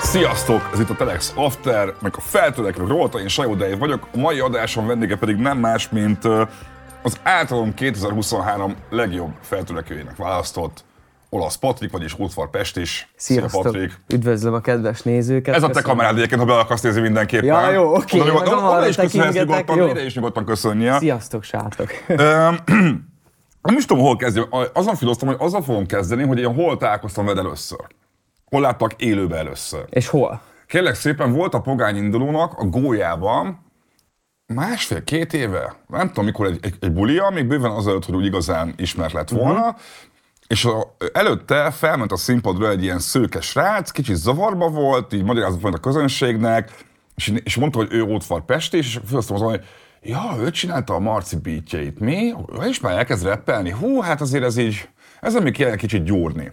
Sziasztok! 0.00 0.70
Ez 0.72 0.80
itt 0.80 0.90
a 0.90 0.94
Telex 0.94 1.32
After, 1.36 1.94
meg 2.00 2.14
a 2.16 2.20
feltörekvő 2.20 2.86
Rolta, 2.86 3.20
én 3.20 3.28
Sajó 3.28 3.54
Dave 3.54 3.76
vagyok. 3.76 4.08
A 4.12 4.18
mai 4.18 4.40
adásom 4.40 4.86
vendége 4.86 5.16
pedig 5.16 5.36
nem 5.36 5.58
más, 5.58 5.88
mint 5.88 6.24
az 7.02 7.20
általom 7.22 7.74
2023 7.74 8.74
legjobb 8.90 9.32
feltörekvőjének 9.40 10.16
választott 10.16 10.84
olasz 11.30 11.56
Patrik, 11.56 11.90
vagyis 11.90 12.18
Útvar 12.18 12.50
Pest 12.50 12.76
is. 12.76 13.08
Sziasztok! 13.16 13.50
Szia, 13.50 13.62
Patrik! 13.62 14.00
Üdvözlöm 14.08 14.54
a 14.54 14.60
kedves 14.60 15.02
nézőket! 15.02 15.54
Ez 15.54 15.62
a 15.62 15.70
te 15.70 15.82
kamerád 15.82 16.16
egyébként, 16.16 16.40
ha 16.40 16.46
be 16.46 16.58
akarsz 16.58 16.82
nézni 16.82 17.00
mindenképpen. 17.00 17.46
Ja, 17.46 17.70
jó, 17.70 17.94
oké. 17.94 18.18
Okay, 18.18 18.30
oda, 18.30 18.40
oda, 18.40 18.76
oda 18.76 18.88
is 18.88 18.96
köszönhetsz 18.96 19.34
nyugodtan, 19.34 19.76
jó. 19.76 19.86
ide 19.86 20.04
is 20.04 20.14
nyugodtan 20.14 20.44
köszönnie. 20.44 20.98
Sziasztok, 20.98 21.42
sátok! 21.42 21.90
nem 23.62 23.76
is 23.76 23.86
tudom, 23.86 24.02
hol 24.02 24.16
kezdjem. 24.16 24.46
Azon 24.72 24.94
filoztam, 24.94 25.28
hogy 25.28 25.36
azzal 25.40 25.62
fogom 25.62 25.86
kezdeni, 25.86 26.22
hogy 26.22 26.38
én 26.38 26.54
hol 26.54 26.76
találkoztam 26.76 27.24
veled 27.24 27.44
először. 27.44 27.80
Hol 28.44 28.60
láttak 28.60 28.92
élőben 28.96 29.38
először? 29.38 29.84
És 29.90 30.08
hol? 30.08 30.40
Kérlek 30.66 30.94
szépen, 30.94 31.32
volt 31.32 31.54
a 31.54 31.60
pogány 31.60 31.96
indulónak 31.96 32.58
a 32.58 32.64
gólyában 32.64 33.68
másfél-két 34.54 35.32
éve, 35.32 35.76
nem 35.86 36.06
tudom 36.06 36.24
mikor 36.24 36.46
egy, 36.46 36.58
egy, 36.62 36.74
egy 36.80 36.92
bulia, 36.92 37.30
még 37.30 37.46
bőven 37.46 37.70
azelőtt, 37.70 38.04
hogy 38.04 38.14
úgy 38.14 38.24
igazán 38.24 38.74
ismert 38.76 39.12
lett 39.12 39.28
volna, 39.28 39.58
uh-huh. 39.58 39.80
És 40.50 40.64
a, 40.64 40.96
előtte 41.12 41.70
felment 41.70 42.12
a 42.12 42.16
színpadra 42.16 42.70
egy 42.70 42.82
ilyen 42.82 42.98
szőke 42.98 43.40
srác, 43.40 43.90
kicsit 43.90 44.16
zavarba 44.16 44.68
volt, 44.68 45.12
így 45.12 45.22
magyarázott 45.22 45.60
volt 45.60 45.74
a 45.74 45.78
közönségnek, 45.78 46.84
és, 47.16 47.32
és 47.44 47.56
mondta, 47.56 47.78
hogy 47.78 47.92
ő 47.92 48.02
Ótvar 48.02 48.44
Pesti, 48.44 48.76
és 48.76 49.00
fölöztem 49.06 49.36
azon, 49.36 49.48
hogy 49.48 49.64
ja, 50.02 50.36
ő 50.38 50.50
csinálta 50.50 50.94
a 50.94 50.98
Marci 50.98 51.36
beatjeit, 51.36 52.00
mi? 52.00 52.34
És 52.68 52.80
már 52.80 52.96
elkezd 52.96 53.24
reppelni. 53.24 53.70
Hú, 53.70 54.00
hát 54.00 54.20
azért 54.20 54.44
ez 54.44 54.56
így, 54.56 54.88
ezen 55.20 55.42
még 55.42 55.56
kell 55.56 55.76
kicsit 55.76 56.04
gyúrni. 56.04 56.52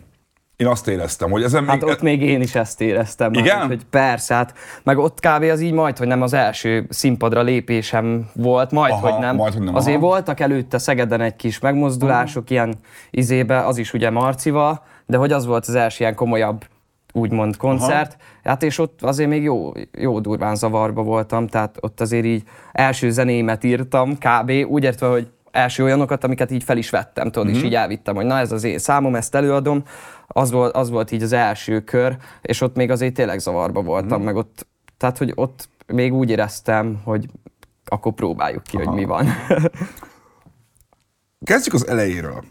Én 0.57 0.67
azt 0.67 0.87
éreztem, 0.87 1.31
hogy 1.31 1.43
ezen 1.43 1.65
hát 1.67 1.81
még... 1.81 1.89
ott 1.89 2.01
még 2.01 2.21
én 2.21 2.41
is 2.41 2.55
ezt 2.55 2.81
éreztem. 2.81 3.33
Igen? 3.33 3.57
Már, 3.57 3.67
hogy 3.67 3.85
persze, 3.89 4.33
hát 4.33 4.53
meg 4.83 4.97
ott 4.97 5.19
kb. 5.19 5.43
az 5.43 5.61
így 5.61 5.73
majd, 5.73 5.97
hogy 5.97 6.07
nem 6.07 6.21
az 6.21 6.33
első 6.33 6.85
színpadra 6.89 7.41
lépésem 7.41 8.29
volt, 8.33 8.71
majd, 8.71 8.91
aha, 8.91 9.09
hogy 9.09 9.19
nem. 9.19 9.35
Majd, 9.35 9.53
hogy 9.53 9.63
nem 9.63 9.75
Azért 9.75 9.97
aha. 9.97 10.05
voltak 10.05 10.39
előtte 10.39 10.77
Szegeden 10.77 11.21
egy 11.21 11.35
kis 11.35 11.59
megmozdulások, 11.59 12.43
aha. 12.43 12.53
ilyen 12.53 12.75
izébe, 13.11 13.65
az 13.65 13.77
is 13.77 13.93
ugye 13.93 14.09
Marcival, 14.09 14.83
de 15.05 15.17
hogy 15.17 15.31
az 15.31 15.45
volt 15.45 15.65
az 15.67 15.75
első 15.75 16.03
ilyen 16.03 16.15
komolyabb 16.15 16.65
úgymond 17.13 17.57
koncert. 17.57 18.17
Aha. 18.19 18.49
Hát 18.49 18.63
és 18.63 18.79
ott 18.79 19.01
azért 19.01 19.29
még 19.29 19.43
jó, 19.43 19.71
jó 19.91 20.19
durván 20.19 20.55
zavarba 20.55 21.03
voltam, 21.03 21.47
tehát 21.47 21.77
ott 21.79 22.01
azért 22.01 22.25
így 22.25 22.43
első 22.71 23.11
zenémet 23.11 23.63
írtam, 23.63 24.17
kb. 24.17 24.51
úgy 24.67 24.83
értve, 24.83 25.07
hogy 25.07 25.27
első 25.57 25.83
olyanokat, 25.83 26.23
amiket 26.23 26.51
így 26.51 26.63
fel 26.63 26.77
is 26.77 26.89
vettem, 26.89 27.25
tudod, 27.25 27.47
uh-huh. 27.47 27.51
és 27.51 27.57
mhm. 27.57 27.67
így 27.67 27.75
elvittem, 27.75 28.15
hogy 28.15 28.25
na 28.25 28.39
ez 28.39 28.51
az 28.51 28.63
én 28.63 28.77
számom, 28.77 29.15
ezt 29.15 29.35
előadom. 29.35 29.83
Az 30.27 30.51
volt, 30.51 30.75
az 30.75 30.89
volt 30.89 31.11
így 31.11 31.23
az 31.23 31.31
első 31.31 31.79
kör, 31.79 32.17
és 32.41 32.61
ott 32.61 32.75
még 32.75 32.91
azért 32.91 33.13
tényleg 33.13 33.39
zavarba 33.39 33.81
voltam, 33.81 34.09
uh-huh. 34.09 34.25
meg 34.25 34.35
ott, 34.35 34.67
tehát 34.97 35.17
hogy 35.17 35.31
ott 35.35 35.69
még 35.85 36.13
úgy 36.13 36.29
éreztem, 36.29 37.01
hogy 37.03 37.25
akkor 37.85 38.13
próbáljuk 38.13 38.63
ki, 38.63 38.77
Aha. 38.77 38.85
hogy 38.85 38.95
mi 38.95 39.05
van. 39.05 39.27
Kezdjük 41.45 41.73
az 41.73 41.87
elejéről. 41.87 42.43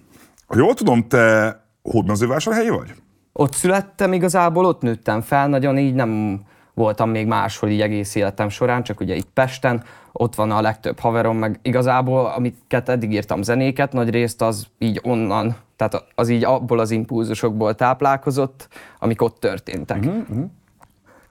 Ha 0.46 0.56
jól 0.56 0.74
tudom, 0.74 1.08
te 1.08 1.56
hódmezővásárhelyi 1.82 2.68
vagy? 2.68 2.94
Ott 3.32 3.52
születtem 3.52 4.12
igazából, 4.12 4.64
ott 4.64 4.80
nőttem 4.80 5.20
fel, 5.20 5.48
nagyon 5.48 5.78
így 5.78 5.94
nem 5.94 6.40
voltam 6.76 7.10
még 7.10 7.26
máshol 7.26 7.70
így 7.70 7.80
egész 7.80 8.14
életem 8.14 8.48
során, 8.48 8.82
csak 8.82 9.00
ugye 9.00 9.14
itt 9.14 9.28
Pesten, 9.34 9.84
ott 10.12 10.34
van 10.34 10.50
a 10.50 10.60
legtöbb 10.60 10.98
haverom, 10.98 11.36
meg 11.36 11.58
igazából, 11.62 12.26
amiket 12.26 12.88
eddig 12.88 13.12
írtam 13.12 13.42
zenéket, 13.42 13.92
nagy 13.92 14.10
részt 14.10 14.42
az 14.42 14.66
így 14.78 15.00
onnan, 15.02 15.56
tehát 15.76 16.04
az 16.14 16.28
így 16.28 16.44
abból 16.44 16.78
az 16.78 16.90
impulzusokból 16.90 17.74
táplálkozott, 17.74 18.68
amik 18.98 19.22
ott 19.22 19.40
történtek. 19.40 19.98
Uh-huh, 19.98 20.16
uh-huh. 20.28 20.44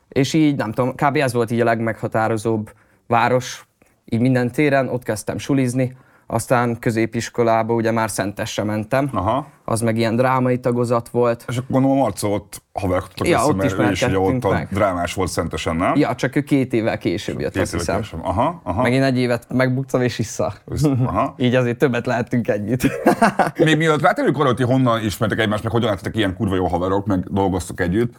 És 0.10 0.34
így, 0.34 0.56
nem 0.56 0.72
tudom, 0.72 0.96
kb. 0.96 1.16
ez 1.16 1.34
volt 1.34 1.52
így 1.52 1.62
a 1.62 1.66
legmeghatározóbb 1.66 2.72
város, 3.08 3.68
így 4.06 4.20
minden 4.20 4.52
téren, 4.52 4.90
ott 4.90 5.04
kezdtem 5.04 5.38
sulizni, 5.38 5.98
aztán 6.28 6.80
középiskolába 6.80 7.74
ugye 7.74 7.92
már 7.92 8.10
Szentesre 8.10 8.64
mentem, 8.64 9.10
Aha. 9.14 9.48
Az 9.66 9.82
meg 9.82 9.98
ilyen 9.98 10.16
drámai 10.16 10.60
tagozat 10.60 11.10
volt. 11.10 11.46
És 11.48 11.58
akkor 11.58 11.70
gondolom 11.70 11.98
Marca 11.98 12.28
ott 12.28 12.62
haverkodtak 12.74 13.28
ja, 13.28 13.38
össze, 13.38 13.48
ott 13.48 13.56
mert 13.56 13.80
ő 13.80 13.92
is 13.92 14.02
ugye 14.02 14.20
ott 14.20 14.44
meg. 14.44 14.68
a 14.72 14.74
drámás 14.74 15.14
volt 15.14 15.30
Szentesen, 15.30 15.76
nem? 15.76 15.96
Ja, 15.96 16.16
csak 16.16 16.36
ő 16.36 16.42
két 16.42 16.74
évvel 16.74 16.98
később 16.98 17.40
jött, 17.40 17.54
két 17.54 17.62
azt 17.62 17.72
hiszem. 17.72 18.02
Később. 18.02 18.20
Aha, 18.24 18.62
aha. 18.64 18.82
Meg 18.82 18.94
én 18.94 19.04
egy 19.04 19.18
évet 19.18 19.46
megbuktam 19.54 20.02
és 20.02 20.18
vissza. 20.18 20.54
Aha. 21.06 21.36
Így 21.46 21.56
azért 21.56 21.78
többet 21.78 22.06
lehetünk 22.06 22.48
együtt. 22.48 22.82
Még 23.58 23.78
mielőtt 23.78 24.02
rátérünk 24.02 24.38
arra, 24.38 24.48
hogy 24.48 24.62
honnan 24.62 25.04
ismertek 25.04 25.40
egymást, 25.40 25.64
meg 25.64 25.72
hogyan 25.72 25.90
lettetek 25.90 26.16
ilyen 26.16 26.36
kurva 26.36 26.56
jó 26.56 26.68
haverok, 26.68 27.06
meg 27.06 27.20
dolgoztok 27.32 27.80
együtt, 27.80 28.14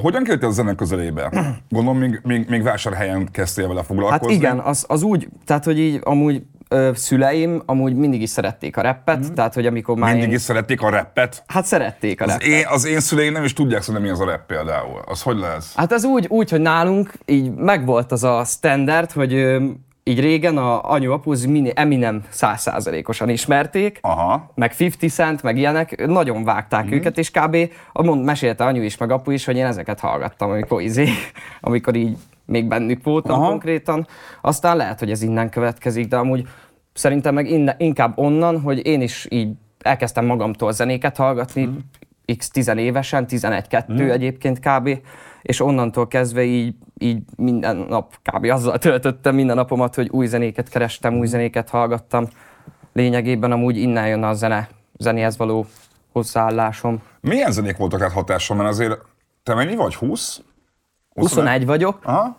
hogyan 0.00 0.22
kerültél 0.22 0.48
a 0.48 0.52
zene 0.52 0.74
közelébe? 0.74 1.30
Gondolom, 1.68 1.98
még, 1.98 2.20
még, 2.22 2.48
még 2.48 2.62
vásárhelyen 2.62 3.28
kezdtél 3.32 3.68
vele 3.68 3.82
foglalkozni. 3.82 4.32
Hát 4.32 4.42
igen, 4.42 4.58
az, 4.58 4.84
az 4.88 5.02
úgy, 5.02 5.28
tehát 5.44 5.64
hogy 5.64 5.78
így 5.78 6.00
amúgy 6.04 6.42
ö, 6.68 6.90
szüleim 6.94 7.62
amúgy 7.66 7.94
mindig 7.94 8.22
is 8.22 8.30
szerették 8.30 8.76
a 8.76 8.80
rappet, 8.80 9.30
mm. 9.30 9.34
tehát 9.34 9.54
hogy 9.54 9.66
amikor 9.66 9.96
már 9.96 10.10
Mindig 10.10 10.28
én... 10.28 10.34
is 10.34 10.40
szerették 10.40 10.82
a 10.82 10.88
rappet? 10.88 11.42
Hát 11.46 11.64
szerették 11.64 12.20
a 12.20 12.24
az 12.24 12.30
rappet. 12.30 12.46
Én, 12.46 12.64
az 12.68 12.84
én 12.84 13.00
szüleim 13.00 13.32
nem 13.32 13.44
is 13.44 13.52
tudják 13.52 13.82
szerintem 13.82 14.04
mi 14.04 14.10
az 14.10 14.20
a 14.20 14.24
rap 14.24 14.46
például. 14.46 15.00
Az 15.06 15.22
hogy 15.22 15.36
lesz? 15.36 15.74
Hát 15.76 15.92
az 15.92 16.04
úgy, 16.04 16.26
úgy 16.28 16.50
hogy 16.50 16.60
nálunk 16.60 17.12
így 17.26 17.54
megvolt 17.54 18.12
az 18.12 18.24
a 18.24 18.44
standard, 18.44 19.12
hogy 19.12 19.34
ö, 19.34 19.64
így 20.10 20.20
régen 20.20 20.56
a 20.56 20.92
anyu 20.92 21.12
apuz 21.12 21.48
Eminem 21.74 22.22
százszázalékosan 22.28 23.28
ismerték, 23.28 23.98
Aha. 24.00 24.50
meg 24.54 24.74
50 24.78 25.10
Cent, 25.10 25.42
meg 25.42 25.56
ilyenek, 25.56 26.06
nagyon 26.06 26.44
vágták 26.44 26.86
mm. 26.86 26.92
őket, 26.92 27.18
és 27.18 27.30
kb. 27.30 27.56
mond, 27.92 28.24
mesélte 28.24 28.64
anyu 28.64 28.82
is, 28.82 28.96
meg 28.96 29.10
apu 29.10 29.30
is, 29.30 29.44
hogy 29.44 29.56
én 29.56 29.64
ezeket 29.64 30.00
hallgattam, 30.00 30.50
amikor, 30.50 30.82
izé, 30.82 31.08
amikor 31.60 31.94
így 31.94 32.16
még 32.44 32.68
bennük 32.68 33.04
voltam 33.04 33.40
Aha. 33.40 33.48
konkrétan. 33.48 34.06
Aztán 34.40 34.76
lehet, 34.76 34.98
hogy 34.98 35.10
ez 35.10 35.22
innen 35.22 35.50
következik, 35.50 36.08
de 36.08 36.16
amúgy 36.16 36.48
szerintem 36.92 37.34
meg 37.34 37.50
innen, 37.50 37.74
inkább 37.78 38.18
onnan, 38.18 38.60
hogy 38.60 38.86
én 38.86 39.00
is 39.00 39.26
így 39.30 39.52
elkezdtem 39.78 40.26
magamtól 40.26 40.72
zenéket 40.72 41.16
hallgatni, 41.16 41.64
mm. 41.64 41.76
x 42.36 42.50
10 42.50 42.68
évesen, 42.76 43.24
11-2 43.28 43.92
mm. 43.92 44.10
egyébként 44.10 44.58
kb. 44.58 44.98
És 45.42 45.60
onnantól 45.60 46.08
kezdve 46.08 46.42
így, 46.42 46.74
így 46.98 47.22
minden 47.36 47.76
nap 47.76 48.16
kb. 48.22 48.44
azzal 48.44 48.78
töltöttem 48.78 49.34
minden 49.34 49.56
napomat, 49.56 49.94
hogy 49.94 50.08
új 50.08 50.26
zenéket 50.26 50.68
kerestem, 50.68 51.18
új 51.18 51.26
zenéket 51.26 51.68
hallgattam. 51.68 52.28
Lényegében 52.92 53.52
amúgy 53.52 53.76
innen 53.76 54.08
jön 54.08 54.22
a 54.22 54.34
zene, 54.34 54.68
zenéhez 54.98 55.36
való 55.36 55.66
hozzáállásom. 56.12 57.02
Milyen 57.20 57.52
zenék 57.52 57.76
voltak 57.76 58.00
hát 58.00 58.12
hatásom? 58.12 58.56
Mert 58.56 58.68
azért 58.68 58.98
te 59.42 59.54
mennyi 59.54 59.76
vagy? 59.76 59.94
20? 59.94 60.40
21 61.14 61.66
vagyok, 61.66 61.98
Aha. 62.02 62.36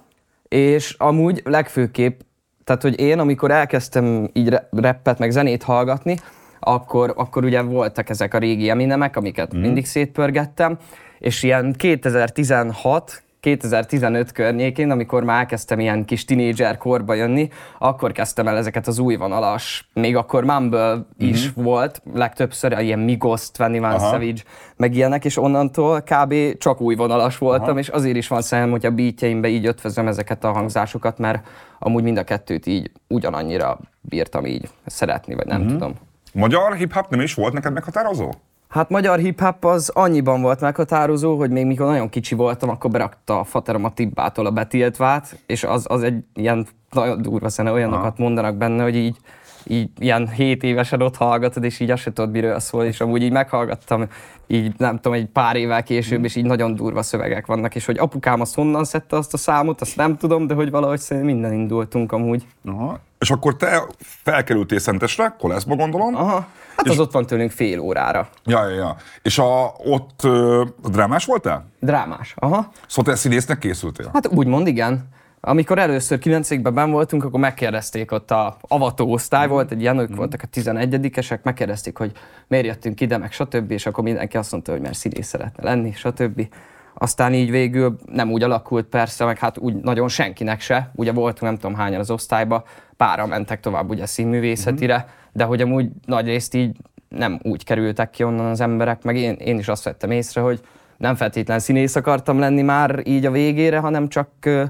és 0.48 0.96
amúgy 0.98 1.42
legfőképp, 1.46 2.20
tehát 2.64 2.82
hogy 2.82 3.00
én, 3.00 3.20
amikor 3.20 3.52
elkezdtem 3.52 4.30
így 4.34 4.60
rappet, 4.72 5.20
meg 5.20 5.32
zenét 5.32 5.64
hallgatni, 5.64 6.18
akkor, 6.60 7.14
akkor 7.16 7.44
ugye 7.44 7.62
voltak 7.62 8.10
ezek 8.10 8.34
a 8.34 8.38
régi 8.38 8.70
Eminemek, 8.70 9.16
amiket 9.16 9.56
mm. 9.56 9.60
mindig 9.60 9.86
szétpörgettem, 9.86 10.78
és 11.22 11.44
ilyen 11.44 11.74
2016 11.78 13.24
2015 13.42 14.32
környékén, 14.32 14.92
amikor 14.92 15.24
már 15.24 15.40
elkezdtem 15.40 15.80
ilyen 15.80 16.06
kis 16.06 16.26
tinédzser 16.26 16.78
korba 16.78 17.14
jönni, 17.14 17.50
akkor 17.80 18.12
kezdtem 18.12 18.48
el 18.48 18.58
ezeket 18.58 18.88
az 18.88 19.00
új 19.00 19.16
vonalas, 19.16 19.90
még 19.94 20.16
akkor 20.16 20.44
Mumble 20.44 20.94
mm-hmm. 20.94 21.06
is 21.18 21.50
volt, 21.56 22.02
legtöbbször 22.14 22.80
ilyen 22.80 23.00
Migos, 23.00 23.48
21 23.58 23.84
Aha. 23.84 24.00
Savage, 24.00 24.42
meg 24.76 24.96
ilyenek, 24.96 25.26
és 25.26 25.38
onnantól 25.38 26.02
kb. 26.02 26.58
csak 26.58 26.82
új 26.82 26.96
vonalas 26.96 27.38
voltam, 27.38 27.70
Aha. 27.70 27.80
és 27.80 27.88
azért 27.88 28.16
is 28.16 28.28
van 28.28 28.42
szemem, 28.42 28.70
hogy 28.70 28.86
a 28.86 28.92
beatjeimbe 28.92 29.48
így 29.48 29.66
ötvözöm 29.66 30.08
ezeket 30.08 30.44
a 30.44 30.52
hangzásokat, 30.52 31.18
mert 31.18 31.48
amúgy 31.80 32.04
mind 32.04 32.18
a 32.18 32.24
kettőt 32.24 32.66
így 32.66 32.92
ugyanannyira 33.08 33.80
bírtam 34.02 34.46
így 34.46 34.70
szeretni, 34.86 35.36
vagy 35.36 35.46
nem 35.46 35.62
mm-hmm. 35.62 35.70
tudom. 35.70 35.94
Magyar 36.34 36.76
hip-hop 36.76 37.10
nem 37.10 37.20
is 37.20 37.34
volt 37.34 37.54
neked 37.54 37.74
meghatározó? 37.74 38.32
Hát 38.72 38.90
magyar 38.90 39.20
hip-hop 39.20 39.66
az 39.66 39.90
annyiban 39.90 40.42
volt 40.42 40.60
meghatározó, 40.60 41.38
hogy 41.38 41.50
még 41.50 41.66
mikor 41.66 41.86
nagyon 41.86 42.10
kicsi 42.10 42.36
voltam, 42.36 42.70
akkor 42.70 42.92
berakta 42.92 43.40
a 43.40 43.44
faterom 43.44 43.84
a 43.84 43.94
Tibbától 43.94 44.46
a 44.46 44.52
betiltvát, 44.52 45.40
és 45.46 45.64
az, 45.64 45.86
az 45.90 46.04
egy 46.04 46.24
ilyen 46.34 46.68
nagyon 46.92 47.22
durva 47.22 47.50
szene, 47.50 47.72
olyanokat 47.72 48.14
Aha. 48.14 48.24
mondanak 48.24 48.56
benne, 48.56 48.84
hogy 48.84 48.96
így, 48.96 49.18
így 49.64 49.90
ilyen 50.00 50.28
7 50.28 50.64
évesen 50.64 51.02
ott 51.02 51.16
hallgatod, 51.16 51.64
és 51.64 51.80
így 51.80 51.92
azt 51.92 52.02
se 52.02 52.14
tudod, 52.14 52.32
miről 52.32 52.60
szól, 52.60 52.84
és 52.84 53.02
amúgy 53.02 53.24
így 53.24 53.32
meghallgattam, 53.32 54.08
így 54.48 54.74
nem 54.78 54.96
tudom, 54.96 55.14
egy 55.14 55.26
pár 55.26 55.56
évvel 55.56 55.84
később, 55.84 56.24
és 56.24 56.36
így 56.36 56.46
nagyon 56.46 56.76
durva 56.76 57.02
szövegek 57.02 57.46
vannak, 57.46 57.76
és 57.76 57.86
hogy 57.86 57.98
apukám 57.98 58.42
azt 58.42 58.56
honnan 58.56 58.84
szedte 58.84 59.16
azt 59.16 59.34
a 59.34 59.38
számot, 59.38 59.82
azt 59.82 59.96
nem 59.96 60.18
tudom, 60.18 60.48
de 60.48 60.54
hogy 60.54 60.70
valahogy 60.70 61.00
szerintem 61.00 61.32
minden 61.34 61.54
indultunk 61.54 62.12
amúgy. 62.12 62.46
Aha. 62.66 63.00
És 63.22 63.32
akkor 63.32 63.56
te 63.56 63.84
felkerültél 64.24 64.80
Szentesre, 64.80 65.36
Koleszba 65.40 65.76
gondolom? 65.76 66.16
Aha. 66.16 66.48
Hát 66.78 66.86
és... 66.86 66.92
az 66.92 67.00
ott 67.00 67.12
van 67.12 67.26
tőlünk 67.26 67.52
fél 67.52 67.80
órára. 67.80 68.30
Ja, 68.46 68.68
ja, 68.68 68.76
ja. 68.76 68.96
És 69.22 69.38
a, 69.38 69.74
ott 69.78 70.20
uh, 70.24 70.68
drámás 70.90 71.26
voltál? 71.26 71.66
Drámás, 71.80 72.34
aha. 72.36 72.72
Szóval 72.88 73.14
te 73.14 73.20
színésznek 73.20 73.58
készültél? 73.58 74.10
Hát 74.14 74.28
úgymond 74.28 74.68
igen. 74.68 75.10
amikor 75.42 75.80
először 75.80 76.20
9 76.20 76.62
ben 76.62 76.92
voltunk, 76.92 77.24
akkor 77.24 77.40
megkérdezték 77.40 78.12
ott 78.12 78.32
a 78.32 78.58
avató 78.62 79.12
osztály 79.12 79.48
volt, 79.48 79.72
egy 79.72 79.82
ilyen, 79.82 79.98
ők 79.98 80.16
voltak 80.16 80.42
a 80.44 80.48
11-esek, 80.54 81.42
megkérdezték, 81.44 81.98
hogy 81.98 82.12
miért 82.48 82.66
jöttünk 82.66 83.02
ide, 83.02 83.18
meg 83.18 83.32
stb. 83.32 83.72
És 83.72 83.86
akkor 83.86 84.04
mindenki 84.04 84.38
azt 84.38 84.52
mondta, 84.52 84.72
hogy 84.72 84.82
mert 84.82 84.96
színész 84.96 85.28
szeretne 85.28 85.64
lenni, 85.64 85.92
stb. 85.92 86.48
Aztán 86.94 87.34
így 87.34 87.50
végül 87.50 87.96
nem 88.06 88.32
úgy 88.32 88.44
alakult 88.44 88.86
persze, 88.86 89.26
meg 89.26 89.38
hát 89.38 89.58
úgy 89.58 89.76
nagyon 89.76 90.08
senkinek 90.08 90.62
se. 90.62 90.92
Ugye 90.96 91.12
voltunk 91.12 91.42
nem 91.42 91.56
tudom 91.56 91.76
hányan 91.76 92.00
az 92.00 92.12
osztályba, 92.12 92.64
pára 93.02 93.26
mentek 93.26 93.60
tovább 93.60 93.90
ugye 93.90 94.06
színművészetire, 94.06 94.96
uh-huh. 94.96 95.10
de 95.34 95.44
hogy 95.44 95.62
amúgy 95.62 95.90
nagy 96.06 96.26
részt 96.26 96.54
így 96.54 96.78
nem 97.10 97.40
úgy 97.44 97.64
kerültek 97.64 98.10
ki 98.10 98.24
onnan 98.24 98.46
az 98.46 98.62
emberek, 98.62 99.04
meg 99.04 99.16
én, 99.16 99.34
én 99.34 99.58
is 99.58 99.68
azt 99.68 99.84
vettem 99.84 100.12
észre, 100.12 100.42
hogy 100.42 100.62
nem 100.98 101.16
feltétlen 101.16 101.60
színész 101.60 101.96
akartam 101.96 102.40
lenni 102.40 102.62
már 102.62 103.02
így 103.04 103.26
a 103.26 103.32
végére, 103.32 103.78
hanem 103.78 104.08
csak 104.08 104.30
uh, 104.46 104.64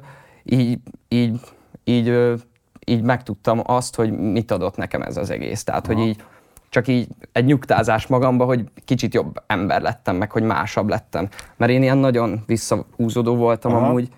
így, 0.44 0.80
így, 1.07 1.39
így, 1.83 2.10
uh, 2.10 2.39
így 2.86 3.01
megtudtam 3.01 3.62
azt, 3.66 3.95
hogy 3.95 4.12
mit 4.12 4.51
adott 4.51 4.75
nekem 4.75 5.01
ez 5.01 5.18
az 5.18 5.30
egész. 5.30 5.63
Tehát, 5.63 5.88
Aha. 5.88 5.98
hogy 5.98 6.07
így 6.07 6.24
csak 6.69 6.88
így 6.88 7.07
egy 7.31 7.45
nyugtázás 7.45 8.07
magamba, 8.07 8.45
hogy 8.45 8.63
kicsit 8.86 9.13
jobb 9.13 9.44
ember 9.48 9.81
lettem, 9.81 10.16
meg 10.16 10.31
hogy 10.31 10.44
másabb 10.44 10.89
lettem. 10.89 11.28
Mert 11.57 11.72
én 11.72 11.81
ilyen 11.81 11.98
nagyon 11.98 12.44
visszahúzódó 12.45 13.36
voltam 13.36 13.74
Aha. 13.74 13.86
amúgy. 13.86 14.10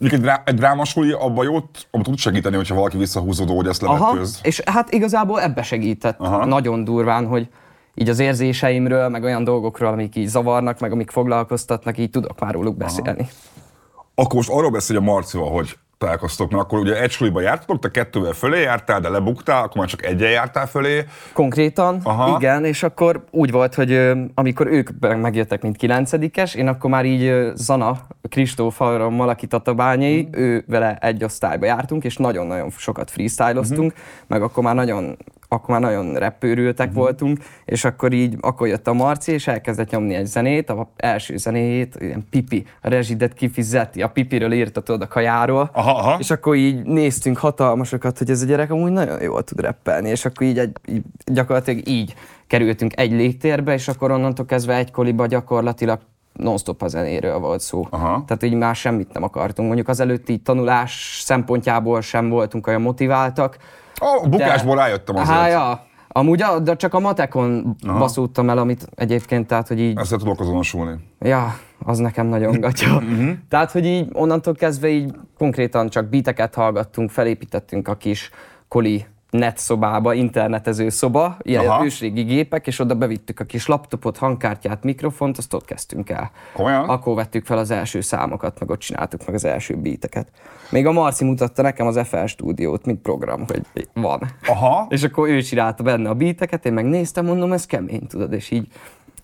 Egy, 0.00 0.20
drá- 0.20 0.48
egy 0.48 0.54
drámasuli 0.54 1.12
abban 1.12 1.44
jót, 1.44 1.86
abban 1.90 2.02
tud 2.02 2.18
segíteni, 2.18 2.56
hogyha 2.56 2.74
valaki 2.74 2.96
visszahúzódó, 2.96 3.56
hogy 3.56 3.66
ezt 3.66 3.82
levetkőz. 3.82 4.40
és 4.42 4.62
hát 4.64 4.92
igazából 4.92 5.40
ebbe 5.40 5.62
segített 5.62 6.20
Aha. 6.20 6.44
nagyon 6.44 6.84
durván, 6.84 7.26
hogy 7.26 7.48
így 7.94 8.08
az 8.08 8.18
érzéseimről, 8.18 9.08
meg 9.08 9.22
olyan 9.22 9.44
dolgokról, 9.44 9.92
amik 9.92 10.16
így 10.16 10.26
zavarnak, 10.26 10.78
meg 10.80 10.92
amik 10.92 11.10
foglalkoztatnak, 11.10 11.98
így 11.98 12.10
tudok 12.10 12.40
már 12.40 12.54
róluk 12.54 12.76
beszélni. 12.76 13.20
Aha. 13.20 14.06
Akkor 14.14 14.34
most 14.34 14.50
arról 14.50 14.70
beszélj 14.70 14.98
a 14.98 15.02
Marcival, 15.02 15.50
hogy 15.50 15.78
találkoztok, 15.98 16.50
mert 16.50 16.62
akkor 16.62 16.78
ugye 16.78 17.00
egy 17.00 17.10
suliba 17.10 17.40
jártatok, 17.40 17.78
te 17.78 17.90
kettővel 17.90 18.32
fölé 18.32 18.60
jártál, 18.60 19.00
de 19.00 19.08
lebuktál, 19.08 19.62
akkor 19.62 19.76
már 19.76 19.86
csak 19.86 20.04
egyen 20.04 20.30
jártál 20.30 20.66
fölé. 20.66 21.04
Konkrétan, 21.32 22.00
Aha. 22.02 22.36
igen, 22.38 22.64
és 22.64 22.82
akkor 22.82 23.24
úgy 23.30 23.50
volt, 23.50 23.74
hogy 23.74 24.12
amikor 24.34 24.66
ők 24.66 24.90
megjöttek, 25.00 25.62
mint 25.62 25.76
kilencedikes, 25.76 26.54
én 26.54 26.68
akkor 26.68 26.90
már 26.90 27.04
így 27.04 27.52
Zana, 27.54 27.98
Kristóf 28.28 28.80
Arrammal, 28.80 29.28
aki 29.28 29.46
tatabányai, 29.46 30.22
mm. 30.22 30.40
ő 30.40 30.64
vele 30.66 30.98
egy 31.00 31.24
osztályba 31.24 31.66
jártunk, 31.66 32.04
és 32.04 32.16
nagyon-nagyon 32.16 32.70
sokat 32.70 33.10
freestyloztunk, 33.10 33.92
mm-hmm. 33.92 34.26
meg 34.26 34.42
akkor 34.42 34.62
már 34.62 34.74
nagyon 34.74 35.16
akkor 35.48 35.68
már 35.68 35.80
nagyon 35.80 36.14
repőrültek 36.14 36.88
uh-huh. 36.88 37.02
voltunk, 37.02 37.38
és 37.64 37.84
akkor 37.84 38.12
így, 38.12 38.36
akkor 38.40 38.68
jött 38.68 38.86
a 38.86 38.92
Marci, 38.92 39.32
és 39.32 39.46
elkezdett 39.46 39.90
nyomni 39.90 40.14
egy 40.14 40.26
zenét, 40.26 40.70
a 40.70 40.90
első 40.96 41.36
zenéjét, 41.36 41.96
ilyen 42.00 42.26
pipi, 42.30 42.66
a 42.82 42.88
rezsidet 42.88 43.32
kifizeti, 43.32 44.02
a 44.02 44.08
pipiről 44.08 44.52
írta 44.52 44.80
tudod 44.80 45.02
a 45.02 45.08
kajáról, 45.08 45.70
aha, 45.72 45.90
aha. 45.90 46.16
és 46.18 46.30
akkor 46.30 46.54
így 46.54 46.82
néztünk 46.82 47.38
hatalmasokat, 47.38 48.18
hogy 48.18 48.30
ez 48.30 48.42
a 48.42 48.46
gyerek 48.46 48.70
amúgy 48.70 48.92
nagyon 48.92 49.22
jól 49.22 49.42
tud 49.42 49.60
reppelni, 49.60 50.08
és 50.08 50.24
akkor 50.24 50.46
így, 50.46 50.58
egy, 50.58 50.76
így 50.86 51.02
gyakorlatilag 51.24 51.88
így 51.88 52.14
kerültünk 52.46 52.92
egy 52.96 53.10
légtérbe, 53.10 53.72
és 53.72 53.88
akkor 53.88 54.10
onnantól 54.10 54.46
kezdve 54.46 54.76
egy 54.76 54.90
koliba 54.90 55.26
gyakorlatilag 55.26 55.98
non-stop 56.32 56.82
a 56.82 56.88
zenéről 56.88 57.38
volt 57.38 57.60
szó. 57.60 57.86
Aha. 57.90 58.24
Tehát 58.26 58.42
így 58.42 58.54
már 58.54 58.74
semmit 58.74 59.12
nem 59.12 59.22
akartunk. 59.22 59.66
Mondjuk 59.66 59.88
az 59.88 60.00
előtti 60.00 60.38
tanulás 60.38 61.20
szempontjából 61.24 62.00
sem 62.00 62.28
voltunk 62.28 62.66
olyan 62.66 62.80
motiváltak, 62.80 63.58
a 63.98 64.28
bukásból 64.28 64.74
de, 64.74 64.80
rájöttem 64.80 65.16
azért. 65.16 65.38
Há, 65.38 65.48
ja. 65.48 65.86
Amúgy, 66.08 66.44
de 66.62 66.76
csak 66.76 66.94
a 66.94 66.98
matekon 66.98 67.76
Aha. 67.86 67.98
baszódtam 67.98 68.50
el, 68.50 68.58
amit 68.58 68.88
egyébként, 68.94 69.46
tehát, 69.46 69.68
hogy 69.68 69.80
így... 69.80 69.98
Ezzel 69.98 70.18
tudok 70.18 70.40
azonosulni. 70.40 70.96
Ja, 71.20 71.58
az 71.84 71.98
nekem 71.98 72.26
nagyon 72.26 72.60
gatya. 72.60 73.00
Mhm. 73.00 73.30
tehát, 73.48 73.70
hogy 73.70 73.84
így 73.86 74.08
onnantól 74.12 74.54
kezdve 74.54 74.88
így 74.88 75.14
konkrétan 75.38 75.88
csak 75.88 76.08
biteket 76.08 76.54
hallgattunk, 76.54 77.10
felépítettünk 77.10 77.88
a 77.88 77.94
kis 77.94 78.30
koli 78.68 79.06
net 79.30 79.58
szobába, 79.58 80.14
internetező 80.14 80.88
szoba, 80.88 81.36
ilyen 81.42 81.66
Aha. 81.66 81.84
ősrégi 81.84 82.22
gépek, 82.22 82.66
és 82.66 82.78
oda 82.78 82.94
bevittük 82.94 83.40
a 83.40 83.44
kis 83.44 83.66
laptopot, 83.66 84.16
hangkártyát, 84.16 84.84
mikrofont, 84.84 85.38
azt 85.38 85.54
ott 85.54 85.64
kezdtünk 85.64 86.10
el. 86.10 86.30
Komolyan? 86.52 86.88
Akkor 86.88 87.14
vettük 87.14 87.46
fel 87.46 87.58
az 87.58 87.70
első 87.70 88.00
számokat, 88.00 88.60
meg 88.60 88.70
ott 88.70 88.78
csináltuk 88.78 89.26
meg 89.26 89.34
az 89.34 89.44
első 89.44 89.76
beateket. 89.76 90.28
Még 90.70 90.86
a 90.86 90.92
Marci 90.92 91.24
mutatta 91.24 91.62
nekem 91.62 91.86
az 91.86 92.00
FL 92.04 92.24
stúdiót, 92.24 92.84
mint 92.84 93.00
program, 93.00 93.44
hogy 93.46 93.88
van. 93.92 94.20
Aha. 94.46 94.86
és 94.88 95.02
akkor 95.02 95.28
ő 95.28 95.42
csinálta 95.42 95.82
benne 95.82 96.08
a 96.08 96.14
beateket, 96.14 96.66
én 96.66 96.72
megnéztem, 96.72 97.24
mondom, 97.24 97.52
ez 97.52 97.66
kemény, 97.66 98.06
tudod, 98.06 98.32
és 98.32 98.50
így 98.50 98.66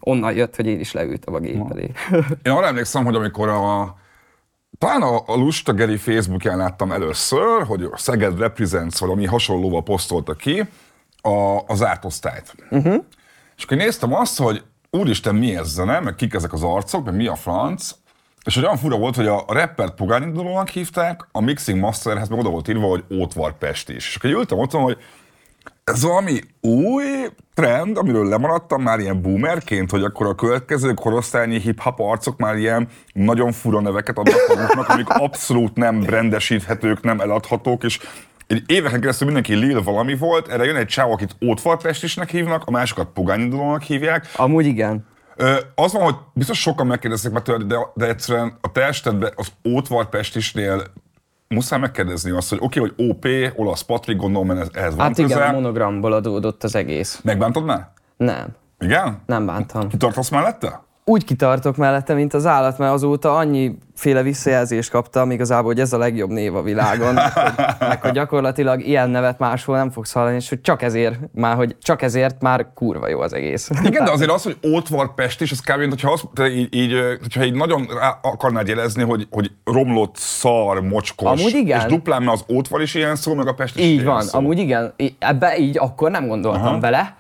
onnan 0.00 0.32
jött, 0.32 0.56
hogy 0.56 0.66
én 0.66 0.80
is 0.80 0.92
leültem 0.92 1.34
a 1.34 1.38
gép 1.38 1.70
elé. 1.70 1.90
Én 2.42 2.52
arra 2.52 2.66
emlékszem, 2.66 3.04
hogy 3.04 3.14
amikor 3.14 3.48
a 3.48 3.96
talán 4.78 5.02
a, 5.02 5.22
a 5.26 5.34
Lustageri 5.36 5.96
Facebookján 5.96 6.56
láttam 6.56 6.92
először, 6.92 7.62
hogy 7.62 7.82
a 7.82 7.96
Szeged 7.96 8.38
Represents 8.38 8.98
valami 8.98 9.26
hasonlóval 9.26 9.82
posztolta 9.82 10.34
ki 10.34 10.64
a, 11.20 11.60
az 11.66 11.82
átosztályt. 11.84 12.54
Uh-huh. 12.70 13.04
És 13.56 13.64
akkor 13.64 13.76
néztem 13.76 14.14
azt, 14.14 14.38
hogy 14.38 14.62
úristen, 14.90 15.34
mi 15.34 15.56
ez 15.56 15.68
zene, 15.68 16.00
meg 16.00 16.14
kik 16.14 16.34
ezek 16.34 16.52
az 16.52 16.62
arcok, 16.62 17.04
meg 17.04 17.14
mi 17.14 17.26
a 17.26 17.34
franc, 17.34 17.90
és 18.44 18.54
hogy 18.54 18.64
olyan 18.64 18.76
fura 18.76 18.96
volt, 18.96 19.16
hogy 19.16 19.26
a 19.26 19.44
rappert 19.48 19.94
pogányindulónak 19.94 20.68
hívták, 20.68 21.28
a 21.32 21.40
mixing 21.40 21.80
masterhez 21.80 22.28
meg 22.28 22.38
oda 22.38 22.48
volt 22.48 22.68
írva, 22.68 22.86
hogy 22.86 23.04
Ótvar 23.10 23.58
Pest 23.58 23.88
is. 23.88 24.08
És 24.08 24.16
akkor 24.16 24.30
ültem 24.30 24.58
ott, 24.58 24.70
hogy 24.70 24.98
ez 25.84 26.02
valami 26.02 26.40
új 26.60 27.04
trend, 27.54 27.96
amiről 27.96 28.28
lemaradtam 28.28 28.82
már 28.82 28.98
ilyen 28.98 29.22
boomerként, 29.22 29.90
hogy 29.90 30.02
akkor 30.02 30.26
a 30.26 30.34
következő 30.34 30.92
korosztályi 30.92 31.60
hip-hop 31.60 32.00
arcok 32.00 32.36
már 32.36 32.56
ilyen 32.56 32.88
nagyon 33.12 33.52
fura 33.52 33.80
neveket 33.80 34.18
adnak 34.18 34.48
maguknak, 34.48 34.88
amik 34.88 35.08
abszolút 35.08 35.76
nem 35.76 36.04
rendesíthetők, 36.04 37.02
nem 37.02 37.20
eladhatók, 37.20 37.84
és 37.84 37.98
egy 38.46 38.62
éveken 38.66 39.00
keresztül 39.00 39.26
mindenki 39.26 39.54
Lil 39.54 39.82
valami 39.82 40.16
volt, 40.16 40.48
erre 40.48 40.64
jön 40.64 40.76
egy 40.76 40.86
csáv, 40.86 41.10
akit 41.10 41.36
Ótvarpestisnek 41.46 42.30
hívnak, 42.30 42.62
a 42.66 42.70
másokat 42.70 43.08
Pogányindulónak 43.14 43.82
hívják. 43.82 44.26
Amúgy 44.36 44.66
igen. 44.66 45.06
Ö, 45.36 45.56
az 45.74 45.92
van, 45.92 46.02
hogy 46.02 46.16
biztos 46.32 46.60
sokan 46.60 46.86
megkérdeznek 46.86 47.32
már 47.32 47.42
tőle, 47.42 47.64
de, 47.64 47.76
de 47.94 48.06
egyszerűen 48.06 48.58
a 48.60 48.72
te 48.72 48.86
estedben 48.86 49.32
az 49.36 49.52
Ótvarpestisnél 49.68 50.82
muszáj 51.48 51.78
megkérdezni 51.78 52.30
azt, 52.30 52.48
hogy 52.48 52.58
oké, 52.60 52.80
okay, 52.80 52.92
hogy 52.96 53.08
OP, 53.08 53.58
olasz 53.58 53.80
Patrik, 53.82 54.16
gondolom, 54.16 54.46
mert 54.46 54.76
ehhez 54.76 54.94
van 54.94 55.06
Hát 55.06 55.18
igen, 55.18 55.30
közel. 55.30 55.48
a 55.48 55.52
monogramból 55.52 56.12
adódott 56.12 56.64
az 56.64 56.74
egész. 56.74 57.20
Megbántod 57.22 57.64
már? 57.64 57.88
Nem. 58.16 58.46
Igen? 58.78 59.22
Nem 59.26 59.46
bántam. 59.46 59.88
Kitartasz 59.88 60.28
mellette? 60.28 60.83
Úgy 61.06 61.24
kitartok 61.24 61.76
mellette, 61.76 62.14
mint 62.14 62.34
az 62.34 62.46
állat, 62.46 62.78
mert 62.78 62.92
azóta 62.92 63.36
annyi 63.36 63.78
féle 63.94 64.22
visszajelzést 64.22 64.90
kaptam 64.90 65.30
igazából, 65.30 65.66
hogy 65.66 65.80
ez 65.80 65.92
a 65.92 65.98
legjobb 65.98 66.30
név 66.30 66.56
a 66.56 66.62
világon, 66.62 67.14
meg 67.78 68.02
hogy, 68.02 68.10
gyakorlatilag 68.12 68.86
ilyen 68.86 69.10
nevet 69.10 69.38
máshol 69.38 69.76
nem 69.76 69.90
fogsz 69.90 70.12
hallani, 70.12 70.36
és 70.36 70.48
hogy 70.48 70.60
csak 70.60 70.82
ezért 70.82 71.18
már, 71.32 71.56
hogy 71.56 71.76
csak 71.82 72.02
ezért 72.02 72.42
már 72.42 72.66
kurva 72.74 73.08
jó 73.08 73.20
az 73.20 73.32
egész. 73.32 73.70
Igen, 73.82 74.04
de 74.04 74.10
azért 74.10 74.30
az, 74.30 74.42
hogy 74.42 74.56
Ótvar 74.66 75.14
Pest 75.14 75.40
is, 75.40 75.50
az 75.50 75.60
kb. 75.60 75.88
hogyha, 75.88 76.12
azt, 76.12 76.24
így, 76.50 76.74
így, 76.74 76.92
hogyha 77.20 77.44
így 77.44 77.54
nagyon 77.54 77.88
akarnád 78.22 78.68
jelezni, 78.68 79.02
hogy, 79.02 79.26
hogy 79.30 79.50
romlott, 79.64 80.16
szar, 80.16 80.80
mocskos, 80.80 81.40
amúgy 81.40 81.54
igen. 81.54 81.80
és 81.80 81.86
duplán, 81.86 82.22
mert 82.22 82.36
az 82.36 82.54
Ótvar 82.56 82.80
is 82.80 82.94
ilyen 82.94 83.16
szó, 83.16 83.34
meg 83.34 83.46
a 83.46 83.54
Pest 83.54 83.76
is 83.76 83.84
Így 83.84 83.92
ilyen 83.92 84.04
van, 84.04 84.22
szó. 84.22 84.38
amúgy 84.38 84.58
igen, 84.58 84.94
ebbe 85.18 85.58
így 85.58 85.78
akkor 85.78 86.10
nem 86.10 86.26
gondoltam 86.26 86.66
Aha. 86.66 86.78
bele, 86.78 87.16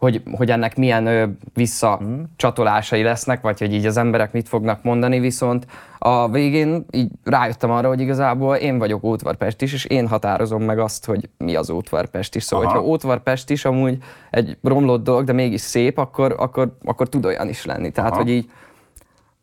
hogy, 0.00 0.22
hogy 0.36 0.50
ennek 0.50 0.76
milyen 0.76 1.06
ö, 1.06 1.26
visszacsatolásai 1.54 3.02
lesznek, 3.02 3.40
vagy 3.40 3.58
hogy 3.58 3.72
így 3.72 3.86
az 3.86 3.96
emberek 3.96 4.32
mit 4.32 4.48
fognak 4.48 4.82
mondani, 4.82 5.18
viszont 5.18 5.66
a 5.98 6.30
végén 6.30 6.84
így 6.90 7.10
rájöttem 7.24 7.70
arra, 7.70 7.88
hogy 7.88 8.00
igazából 8.00 8.56
én 8.56 8.78
vagyok 8.78 9.04
Ótvarpest 9.04 9.62
is, 9.62 9.72
és 9.72 9.84
én 9.84 10.08
határozom 10.08 10.62
meg 10.62 10.78
azt, 10.78 11.06
hogy 11.06 11.28
mi 11.38 11.54
az 11.54 11.70
Ótvarpest 11.70 12.34
is. 12.34 12.42
Szóval, 12.42 12.66
Aha. 12.66 12.74
hogyha 12.74 12.90
Ótvarpest 12.90 13.50
is 13.50 13.64
amúgy 13.64 13.98
egy 14.30 14.58
romlott 14.62 15.04
dolog, 15.04 15.24
de 15.24 15.32
mégis 15.32 15.60
szép, 15.60 15.98
akkor, 15.98 16.34
akkor, 16.38 16.76
akkor 16.84 17.08
tud 17.08 17.24
olyan 17.24 17.48
is 17.48 17.64
lenni. 17.64 17.90
Tehát, 17.90 18.10
Aha. 18.10 18.20
hogy 18.20 18.30
így 18.30 18.50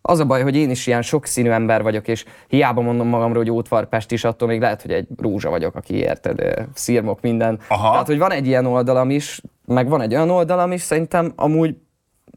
az 0.08 0.20
a 0.20 0.26
baj, 0.26 0.42
hogy 0.42 0.56
én 0.56 0.70
is 0.70 0.88
ilyen 0.88 1.02
sokszínű 1.02 1.50
ember 1.50 1.84
vagyok, 1.84 2.08
és 2.08 2.26
hiába 2.48 2.82
mondom 2.82 3.08
magamról, 3.08 3.44
hogy 3.44 3.52
Ótvarpest 3.52 4.12
is, 4.12 4.24
attól 4.24 4.48
még 4.48 4.60
lehet, 4.60 4.82
hogy 4.82 4.92
egy 4.92 5.08
rózsa 5.18 5.50
vagyok, 5.50 5.76
aki 5.76 5.96
érted, 5.96 6.68
szírmok 6.74 7.22
minden. 7.22 7.60
Aha. 7.68 7.92
Tehát, 7.92 8.08
hogy 8.08 8.18
van 8.18 8.32
egy 8.32 8.48
ilyen 8.48 8.66
oldalam 8.66 9.10
is, 9.10 9.42
meg 9.66 9.90
van 9.90 10.02
egy 10.02 10.14
olyan 10.14 10.30
oldalam 10.30 10.72
is, 10.72 10.82
szerintem 10.82 11.32
amúgy 11.36 11.76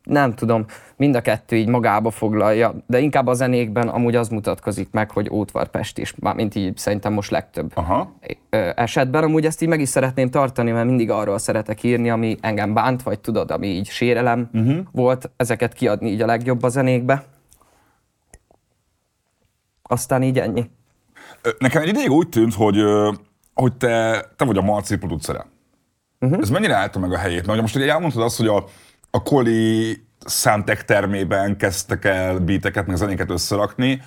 nem 0.02 0.34
tudom, 0.34 0.64
mind 0.96 1.14
a 1.14 1.20
kettő 1.20 1.56
így 1.56 1.68
magába 1.68 2.10
foglalja, 2.10 2.74
de 2.86 2.98
inkább 2.98 3.26
a 3.26 3.34
zenékben 3.34 3.88
amúgy 3.88 4.16
az 4.16 4.28
mutatkozik 4.28 4.88
meg, 4.90 5.10
hogy 5.10 5.30
Ótvarpest 5.30 5.98
is, 5.98 6.14
mint 6.34 6.54
így 6.54 6.76
szerintem 6.76 7.12
most 7.12 7.30
legtöbb 7.30 7.70
Aha. 7.74 8.12
esetben. 8.74 9.22
Amúgy 9.22 9.44
ezt 9.44 9.62
így 9.62 9.68
meg 9.68 9.80
is 9.80 9.88
szeretném 9.88 10.30
tartani, 10.30 10.70
mert 10.70 10.86
mindig 10.86 11.10
arról 11.10 11.38
szeretek 11.38 11.82
írni, 11.82 12.10
ami 12.10 12.36
engem 12.40 12.74
bánt, 12.74 13.02
vagy 13.02 13.20
tudod, 13.20 13.50
ami 13.50 13.66
így 13.66 13.88
sérelem 13.88 14.50
uh-huh. 14.52 14.76
volt, 14.92 15.30
ezeket 15.36 15.72
kiadni 15.72 16.10
így 16.10 16.20
a 16.20 16.26
legjobb 16.26 16.62
a 16.62 16.68
zenékbe. 16.68 17.24
Aztán 19.90 20.22
így 20.22 20.38
ennyi. 20.38 20.70
Nekem 21.58 21.82
egy 21.82 21.88
ideig 21.88 22.10
úgy 22.10 22.28
tűnt, 22.28 22.54
hogy, 22.54 22.82
hogy 23.54 23.76
te, 23.76 24.24
te 24.36 24.44
vagy 24.44 24.56
a 24.56 24.62
Marci 24.62 24.96
producere. 24.96 25.46
Uh-huh. 26.20 26.38
Ez 26.42 26.50
mennyire 26.50 26.74
állta 26.74 26.98
meg 26.98 27.12
a 27.12 27.18
helyét? 27.18 27.46
Mert 27.46 27.60
most 27.60 27.76
ugye 27.76 27.90
elmondtad 27.90 28.22
azt, 28.22 28.36
hogy 28.36 28.46
a, 28.46 28.64
a 29.10 29.22
Koli 29.22 29.98
Soundtech 30.26 30.84
termében 30.84 31.56
kezdtek 31.56 32.04
el 32.04 32.38
beateket, 32.38 32.86
meg 32.86 32.96
zenéket 32.96 33.30
összerakni. 33.30 34.02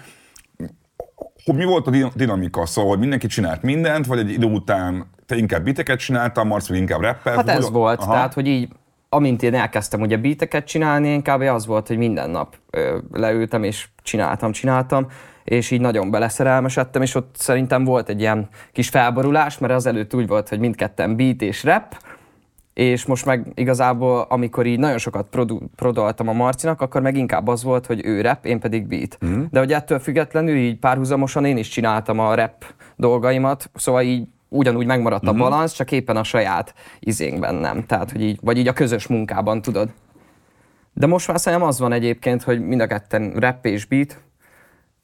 hogy 1.45 1.55
mi 1.55 1.65
volt 1.65 1.87
a 1.87 2.11
dinamika? 2.15 2.65
Szóval, 2.65 2.89
hogy 2.89 2.99
mindenki 2.99 3.27
csinált 3.27 3.61
mindent, 3.61 4.05
vagy 4.05 4.19
egy 4.19 4.29
idő 4.29 4.45
után 4.45 5.05
te 5.25 5.35
inkább 5.35 5.63
biteket 5.63 5.99
csináltam, 5.99 6.47
Marci 6.47 6.75
inkább 6.75 7.01
rappel? 7.01 7.35
Hát 7.35 7.49
ez 7.49 7.69
volt, 7.69 7.99
Aha. 7.99 8.11
tehát 8.11 8.33
hogy 8.33 8.47
így 8.47 8.69
amint 9.09 9.43
én 9.43 9.53
elkezdtem 9.53 10.01
ugye 10.01 10.17
beateket 10.17 10.65
csinálni, 10.65 11.07
én 11.07 11.21
kb. 11.21 11.41
az 11.41 11.65
volt, 11.65 11.87
hogy 11.87 11.97
minden 11.97 12.29
nap 12.29 12.55
ö, 12.69 12.97
leültem 13.11 13.63
és 13.63 13.87
csináltam, 14.03 14.51
csináltam, 14.51 15.07
és 15.43 15.71
így 15.71 15.81
nagyon 15.81 16.11
beleszerelmesedtem, 16.11 17.01
és 17.01 17.15
ott 17.15 17.35
szerintem 17.37 17.83
volt 17.83 18.09
egy 18.09 18.19
ilyen 18.19 18.47
kis 18.71 18.89
felborulás, 18.89 19.57
mert 19.57 19.73
az 19.73 19.85
előtt 19.85 20.13
úgy 20.13 20.27
volt, 20.27 20.49
hogy 20.49 20.59
mindketten 20.59 21.15
beat 21.15 21.41
és 21.41 21.63
rap, 21.63 21.97
és 22.73 23.05
most 23.05 23.25
meg 23.25 23.51
igazából, 23.55 24.25
amikor 24.29 24.65
így 24.65 24.79
nagyon 24.79 24.97
sokat 24.97 25.27
produ- 25.29 25.63
prodoltam 25.75 26.27
a 26.27 26.33
Marcinak, 26.33 26.81
akkor 26.81 27.01
meg 27.01 27.17
inkább 27.17 27.47
az 27.47 27.63
volt, 27.63 27.85
hogy 27.85 28.05
ő 28.05 28.21
rap, 28.21 28.45
én 28.45 28.59
pedig 28.59 28.87
beat. 28.87 29.17
Mm. 29.25 29.43
De 29.51 29.59
hogy 29.59 29.73
ettől 29.73 29.99
függetlenül 29.99 30.55
így 30.55 30.79
párhuzamosan 30.79 31.45
én 31.45 31.57
is 31.57 31.67
csináltam 31.67 32.19
a 32.19 32.35
rap 32.35 32.65
dolgaimat, 32.95 33.69
szóval 33.75 34.01
így 34.01 34.27
ugyanúgy 34.49 34.85
megmaradt 34.85 35.25
mm-hmm. 35.25 35.41
a 35.41 35.49
balansz, 35.49 35.73
csak 35.73 35.91
éppen 35.91 36.17
a 36.17 36.23
saját 36.23 36.73
izénkben 36.99 37.55
nem. 37.55 37.85
Tehát, 37.85 38.11
hogy 38.11 38.21
így, 38.21 38.39
vagy 38.41 38.57
így 38.57 38.67
a 38.67 38.73
közös 38.73 39.07
munkában, 39.07 39.61
tudod. 39.61 39.89
De 40.93 41.07
most 41.07 41.27
már 41.27 41.39
szerintem 41.39 41.67
az 41.67 41.79
van 41.79 41.91
egyébként, 41.91 42.43
hogy 42.43 42.61
mind 42.61 42.81
a 42.81 42.87
ketten 42.87 43.31
rap 43.31 43.65
és 43.65 43.85
beat, 43.85 44.19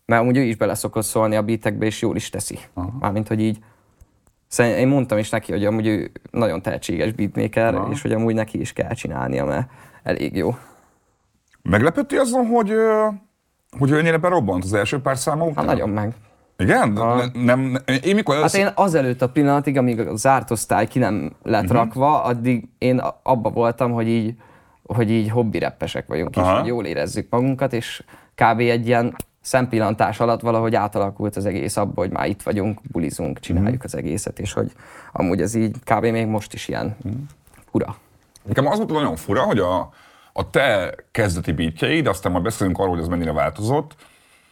mert 0.10 0.22
amúgy 0.22 0.38
ő 0.38 0.42
is 0.42 0.56
bele 0.56 0.74
szokott 0.74 1.04
szólni 1.04 1.36
a 1.36 1.42
beatekbe, 1.42 1.86
és 1.86 2.02
jól 2.02 2.16
is 2.16 2.30
teszi. 2.30 2.60
Aha. 2.74 2.94
Mármint, 3.00 3.28
hogy 3.28 3.42
így 3.42 3.58
Szerintem 4.48 4.82
én 4.82 4.88
mondtam 4.88 5.18
is 5.18 5.30
neki, 5.30 5.52
hogy 5.52 5.66
amúgy 5.66 5.88
ő 5.88 6.12
nagyon 6.32 6.62
tehetséges 6.62 7.12
beatmaker, 7.12 7.76
Aha. 7.76 7.92
és 7.92 8.02
hogy 8.02 8.12
amúgy 8.12 8.34
neki 8.34 8.60
is 8.60 8.74
kell 8.74 8.94
csinálnia, 8.94 9.46
mert 9.46 9.70
elég 10.04 10.36
jó. 10.36 10.56
Meglepődti 11.62 12.16
azon, 12.16 12.46
hogy, 12.46 12.74
hogy 13.78 13.92
ő 13.92 13.98
ennyire 13.98 14.18
berobbant 14.18 14.64
az 14.64 14.74
első 14.74 15.00
pár 15.02 15.18
száma 15.18 15.46
után? 15.46 15.56
Hát 15.56 15.66
nagyon 15.66 15.90
meg. 15.90 16.14
Igen? 16.58 16.98
A... 16.98 17.16
Nem, 17.16 17.60
nem, 17.60 17.78
én 18.04 18.16
mikor 18.16 18.36
hát 18.36 18.54
én 18.54 18.70
azelőtt 18.76 19.22
a 19.22 19.30
pillanatig, 19.30 19.78
amíg 19.78 20.00
a 20.00 20.16
zárt 20.16 20.52
osztály 20.52 20.88
ki 20.88 21.00
nem 21.00 21.32
lett 21.44 21.64
uh-huh. 21.64 21.78
rakva, 21.78 22.24
addig 22.24 22.68
én 22.78 23.02
abba 23.24 23.50
voltam, 23.50 23.92
hogy 23.92 24.08
így, 24.08 24.36
hogy 24.84 25.12
így 25.12 25.30
hobbi 25.30 25.60
reppesek 25.60 26.08
vagyunk, 26.08 26.38
Aha. 26.38 26.52
és 26.52 26.58
hogy 26.60 26.68
jól 26.68 26.86
érezzük 26.86 27.30
magunkat, 27.30 27.74
és 27.74 28.04
kb. 28.36 28.60
egy 28.60 28.88
ilyen 28.88 29.16
szempillantás 29.42 30.20
alatt 30.20 30.42
valahogy 30.42 30.76
átalakult 30.76 31.36
az 31.36 31.46
egész 31.46 31.78
abba, 31.78 32.02
hogy 32.02 32.12
már 32.12 32.28
itt 32.28 32.42
vagyunk, 32.42 32.80
bulizunk, 32.92 33.40
csináljuk 33.40 33.72
uh-huh. 33.72 33.86
az 33.86 33.96
egészet, 33.96 34.40
és 34.40 34.54
hogy 34.54 34.72
amúgy 35.12 35.42
ez 35.42 35.56
így 35.56 35.76
kb. 35.84 36.06
még 36.06 36.28
most 36.28 36.54
is 36.54 36.68
ilyen 36.68 36.96
uh-huh. 37.04 37.22
fura. 37.72 37.96
Nekem 38.44 38.68
az 38.68 38.78
volt 38.78 38.90
nagyon 38.90 39.16
fura, 39.16 39.42
hogy 39.42 39.60
a, 39.60 39.94
a 40.34 40.50
te 40.50 40.96
kezdeti 41.12 41.52
beatjeid, 41.52 42.08
aztán 42.08 42.32
majd 42.32 42.44
beszélünk 42.44 42.78
arról, 42.78 42.90
hogy 42.90 43.02
ez 43.02 43.08
mennyire 43.08 43.34
változott, 43.34 43.96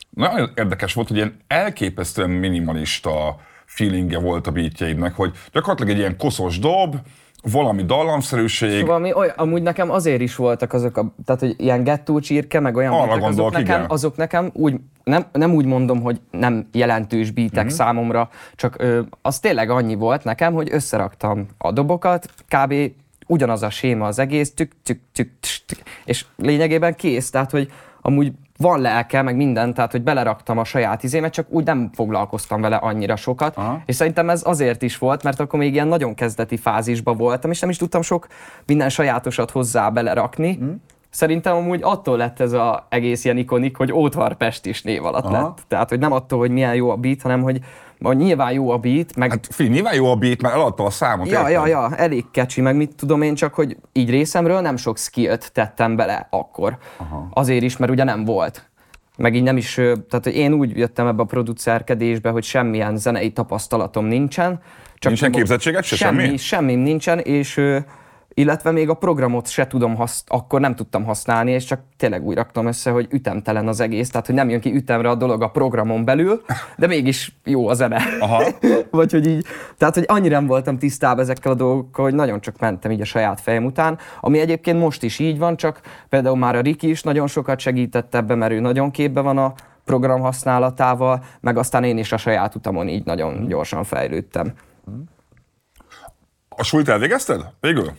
nagyon 0.09 0.51
érdekes 0.55 0.93
volt, 0.93 1.07
hogy 1.07 1.17
ilyen 1.17 1.37
elképesztően 1.47 2.29
minimalista 2.29 3.39
feelingje 3.65 4.19
volt 4.19 4.47
a 4.47 4.51
beatjeidnek, 4.51 5.15
hogy 5.15 5.31
gyakorlatilag 5.51 5.91
egy 5.91 5.97
ilyen 5.97 6.17
koszos 6.17 6.59
dob, 6.59 6.95
valami 7.43 7.83
dallamszerűség. 7.83 8.79
Szóval 8.79 8.99
mi, 8.99 9.13
oly, 9.13 9.31
amúgy 9.35 9.61
nekem 9.61 9.91
azért 9.91 10.21
is 10.21 10.35
voltak 10.35 10.73
azok, 10.73 10.97
a, 10.97 11.13
tehát 11.25 11.41
hogy 11.41 11.55
ilyen 11.57 11.83
gettó 11.83 12.19
csirke, 12.19 12.59
meg 12.59 12.75
olyan 12.75 12.93
Arra 12.93 13.17
gondolok, 13.17 13.27
azok, 13.27 13.51
nekem, 13.51 13.75
igen. 13.75 13.89
azok 13.89 14.15
nekem 14.15 14.49
úgy, 14.53 14.75
nem, 15.03 15.25
nem 15.31 15.53
úgy 15.53 15.65
mondom, 15.65 16.01
hogy 16.01 16.21
nem 16.31 16.67
jelentős 16.71 17.31
beatek 17.31 17.59
mm-hmm. 17.59 17.67
számomra, 17.67 18.29
csak 18.55 18.75
ö, 18.77 19.01
az 19.21 19.39
tényleg 19.39 19.69
annyi 19.69 19.95
volt 19.95 20.23
nekem, 20.23 20.53
hogy 20.53 20.67
összeraktam 20.71 21.45
a 21.57 21.71
dobokat, 21.71 22.29
kb. 22.47 22.73
ugyanaz 23.27 23.63
a 23.63 23.69
séma 23.69 24.05
az 24.05 24.19
egész, 24.19 24.53
tük, 24.53 24.71
tük, 24.83 24.99
tük, 25.13 25.29
tük, 25.39 25.65
tük, 25.65 25.79
és 26.05 26.25
lényegében 26.35 26.95
kész, 26.95 27.29
tehát 27.29 27.51
hogy 27.51 27.71
amúgy 28.01 28.31
van 28.57 28.81
lelke, 28.81 29.21
meg 29.21 29.35
minden, 29.35 29.73
tehát 29.73 29.91
hogy 29.91 30.03
beleraktam 30.03 30.57
a 30.57 30.63
saját 30.63 31.03
izémet, 31.03 31.33
csak 31.33 31.45
úgy 31.49 31.65
nem 31.65 31.89
foglalkoztam 31.93 32.61
vele 32.61 32.75
annyira 32.75 33.15
sokat. 33.15 33.57
Aha. 33.57 33.81
És 33.85 33.95
szerintem 33.95 34.29
ez 34.29 34.41
azért 34.45 34.81
is 34.81 34.97
volt, 34.97 35.23
mert 35.23 35.39
akkor 35.39 35.59
még 35.59 35.73
ilyen 35.73 35.87
nagyon 35.87 36.13
kezdeti 36.13 36.57
fázisban 36.57 37.17
voltam, 37.17 37.51
és 37.51 37.59
nem 37.59 37.69
is 37.69 37.77
tudtam 37.77 38.01
sok 38.01 38.27
minden 38.65 38.89
sajátosat 38.89 39.51
hozzá 39.51 39.89
belerakni. 39.89 40.59
Mm. 40.63 40.71
Szerintem 41.09 41.55
amúgy 41.55 41.79
attól 41.83 42.17
lett 42.17 42.39
ez 42.39 42.51
az 42.51 42.77
egész 42.89 43.25
ilyen 43.25 43.37
ikonik, 43.37 43.77
hogy 43.77 43.91
Ótvar 43.91 44.35
Pest 44.35 44.65
is 44.65 44.81
név 44.81 45.05
alatt 45.05 45.25
Aha. 45.25 45.41
lett. 45.41 45.61
Tehát, 45.67 45.89
hogy 45.89 45.99
nem 45.99 46.11
attól, 46.11 46.39
hogy 46.39 46.51
milyen 46.51 46.75
jó 46.75 46.89
a 46.89 46.95
beat, 46.95 47.21
hanem 47.21 47.41
hogy 47.41 47.59
nyilván 47.99 48.51
jó 48.51 48.69
a 48.69 48.77
beat, 48.77 49.15
meg... 49.15 49.29
Hát 49.29 49.47
fi, 49.51 49.67
nyilván 49.67 49.95
jó 49.95 50.11
a 50.11 50.15
beat, 50.15 50.41
mert 50.41 50.53
eladta 50.53 50.83
a 50.83 50.89
számot. 50.89 51.29
Ja, 51.29 51.49
ja, 51.49 51.67
ja, 51.67 51.95
elég 51.95 52.25
kecsi, 52.31 52.61
meg 52.61 52.75
mit 52.75 52.95
tudom 52.95 53.21
én, 53.21 53.35
csak 53.35 53.53
hogy 53.53 53.77
így 53.93 54.09
részemről 54.09 54.61
nem 54.61 54.77
sok 54.77 54.97
skillt 54.97 55.51
tettem 55.53 55.95
bele 55.95 56.27
akkor. 56.29 56.77
Aha. 56.97 57.27
Azért 57.33 57.63
is, 57.63 57.77
mert 57.77 57.91
ugye 57.91 58.03
nem 58.03 58.25
volt. 58.25 58.69
Meg 59.17 59.35
így 59.35 59.43
nem 59.43 59.57
is, 59.57 59.73
tehát 59.73 60.23
hogy 60.23 60.35
én 60.35 60.53
úgy 60.53 60.77
jöttem 60.77 61.07
ebbe 61.07 61.21
a 61.21 61.25
producerkedésbe, 61.25 62.29
hogy 62.29 62.43
semmilyen 62.43 62.97
zenei 62.97 63.31
tapasztalatom 63.31 64.05
nincsen. 64.05 64.61
Csak 64.95 65.11
nincsen 65.11 65.31
képzettséget 65.31 65.83
se 65.83 65.95
semmi? 65.95 66.23
Semmi, 66.23 66.37
semmi 66.37 66.75
nincsen, 66.75 67.19
és 67.19 67.61
illetve 68.37 68.71
még 68.71 68.89
a 68.89 68.93
programot 68.93 69.47
se 69.47 69.67
tudom, 69.67 69.95
hasz, 69.95 70.23
akkor 70.27 70.59
nem 70.59 70.75
tudtam 70.75 71.03
használni, 71.03 71.51
és 71.51 71.63
csak 71.63 71.79
tényleg 71.97 72.25
úgy 72.25 72.35
raktam 72.35 72.65
össze, 72.65 72.91
hogy 72.91 73.07
ütemtelen 73.09 73.67
az 73.67 73.79
egész, 73.79 74.09
tehát 74.09 74.25
hogy 74.25 74.35
nem 74.35 74.49
jön 74.49 74.59
ki 74.59 74.75
ütemre 74.75 75.09
a 75.09 75.15
dolog 75.15 75.41
a 75.41 75.47
programon 75.47 76.05
belül, 76.05 76.41
de 76.77 76.87
mégis 76.87 77.35
jó 77.43 77.67
a 77.67 77.73
zene. 77.73 78.01
Aha. 78.19 78.43
Vagy 78.91 79.11
hogy 79.11 79.27
így, 79.27 79.45
tehát 79.77 79.93
hogy 79.95 80.03
annyira 80.07 80.35
nem 80.35 80.47
voltam 80.47 80.77
tisztában 80.77 81.19
ezekkel 81.19 81.51
a 81.51 81.55
dolgokkal, 81.55 82.03
hogy 82.03 82.13
nagyon 82.13 82.41
csak 82.41 82.59
mentem 82.59 82.91
így 82.91 83.01
a 83.01 83.05
saját 83.05 83.41
fejem 83.41 83.65
után, 83.65 83.97
ami 84.21 84.39
egyébként 84.39 84.79
most 84.79 85.03
is 85.03 85.19
így 85.19 85.37
van, 85.37 85.55
csak 85.55 85.81
például 86.09 86.37
már 86.37 86.55
a 86.55 86.61
Riki 86.61 86.89
is 86.89 87.03
nagyon 87.03 87.27
sokat 87.27 87.59
segített 87.59 88.15
ebbe, 88.15 88.35
mert 88.35 88.51
ő 88.51 88.59
nagyon 88.59 88.91
képbe 88.91 89.21
van 89.21 89.37
a 89.37 89.53
program 89.85 90.21
használatával, 90.21 91.23
meg 91.41 91.57
aztán 91.57 91.83
én 91.83 91.97
is 91.97 92.11
a 92.11 92.17
saját 92.17 92.55
utamon 92.55 92.87
így 92.87 93.05
nagyon 93.05 93.47
gyorsan 93.47 93.83
fejlődtem. 93.83 94.53
A 96.49 96.63
súlyt 96.63 96.89
elvégezted? 96.89 97.41
Végül? 97.59 97.91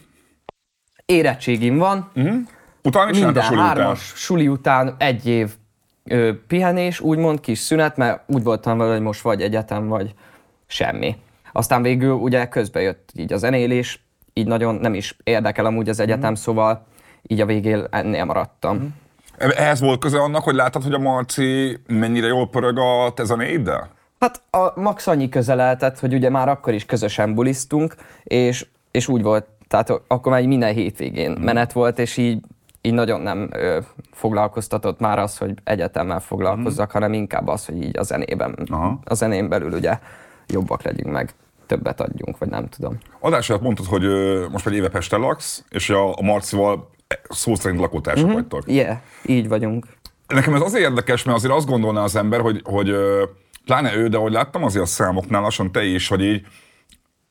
Érettségim 1.08 1.78
van. 1.78 2.10
Uh-huh. 2.14 2.36
Utána 2.82 3.10
Minden 3.10 3.42
suli 3.42 3.58
hármas 3.58 4.02
után? 4.02 4.16
suli 4.16 4.48
után 4.48 4.94
egy 4.98 5.26
év 5.26 5.54
ö, 6.04 6.30
pihenés, 6.46 7.00
úgymond 7.00 7.40
kis 7.40 7.58
szünet, 7.58 7.96
mert 7.96 8.22
úgy 8.26 8.42
voltam 8.42 8.78
vele, 8.78 8.92
hogy 8.92 9.00
most 9.00 9.20
vagy 9.20 9.42
egyetem, 9.42 9.88
vagy 9.88 10.14
semmi. 10.66 11.16
Aztán 11.52 11.82
végül 11.82 12.12
ugye 12.12 12.48
közbe 12.48 12.80
jött 12.80 13.10
így 13.14 13.32
a 13.32 13.36
zenélés, 13.36 14.04
így 14.32 14.46
nagyon 14.46 14.74
nem 14.74 14.94
is 14.94 15.16
érdekel 15.24 15.64
amúgy 15.64 15.88
az 15.88 16.00
egyetem, 16.00 16.22
uh-huh. 16.22 16.38
szóval 16.38 16.86
így 17.22 17.40
a 17.40 17.46
végén 17.46 17.86
ennél 17.90 18.24
maradtam. 18.24 18.76
Uh-huh. 18.76 19.60
Ehhez 19.60 19.80
volt 19.80 20.00
köze 20.00 20.18
annak, 20.18 20.42
hogy 20.42 20.54
láttad, 20.54 20.82
hogy 20.82 20.92
a 20.92 20.98
Marci 20.98 21.78
mennyire 21.86 22.26
jól 22.26 22.48
pörög 22.48 22.78
a 22.78 23.12
te 23.14 23.24
zenéiddel? 23.24 23.90
Hát 24.20 24.42
a 24.50 24.80
max 24.80 25.06
annyi 25.06 25.28
köze 25.28 25.54
lehetett, 25.54 25.98
hogy 25.98 26.14
ugye 26.14 26.30
már 26.30 26.48
akkor 26.48 26.74
is 26.74 26.84
közösen 26.86 27.34
bulisztunk, 27.34 27.94
és, 28.24 28.66
és 28.90 29.08
úgy 29.08 29.22
volt 29.22 29.46
tehát 29.68 29.90
akkor 30.06 30.32
már 30.32 30.46
minden 30.46 30.74
hétvégén 30.74 31.30
mm. 31.30 31.42
menet 31.42 31.72
volt, 31.72 31.98
és 31.98 32.16
így, 32.16 32.40
így 32.80 32.92
nagyon 32.92 33.20
nem 33.20 33.48
ö, 33.52 33.78
foglalkoztatott 34.12 35.00
már 35.00 35.18
az, 35.18 35.38
hogy 35.38 35.54
egyetemmel 35.64 36.20
foglalkozzak, 36.20 36.88
mm. 36.88 36.92
hanem 36.92 37.12
inkább 37.12 37.48
az, 37.48 37.66
hogy 37.66 37.82
így 37.82 37.98
a 37.98 38.02
zenében, 38.02 38.66
Aha. 38.70 39.00
a 39.04 39.14
zenén 39.14 39.48
belül 39.48 39.72
ugye 39.72 39.98
jobbak 40.46 40.82
legyünk 40.82 41.12
meg 41.12 41.34
többet 41.66 42.00
adjunk, 42.00 42.38
vagy 42.38 42.48
nem 42.48 42.68
tudom. 42.68 42.98
Adásra 43.20 43.58
mondtad, 43.60 43.86
hogy 43.86 44.04
ö, 44.04 44.46
most 44.50 44.66
egy 44.66 44.74
éve 44.74 44.88
Pesten 44.88 45.20
laksz, 45.20 45.64
és 45.68 45.90
a, 45.90 46.18
a 46.18 46.22
Marcival 46.22 46.90
szó 47.28 47.54
szerint 47.54 47.80
lakótársak 47.80 48.26
mm-hmm. 48.26 48.34
vagytok. 48.34 48.62
Yeah, 48.66 48.96
így 49.24 49.48
vagyunk. 49.48 49.86
Nekem 50.26 50.54
ez 50.54 50.60
azért 50.60 50.84
érdekes, 50.84 51.22
mert 51.22 51.36
azért 51.36 51.52
azt 51.52 51.66
gondolná 51.66 52.02
az 52.02 52.16
ember, 52.16 52.40
hogy, 52.40 52.60
hogy 52.64 52.94
pláne 53.64 53.96
ő, 53.96 54.08
de 54.08 54.16
hogy 54.16 54.32
láttam 54.32 54.64
azért 54.64 54.84
a 54.84 54.88
számoknál 54.88 55.40
lassan 55.40 55.72
te 55.72 55.84
is, 55.84 56.08
hogy 56.08 56.22
így 56.22 56.46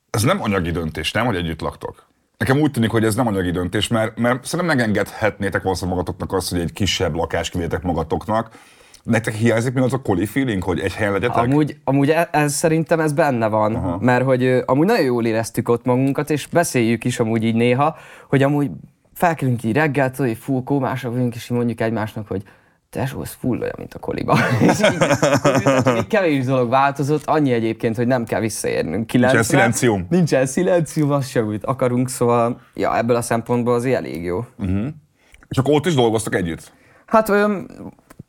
ez 0.10 0.24
nem 0.24 0.42
anyagi 0.42 0.72
döntés, 0.72 1.12
nem, 1.12 1.26
hogy 1.26 1.36
együtt 1.36 1.62
laktok? 1.62 2.08
Nekem 2.38 2.60
úgy 2.60 2.72
tűnik, 2.72 2.90
hogy 2.90 3.04
ez 3.04 3.16
nem 3.16 3.28
anyagi 3.28 3.52
döntés, 3.52 3.88
mert, 3.88 4.20
mert 4.20 4.46
szerintem 4.46 4.78
megengedhetnétek 4.78 5.62
valószínűleg 5.64 5.98
magatoknak 5.98 6.34
azt, 6.34 6.50
hogy 6.50 6.60
egy 6.60 6.74
kisebb 6.74 7.16
lakást 7.16 7.52
kivétek 7.52 7.82
magatoknak. 7.82 8.50
Nektek 9.04 9.34
hiányzik 9.34 9.74
mi 9.74 9.82
az 9.82 9.94
a 9.94 10.02
koli 10.02 10.26
feeling, 10.26 10.64
hogy 10.64 10.80
egy 10.80 10.94
helyen 10.94 11.14
legyetek? 11.14 11.44
Amúgy, 11.44 11.78
amúgy 11.84 12.10
ez, 12.10 12.26
ez 12.32 12.54
szerintem 12.54 13.00
ez 13.00 13.14
benne 13.14 13.48
van, 13.48 13.76
Aha. 13.76 13.98
mert 14.02 14.24
hogy 14.24 14.62
amúgy 14.66 14.86
nagyon 14.86 15.06
jól 15.06 15.26
éreztük 15.26 15.70
ott 15.70 15.86
magunkat, 15.86 16.30
és 16.30 16.48
beszéljük 16.48 17.04
is 17.04 17.20
amúgy 17.20 17.44
így 17.44 17.56
néha, 17.56 17.98
hogy 18.30 18.44
amúgy 18.44 18.70
felkelünk 19.14 19.64
így 19.64 19.74
reggel, 19.74 20.12
hogy 20.18 20.38
full 20.38 20.64
kómások 20.64 21.12
vagyunk, 21.12 21.36
és 21.36 21.48
mondjuk 21.48 21.82
egymásnak, 21.82 22.28
hogy 22.28 22.44
tesó, 22.98 23.22
ez 23.22 23.38
full 23.40 23.60
olyan, 23.60 23.76
mint 23.78 23.94
a 23.94 24.00
koliba. 24.00 24.38
és 24.62 24.80
így, 24.80 26.08
kevés 26.08 26.46
dolog 26.46 26.70
változott, 26.70 27.26
annyi 27.26 27.52
egyébként, 27.52 27.96
hogy 27.96 28.08
nem 28.08 28.26
kell 28.26 28.40
visszaérnünk 28.40 29.08
90 29.08 29.36
Nincsen 29.36 29.44
szilencium. 29.44 30.06
Nincsen 30.10 30.46
szilencium, 30.46 31.12
az 31.12 31.28
sem, 31.28 31.46
amit 31.46 31.66
akarunk, 31.66 32.10
szóval 32.10 32.62
ja, 32.74 32.98
ebből 32.98 33.16
a 33.16 33.22
szempontból 33.22 33.74
az 33.74 33.86
elég 33.86 34.24
jó. 34.24 34.46
Uh-huh. 34.58 34.88
És 35.48 35.58
akkor 35.58 35.74
ott 35.74 35.86
is 35.86 35.94
dolgoztak 35.96 36.36
együtt? 36.36 36.72
Hát 37.06 37.30
olyan 37.30 37.70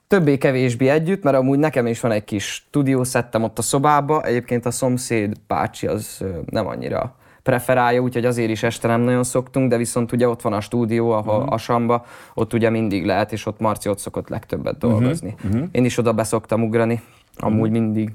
többé-kevésbé 0.09 0.89
együtt, 0.89 1.23
mert 1.23 1.37
amúgy 1.37 1.59
nekem 1.59 1.87
is 1.87 2.01
van 2.01 2.11
egy 2.11 2.25
kis 2.25 2.45
stúdiószettem 2.45 3.43
ott 3.43 3.59
a 3.59 3.63
szobába, 3.63 4.23
egyébként 4.23 4.67
a 4.67 4.71
szomszéd 4.71 5.37
bácsi 5.47 5.87
az 5.87 6.25
nem 6.51 6.67
annyira 6.67 7.17
preferálja, 7.49 8.01
úgyhogy 8.01 8.25
azért 8.25 8.51
is 8.51 8.63
este 8.63 8.89
nem 8.89 9.01
nagyon 9.01 9.25
szoktunk, 9.25 9.71
de 9.71 9.77
viszont 9.77 10.13
ugye 10.13 10.29
ott 10.29 10.41
van 10.41 10.53
a 10.53 10.61
stúdió, 10.61 11.11
ahol 11.11 11.37
uh-huh. 11.37 11.53
a 11.53 11.59
Samba, 11.59 12.05
ott 12.35 12.53
ugye 12.53 12.71
mindig 12.71 13.05
lehet, 13.05 13.33
és 13.33 13.47
ott 13.47 13.59
Marci 13.59 13.89
ott 13.89 13.99
szokott 13.99 14.29
legtöbbet 14.29 14.83
mhm. 14.83 14.89
dolgozni. 14.89 15.35
Uh-huh. 15.45 15.69
Én 15.71 15.85
is 15.85 15.99
oda 15.99 16.13
beszoktam 16.13 16.63
ugrani. 16.63 17.03
Amúgy 17.37 17.71
mindig. 17.71 18.13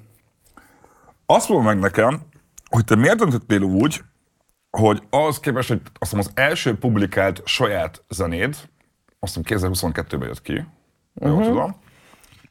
Azt 1.26 1.50
mondom 1.50 1.68
meg 1.68 1.80
nekem, 1.80 2.22
hogy 2.70 2.86
te 2.86 2.96
miért 2.96 3.18
döntöttél 3.18 3.62
úgy, 3.62 4.02
hogy 4.78 5.04
az 5.10 5.40
képest, 5.40 5.68
hogy 5.68 5.82
azt 6.00 6.14
mondom, 6.14 6.32
az 6.36 6.44
első 6.44 6.78
publikált 6.78 7.42
saját 7.46 8.04
zenéd, 8.10 8.56
azt 9.20 9.36
mondom 9.36 9.72
2022-ben 9.72 10.28
jött 10.28 10.42
ki, 10.42 10.66
uh-huh. 11.14 11.38
jól 11.38 11.44
tudom, 11.44 11.76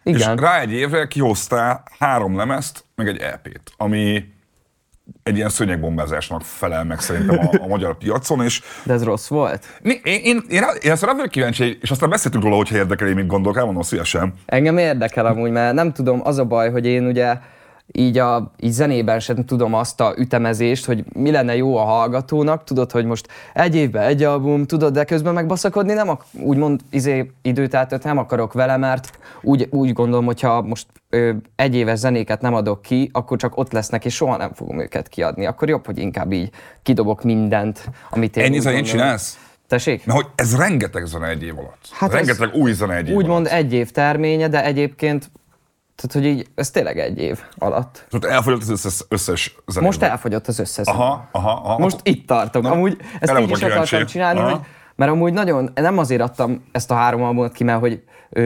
igen. 0.02 0.36
És 0.36 0.42
rá 0.42 0.60
egy 0.60 0.72
évre 0.72 1.06
kihoztál 1.06 1.82
három 1.98 2.36
lemezt, 2.36 2.84
meg 2.94 3.08
egy 3.08 3.16
EP-t, 3.16 3.72
ami 3.76 4.24
egy 5.22 5.36
ilyen 5.36 5.48
szőnyegbombázásnak 5.48 6.42
felel 6.42 6.84
meg 6.84 7.00
szerintem 7.00 7.38
a, 7.38 7.62
a 7.62 7.66
magyar 7.66 7.96
piacon. 7.98 8.44
És 8.44 8.62
De 8.84 8.92
ez 8.92 9.04
rossz 9.04 9.28
volt? 9.28 9.66
Én, 9.82 10.00
én, 10.04 10.20
én, 10.24 10.42
én, 10.48 10.62
én 10.80 10.90
ezt 10.90 11.02
rá 11.02 11.12
kíváncsi, 11.30 11.78
és 11.80 11.90
aztán 11.90 12.10
beszéltünk 12.10 12.44
róla, 12.44 12.56
hogyha 12.56 12.76
érdekel, 12.76 13.08
én 13.08 13.14
mit 13.14 13.26
gondolok, 13.26 13.58
elmondom 13.58 13.82
szívesen. 13.82 14.34
Engem 14.46 14.78
érdekel 14.78 15.26
amúgy, 15.26 15.50
mert 15.50 15.74
nem 15.74 15.92
tudom, 15.92 16.20
az 16.24 16.38
a 16.38 16.44
baj, 16.44 16.70
hogy 16.70 16.86
én 16.86 17.06
ugye 17.06 17.36
így 17.92 18.18
a 18.18 18.52
így 18.60 18.70
zenében 18.70 19.20
sem 19.20 19.44
tudom 19.44 19.74
azt 19.74 20.00
a 20.00 20.14
ütemezést, 20.18 20.84
hogy 20.84 21.04
mi 21.12 21.30
lenne 21.30 21.56
jó 21.56 21.76
a 21.76 21.84
hallgatónak, 21.84 22.64
tudod, 22.64 22.90
hogy 22.90 23.04
most 23.04 23.28
egy 23.54 23.74
évben 23.74 24.02
egy 24.02 24.22
album, 24.22 24.66
tudod, 24.66 24.92
de 24.92 25.04
közben 25.04 25.34
megbaszakodni 25.34 25.92
nem, 25.92 26.08
ak- 26.08 26.26
úgymond 26.40 26.80
izé, 26.90 27.30
időt 27.42 28.02
nem 28.02 28.18
akarok 28.18 28.52
vele, 28.52 28.76
mert 28.76 29.18
úgy, 29.42 29.66
úgy 29.70 29.92
gondolom, 29.92 30.24
hogyha 30.24 30.62
most 30.62 30.86
ö, 31.08 31.32
egy 31.56 31.74
éves 31.74 31.98
zenéket 31.98 32.40
nem 32.40 32.54
adok 32.54 32.82
ki, 32.82 33.10
akkor 33.12 33.38
csak 33.38 33.56
ott 33.56 33.72
lesznek, 33.72 34.04
és 34.04 34.14
soha 34.14 34.36
nem 34.36 34.52
fogom 34.52 34.80
őket 34.80 35.08
kiadni. 35.08 35.46
Akkor 35.46 35.68
jobb, 35.68 35.86
hogy 35.86 35.98
inkább 35.98 36.32
így 36.32 36.50
kidobok 36.82 37.22
mindent, 37.22 37.90
amit 38.10 38.36
én 38.36 38.44
Ennyi 38.44 38.60
zenét 38.60 38.84
csinálsz? 38.84 39.38
Tessék? 39.66 40.06
Na, 40.06 40.14
hogy 40.14 40.26
ez 40.34 40.56
rengeteg 40.56 41.06
zene 41.06 41.28
egy 41.28 41.42
év 41.42 41.58
alatt. 41.58 41.88
Hát 41.90 42.12
rengeteg 42.12 42.54
új 42.54 42.72
zene 42.72 42.96
egy 42.96 43.08
év 43.08 43.14
Úgymond 43.14 43.46
egy 43.46 43.72
év 43.72 43.90
terménye, 43.90 44.48
de 44.48 44.64
egyébként 44.64 45.30
tehát, 46.02 46.26
hogy 46.26 46.36
így, 46.38 46.46
ez 46.54 46.70
tényleg 46.70 46.98
egy 46.98 47.18
év 47.18 47.40
alatt. 47.58 48.06
Most 48.10 48.24
elfogyott 48.24 48.60
az 48.60 48.70
összes, 48.70 49.04
összes 49.08 49.56
zenét. 49.66 49.88
Most 49.88 50.02
elfogyott 50.02 50.46
az 50.46 50.58
összes 50.58 50.86
aha, 50.86 51.28
aha, 51.32 51.50
aha. 51.50 51.78
Most 51.78 51.98
itt 52.02 52.26
tartok. 52.26 52.62
Na, 52.62 52.70
Amúgy 52.70 52.96
ezt 53.20 53.38
így 53.38 53.50
is 53.50 53.62
akartam 53.62 54.06
csinálni, 54.06 54.38
aha. 54.38 54.50
hogy, 54.50 54.60
mert 54.96 55.10
amúgy 55.10 55.32
nagyon, 55.32 55.70
nem 55.74 55.98
azért 55.98 56.20
adtam 56.20 56.64
ezt 56.72 56.90
a 56.90 56.94
három 56.94 57.22
albumot 57.22 57.52
ki, 57.52 57.64
mert 57.64 57.80
hogy 57.80 58.02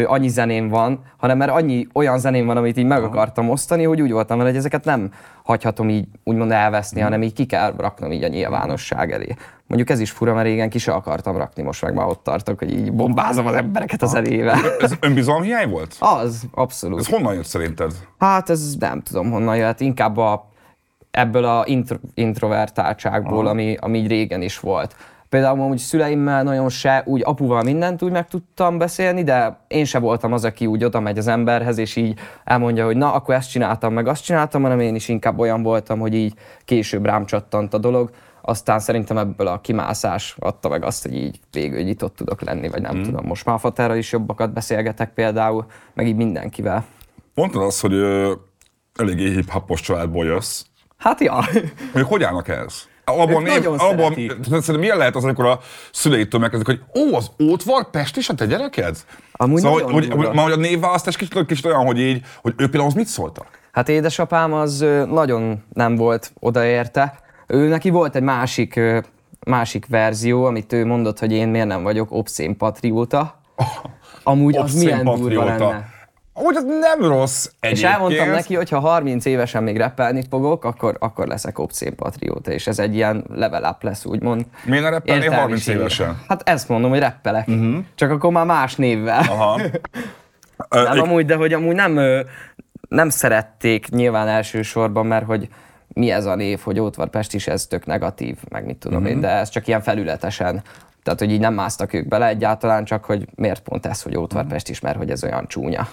annyi 0.07 0.28
zeném 0.28 0.69
van, 0.69 1.00
hanem 1.16 1.37
mert 1.37 1.50
annyi 1.50 1.87
olyan 1.93 2.19
zeném 2.19 2.47
van, 2.47 2.57
amit 2.57 2.76
így 2.76 2.87
meg 2.87 3.02
akartam 3.02 3.50
osztani, 3.50 3.85
hogy 3.85 4.00
úgy 4.00 4.12
voltam 4.12 4.37
vele, 4.38 4.49
hogy 4.49 4.59
ezeket 4.59 4.85
nem 4.85 5.11
hagyhatom 5.43 5.88
így 5.88 6.07
úgymond 6.25 6.50
elveszni, 6.50 7.00
mm. 7.00 7.02
hanem 7.02 7.23
így 7.23 7.33
ki 7.33 7.47
kell 7.47 7.75
raknom 7.76 8.12
így 8.12 8.25
a 8.25 8.28
nyilvánosság 8.28 9.12
elé. 9.12 9.35
Mondjuk 9.66 9.90
ez 9.90 10.00
is 10.00 10.11
fura, 10.11 10.35
mert 10.35 10.47
régen 10.47 10.71
ki 10.71 10.78
se 10.78 10.93
akartam 10.93 11.37
rakni, 11.37 11.62
most 11.62 11.83
meg 11.83 11.95
már 11.95 12.07
ott 12.07 12.23
tartok, 12.23 12.59
hogy 12.59 12.73
így 12.73 12.93
bombázom 12.93 13.47
az 13.47 13.55
embereket 13.55 14.02
az 14.02 14.14
elével. 14.14 14.59
Ez 14.81 14.93
önbizalom 15.00 15.43
hiány 15.43 15.71
volt? 15.71 15.97
Az, 15.99 16.43
abszolút. 16.55 16.99
Ez 16.99 17.09
honnan 17.09 17.35
jött 17.35 17.45
szerinted? 17.45 17.93
Hát 18.19 18.50
ez 18.50 18.75
nem 18.78 19.00
tudom 19.00 19.31
honnan 19.31 19.57
jött, 19.57 19.81
inkább 19.81 20.16
a, 20.16 20.50
ebből 21.11 21.45
a 21.45 21.62
intro, 21.66 21.97
introvertáltságból, 22.14 23.47
ami, 23.47 23.76
ami 23.81 23.99
így 23.99 24.09
régen 24.09 24.43
is 24.43 24.61
volt. 24.61 24.97
Például 25.37 25.61
amúgy 25.61 25.78
szüleimmel 25.78 26.43
nagyon 26.43 26.69
se, 26.69 27.02
úgy 27.07 27.23
apuval 27.25 27.62
mindent 27.62 28.02
úgy 28.02 28.11
meg 28.11 28.28
tudtam 28.28 28.78
beszélni, 28.78 29.23
de 29.23 29.61
én 29.69 29.85
se 29.85 29.99
voltam 29.99 30.33
az, 30.33 30.45
aki 30.45 30.66
úgy 30.66 30.85
oda 30.85 31.00
megy 31.00 31.19
az 31.19 31.26
emberhez, 31.26 31.78
és 31.78 31.97
így 31.97 32.19
elmondja, 32.45 32.85
hogy 32.85 32.97
na, 32.97 33.12
akkor 33.12 33.35
ezt 33.35 33.50
csináltam, 33.50 33.93
meg 33.93 34.07
azt 34.07 34.25
csináltam, 34.25 34.62
hanem 34.62 34.81
én 34.81 34.95
is 34.95 35.09
inkább 35.09 35.38
olyan 35.38 35.62
voltam, 35.62 35.99
hogy 35.99 36.14
így 36.14 36.35
később 36.64 37.05
rám 37.05 37.26
csattant 37.26 37.75
a 37.75 37.78
dolog 37.78 38.11
aztán 38.40 38.78
szerintem 38.78 39.19
ebből 39.19 39.47
a 39.47 39.61
kimászás 39.61 40.37
adta 40.38 40.69
meg 40.69 40.85
azt, 40.85 41.02
hogy 41.02 41.14
így 41.14 41.40
végül 41.52 41.83
nyitott 41.83 42.16
tudok 42.16 42.43
lenni, 42.43 42.69
vagy 42.69 42.83
nem 42.83 42.97
mm. 42.97 43.02
tudom. 43.02 43.26
Most 43.26 43.45
már 43.45 43.59
Fatára 43.59 43.97
is 43.97 44.12
jobbakat 44.12 44.52
beszélgetek 44.52 45.12
például, 45.14 45.66
meg 45.95 46.07
így 46.07 46.16
mindenkivel. 46.16 46.85
Mondtad 47.35 47.62
azt, 47.62 47.81
hogy 47.81 47.95
ö, 47.95 48.33
eléggé 48.95 49.31
hip-hopos 49.31 49.81
családból 49.81 50.25
jössz. 50.25 50.62
Hát 50.97 51.21
ja. 51.21 51.45
Hogy 51.93 52.02
hogy 52.02 52.23
állnak 52.23 52.49
ez? 52.49 52.88
Abban, 53.09 53.43
név, 53.43 53.67
abban 53.67 54.15
szerintem 54.43 54.78
milyen 54.78 54.97
lehet 54.97 55.17
az, 55.17 55.25
amikor 55.25 55.47
a 55.47 55.61
szüleitől 55.93 56.41
megkezdik, 56.41 56.67
hogy 56.67 57.02
ó, 57.02 57.17
az 57.17 57.30
Ótvar 57.43 57.91
Pest 57.91 58.17
is 58.17 58.28
a 58.28 58.35
te 58.35 58.47
gyereked? 58.47 58.97
Amúgy 59.33 59.61
szóval, 59.61 59.83
hogy, 59.83 59.93
hogy, 59.93 60.13
hogy, 60.13 60.39
hogy, 60.39 60.52
a 60.52 60.57
névválasztás 60.57 61.17
kicsit, 61.17 61.47
kicsit 61.47 61.65
olyan, 61.65 61.87
hogy 61.87 62.00
így, 62.00 62.23
hogy 62.43 62.54
ő 62.57 62.69
például 62.69 62.93
mit 62.95 63.07
szóltak? 63.07 63.47
Hát 63.73 63.89
édesapám 63.89 64.52
az 64.52 64.85
nagyon 65.09 65.65
nem 65.73 65.97
volt 65.97 66.33
odaérte, 66.41 67.19
ő 67.47 67.69
neki 67.69 67.91
volt 67.91 68.17
egy 68.17 68.23
másik, 68.23 68.80
másik 69.47 69.87
verzió, 69.87 70.45
amit 70.45 70.73
ő 70.73 70.87
mondott, 70.87 71.19
hogy 71.19 71.33
én 71.33 71.49
miért 71.49 71.67
nem 71.67 71.83
vagyok 71.83 72.13
obszén 72.13 72.57
patrióta. 72.57 73.41
Amúgy 74.23 74.57
az 74.57 74.75
milyen 74.75 75.04
durva 75.04 75.45
lenne. 75.45 75.95
Amúgy 76.39 76.57
az 76.57 76.65
nem 76.65 77.09
rossz 77.09 77.45
egyébként. 77.45 77.73
És 77.73 77.83
elmondtam 77.83 78.31
neki, 78.31 78.55
hogy 78.55 78.69
ha 78.69 78.81
30 78.81 79.25
évesen 79.25 79.63
még 79.63 79.77
rappelni 79.77 80.23
fogok, 80.31 80.65
akkor, 80.65 80.97
akkor 80.99 81.27
leszek 81.27 81.59
obszén 81.59 81.95
patrióta, 81.95 82.51
és 82.51 82.67
ez 82.67 82.79
egy 82.79 82.95
ilyen 82.95 83.25
level 83.35 83.71
up 83.71 83.83
lesz, 83.83 84.05
úgymond. 84.05 84.47
Miért 84.65 84.85
ne 84.85 84.91
rappelni 84.91 85.27
30 85.27 85.67
évesen? 85.67 86.21
Hát 86.29 86.49
ezt 86.49 86.69
mondom, 86.69 86.91
hogy 86.91 86.99
rappelek. 86.99 87.49
Uh-huh. 87.49 87.77
Csak 87.95 88.11
akkor 88.11 88.33
már 88.33 88.47
más 88.47 88.75
névvel. 88.75 89.19
Aha. 89.29 89.61
nem 90.95 91.01
amúgy, 91.01 91.27
de 91.27 91.35
hogy 91.35 91.53
amúgy 91.53 91.75
nem, 91.75 92.01
nem 92.89 93.09
szerették 93.09 93.89
nyilván 93.89 94.29
elsősorban, 94.29 95.07
mert 95.07 95.27
hogy 95.27 95.49
mi 95.89 96.11
ez 96.11 96.27
a 96.27 96.35
név, 96.35 96.61
hogy 96.61 96.81
Ótvar 96.81 97.09
Pest 97.09 97.35
is 97.35 97.47
ez 97.47 97.67
tök 97.67 97.87
negatív, 97.87 98.37
meg 98.49 98.65
mit 98.65 98.77
tudom 98.77 99.01
mm-hmm. 99.01 99.11
én, 99.11 99.21
de 99.21 99.29
ez 99.29 99.49
csak 99.49 99.67
ilyen 99.67 99.81
felületesen. 99.81 100.63
Tehát, 101.03 101.19
hogy 101.19 101.33
így 101.33 101.41
nem 101.41 101.55
másztak 101.55 101.93
ők 101.93 102.09
bele 102.09 102.27
egyáltalán, 102.27 102.85
csak 102.85 103.05
hogy 103.05 103.29
miért 103.35 103.63
pont 103.63 103.87
ez, 103.87 104.03
hogy 104.03 104.17
Ótvar 104.17 104.47
Pest 104.47 104.69
is, 104.69 104.81
mert 104.81 104.97
hogy 104.97 105.11
ez 105.11 105.25
olyan 105.25 105.47
csúnya. 105.49 105.89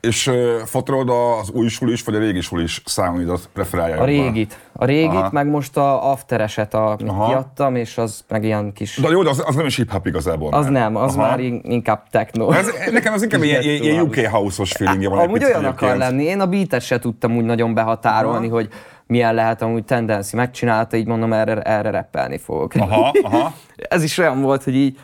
És 0.00 0.26
uh, 0.26 0.56
fotorod 0.56 1.10
az 1.10 1.50
új 1.50 1.68
sulis, 1.68 2.02
vagy 2.02 2.14
a 2.14 2.18
régi 2.18 2.40
sulis 2.40 2.82
számítat 2.84 3.48
preferálja? 3.52 4.00
A 4.00 4.04
régit. 4.04 4.58
A 4.72 4.84
régit, 4.84 5.10
Aha. 5.10 5.28
meg 5.32 5.46
most 5.46 5.76
a 5.76 6.10
aftereset, 6.10 6.74
amit 6.74 7.08
Aha. 7.08 7.26
kiadtam, 7.26 7.76
és 7.76 7.98
az 7.98 8.24
meg 8.28 8.44
ilyen 8.44 8.72
kis... 8.72 8.96
De 8.96 9.08
jó, 9.08 9.22
de 9.22 9.30
az, 9.30 9.42
az 9.46 9.54
nem 9.54 9.66
is 9.66 9.76
hip-hop 9.76 10.06
igazából. 10.06 10.52
Az 10.52 10.64
már. 10.64 10.72
nem, 10.72 10.96
az 10.96 11.16
Aha. 11.16 11.26
már 11.26 11.40
inkább 11.62 12.08
techno. 12.10 12.50
Ez, 12.50 12.70
nekem 12.90 13.12
az 13.12 13.22
inkább 13.22 13.42
ilyen, 13.42 13.62
ilyen 13.62 14.00
UK 14.00 14.16
house-os 14.16 14.72
feelingje 14.72 15.08
van. 15.08 15.18
Amúgy 15.18 15.44
olyan 15.44 15.64
akar 15.64 15.96
lenni. 15.96 16.24
Én 16.24 16.40
a 16.40 16.46
beatet 16.46 16.82
se 16.82 16.98
tudtam 16.98 17.36
úgy 17.36 17.44
nagyon 17.44 17.74
behatárolni, 17.74 18.46
Aha. 18.46 18.54
hogy 18.54 18.68
milyen 19.06 19.34
lehet 19.34 19.62
amúgy 19.62 19.84
tendenci 19.84 20.36
megcsinálta, 20.36 20.96
így 20.96 21.06
mondom, 21.06 21.32
erre, 21.32 21.62
erre 21.62 21.90
reppelni 21.90 22.38
fogok. 22.38 22.74
Aha, 22.74 23.12
aha. 23.22 23.52
ez 23.76 24.02
is 24.02 24.18
olyan 24.18 24.42
volt, 24.42 24.64
hogy 24.64 24.74
így 24.74 24.98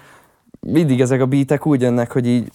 mindig 0.61 1.01
ezek 1.01 1.21
a 1.21 1.27
beatek 1.27 1.67
úgy 1.67 1.81
jönnek, 1.81 2.13
hogy 2.13 2.27
így 2.27 2.49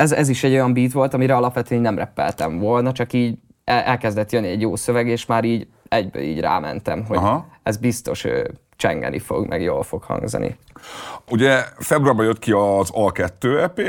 ez, 0.00 0.12
ez 0.12 0.28
is 0.28 0.44
egy 0.44 0.52
olyan 0.52 0.72
beat 0.72 0.92
volt, 0.92 1.14
amire 1.14 1.36
alapvetően 1.36 1.80
nem 1.80 1.98
reppeltem 1.98 2.58
volna, 2.58 2.92
csak 2.92 3.12
így 3.12 3.38
elkezdett 3.64 4.32
jönni 4.32 4.48
egy 4.48 4.60
jó 4.60 4.76
szöveg, 4.76 5.06
és 5.06 5.26
már 5.26 5.44
így 5.44 5.66
egyből 5.88 6.22
így 6.22 6.40
rámentem, 6.40 7.04
hogy 7.04 7.16
Aha. 7.16 7.46
ez 7.62 7.76
biztos 7.76 8.26
csengeni 8.76 9.18
fog, 9.18 9.46
meg 9.46 9.62
jól 9.62 9.82
fog 9.82 10.02
hangzani. 10.02 10.56
Ugye 11.30 11.62
februárban 11.78 12.24
jött 12.24 12.38
ki 12.38 12.52
az 12.52 12.90
A2 12.92 13.62
EP, 13.62 13.80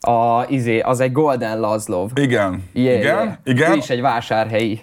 a, 0.00 0.44
izé, 0.48 0.80
az 0.80 1.00
egy 1.00 1.12
Golden 1.12 1.60
Lazlov. 1.60 2.10
Igen. 2.14 2.64
Yeah, 2.72 2.98
igen. 2.98 3.16
Yeah. 3.16 3.32
igen. 3.44 3.72
Ő 3.72 3.76
is 3.76 3.90
egy 3.90 4.00
vásárhelyi 4.00 4.80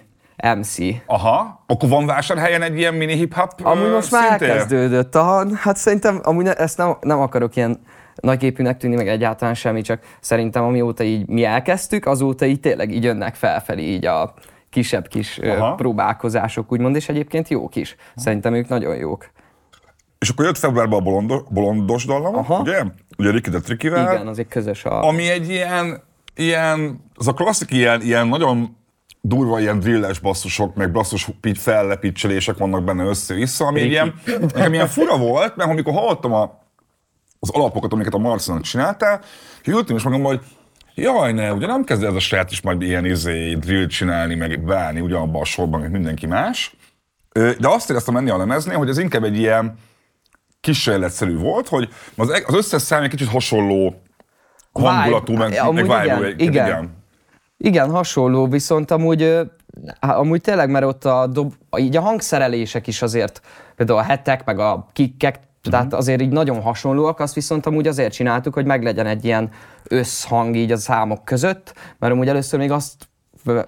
MC. 0.56 0.76
Aha, 1.06 1.64
akkor 1.66 1.88
van 1.88 2.06
vásárhelyen 2.06 2.62
egy 2.62 2.78
ilyen 2.78 2.94
mini 2.94 3.14
hip-hop 3.14 3.52
Amúgy 3.62 3.90
most 3.90 4.10
már 4.10 4.42
elkezdődött. 4.42 5.14
Aha, 5.14 5.56
hát 5.56 5.76
szerintem 5.76 6.20
amúgy 6.22 6.46
ezt 6.46 6.78
nem, 6.78 6.96
nem 7.00 7.20
akarok 7.20 7.56
ilyen 7.56 7.80
nagyképűnek 8.14 8.76
tűnni, 8.76 8.96
meg 8.96 9.08
egyáltalán 9.08 9.54
semmi, 9.54 9.80
csak 9.80 10.02
szerintem 10.20 10.64
amióta 10.64 11.04
így 11.04 11.26
mi 11.26 11.44
elkezdtük, 11.44 12.06
azóta 12.06 12.44
így 12.46 12.60
tényleg 12.60 12.90
így 12.90 13.04
jönnek 13.04 13.34
felfelé 13.34 13.82
így 13.82 14.06
a 14.06 14.34
kisebb 14.70 15.08
kis 15.08 15.38
Aha. 15.38 15.74
próbálkozások, 15.74 16.72
úgymond, 16.72 16.96
és 16.96 17.08
egyébként 17.08 17.48
jók 17.48 17.76
is. 17.76 17.96
Szerintem 18.16 18.54
ők 18.54 18.68
nagyon 18.68 18.96
jók. 18.96 19.30
És 20.18 20.28
akkor 20.28 20.44
jött 20.44 20.58
februárban 20.58 20.98
a 20.98 21.02
bolondos, 21.02 21.40
bolondos 21.48 22.04
dallam, 22.04 22.34
Aha. 22.34 22.60
ugye? 22.60 22.82
Ugye 23.18 23.30
Ricky 23.30 23.50
the 23.50 23.60
Trickyvel. 23.60 24.12
Igen, 24.12 24.26
az 24.26 24.38
egy 24.38 24.48
közös 24.48 24.84
a... 24.84 25.02
Ami 25.02 25.28
egy 25.28 25.48
ilyen, 25.48 26.02
ilyen, 26.34 27.00
az 27.14 27.28
a 27.28 27.32
klasszik 27.32 27.70
ilyen, 27.70 28.00
ilyen 28.00 28.28
nagyon 28.28 28.76
durva 29.20 29.60
ilyen 29.60 29.78
drilles 29.78 30.18
basszusok, 30.18 30.74
meg 30.74 30.92
basszus 30.92 31.30
fellepítselések 31.54 32.56
vannak 32.56 32.84
benne 32.84 33.04
össze-vissza, 33.04 33.66
ami 33.66 33.80
ilyen, 33.80 34.14
nekem 34.40 34.72
ilyen 34.72 34.86
fura 34.86 35.18
volt, 35.18 35.56
mert 35.56 35.70
amikor 35.70 35.92
hallottam 35.92 36.32
a, 36.32 36.60
az 37.42 37.50
alapokat, 37.50 37.92
amiket 37.92 38.14
a 38.14 38.18
Marcinak 38.18 38.60
csináltál, 38.60 39.20
ültem 39.66 39.96
és 39.96 40.02
mondom, 40.02 40.22
hogy 40.22 40.40
jaj 40.94 41.32
ne, 41.32 41.52
ugye 41.52 41.66
nem 41.66 41.84
kezd 41.84 42.02
ez 42.02 42.14
a 42.14 42.20
srác 42.20 42.52
is 42.52 42.60
majd 42.60 42.82
ilyen 42.82 43.04
izé, 43.04 43.54
drill 43.54 43.86
csinálni, 43.86 44.34
meg 44.34 44.64
beállni 44.64 45.00
ugyanabban 45.00 45.40
a 45.40 45.44
sorban, 45.44 45.80
mint 45.80 45.92
mindenki 45.92 46.26
más. 46.26 46.76
De 47.32 47.68
azt 47.68 47.90
éreztem 47.90 48.14
menni 48.14 48.30
a 48.30 48.36
lemezni, 48.36 48.74
hogy 48.74 48.88
ez 48.88 48.98
inkább 48.98 49.24
egy 49.24 49.36
ilyen 49.36 49.74
kísérletszerű 50.60 51.36
volt, 51.36 51.68
hogy 51.68 51.88
az, 52.16 52.30
e- 52.30 52.42
az 52.46 52.54
összes 52.54 52.82
szám 52.82 53.02
egy 53.02 53.10
kicsit 53.10 53.28
hasonló 53.28 54.02
hangulatú, 54.72 55.32
meg, 55.32 55.72
meg 55.72 55.82
vibe 55.82 56.04
igen, 56.04 56.38
igen. 56.38 56.66
igen. 56.66 57.00
Igen, 57.56 57.90
hasonló, 57.90 58.46
viszont 58.46 58.90
amúgy, 58.90 59.38
amúgy 60.00 60.40
tényleg, 60.40 60.70
mert 60.70 60.84
ott 60.84 61.04
a, 61.04 61.26
dob, 61.26 61.52
így 61.76 61.96
a 61.96 62.00
hangszerelések 62.00 62.86
is 62.86 63.02
azért, 63.02 63.40
például 63.76 63.98
a 63.98 64.02
hetek, 64.02 64.44
meg 64.44 64.58
a 64.58 64.88
kikkek, 64.92 65.40
tehát 65.70 65.86
mhm. 65.86 65.94
azért 65.94 66.20
így 66.20 66.32
nagyon 66.32 66.60
hasonlóak, 66.60 67.20
azt 67.20 67.34
viszont 67.34 67.66
amúgy 67.66 67.86
azért 67.86 68.12
csináltuk, 68.12 68.54
hogy 68.54 68.64
meglegyen 68.64 69.06
egy 69.06 69.24
ilyen 69.24 69.50
összhang 69.88 70.56
így 70.56 70.72
a 70.72 70.76
számok 70.76 71.24
között, 71.24 71.74
mert 71.98 72.12
amúgy 72.12 72.28
először 72.28 72.58
még 72.58 72.70
azt 72.70 72.94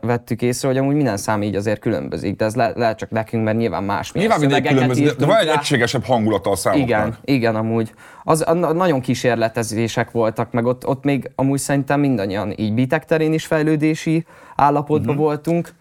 vettük 0.00 0.42
észre, 0.42 0.68
hogy 0.68 0.76
amúgy 0.76 0.94
minden 0.94 1.16
szám 1.16 1.42
így 1.42 1.54
azért 1.56 1.80
különbözik, 1.80 2.36
de 2.36 2.44
ez 2.44 2.54
le, 2.54 2.72
lehet 2.74 2.98
csak 2.98 3.10
nekünk, 3.10 3.44
mert 3.44 3.56
nyilván 3.56 3.84
más. 3.84 4.12
Nyilván 4.12 4.40
mindenki 4.40 4.68
különbözik, 4.68 5.16
de 5.16 5.26
van 5.26 5.36
egy 5.36 5.48
egységesebb 5.48 6.04
hangulata 6.04 6.50
a 6.50 6.56
számoknak. 6.56 6.88
Igen, 6.88 7.16
igen, 7.24 7.56
amúgy. 7.56 7.92
Az, 8.24 8.44
a, 8.46 8.52
nagyon 8.52 9.00
kísérletezések 9.00 10.10
voltak, 10.10 10.52
meg 10.52 10.64
ott, 10.64 10.86
ott 10.86 11.04
még 11.04 11.30
amúgy 11.34 11.58
szerintem 11.58 12.00
mindannyian 12.00 12.52
így 12.56 12.74
bitek 12.74 13.04
terén 13.04 13.32
is 13.32 13.46
fejlődési 13.46 14.26
állapotban 14.56 15.14
uh-huh. 15.14 15.24
voltunk, 15.24 15.74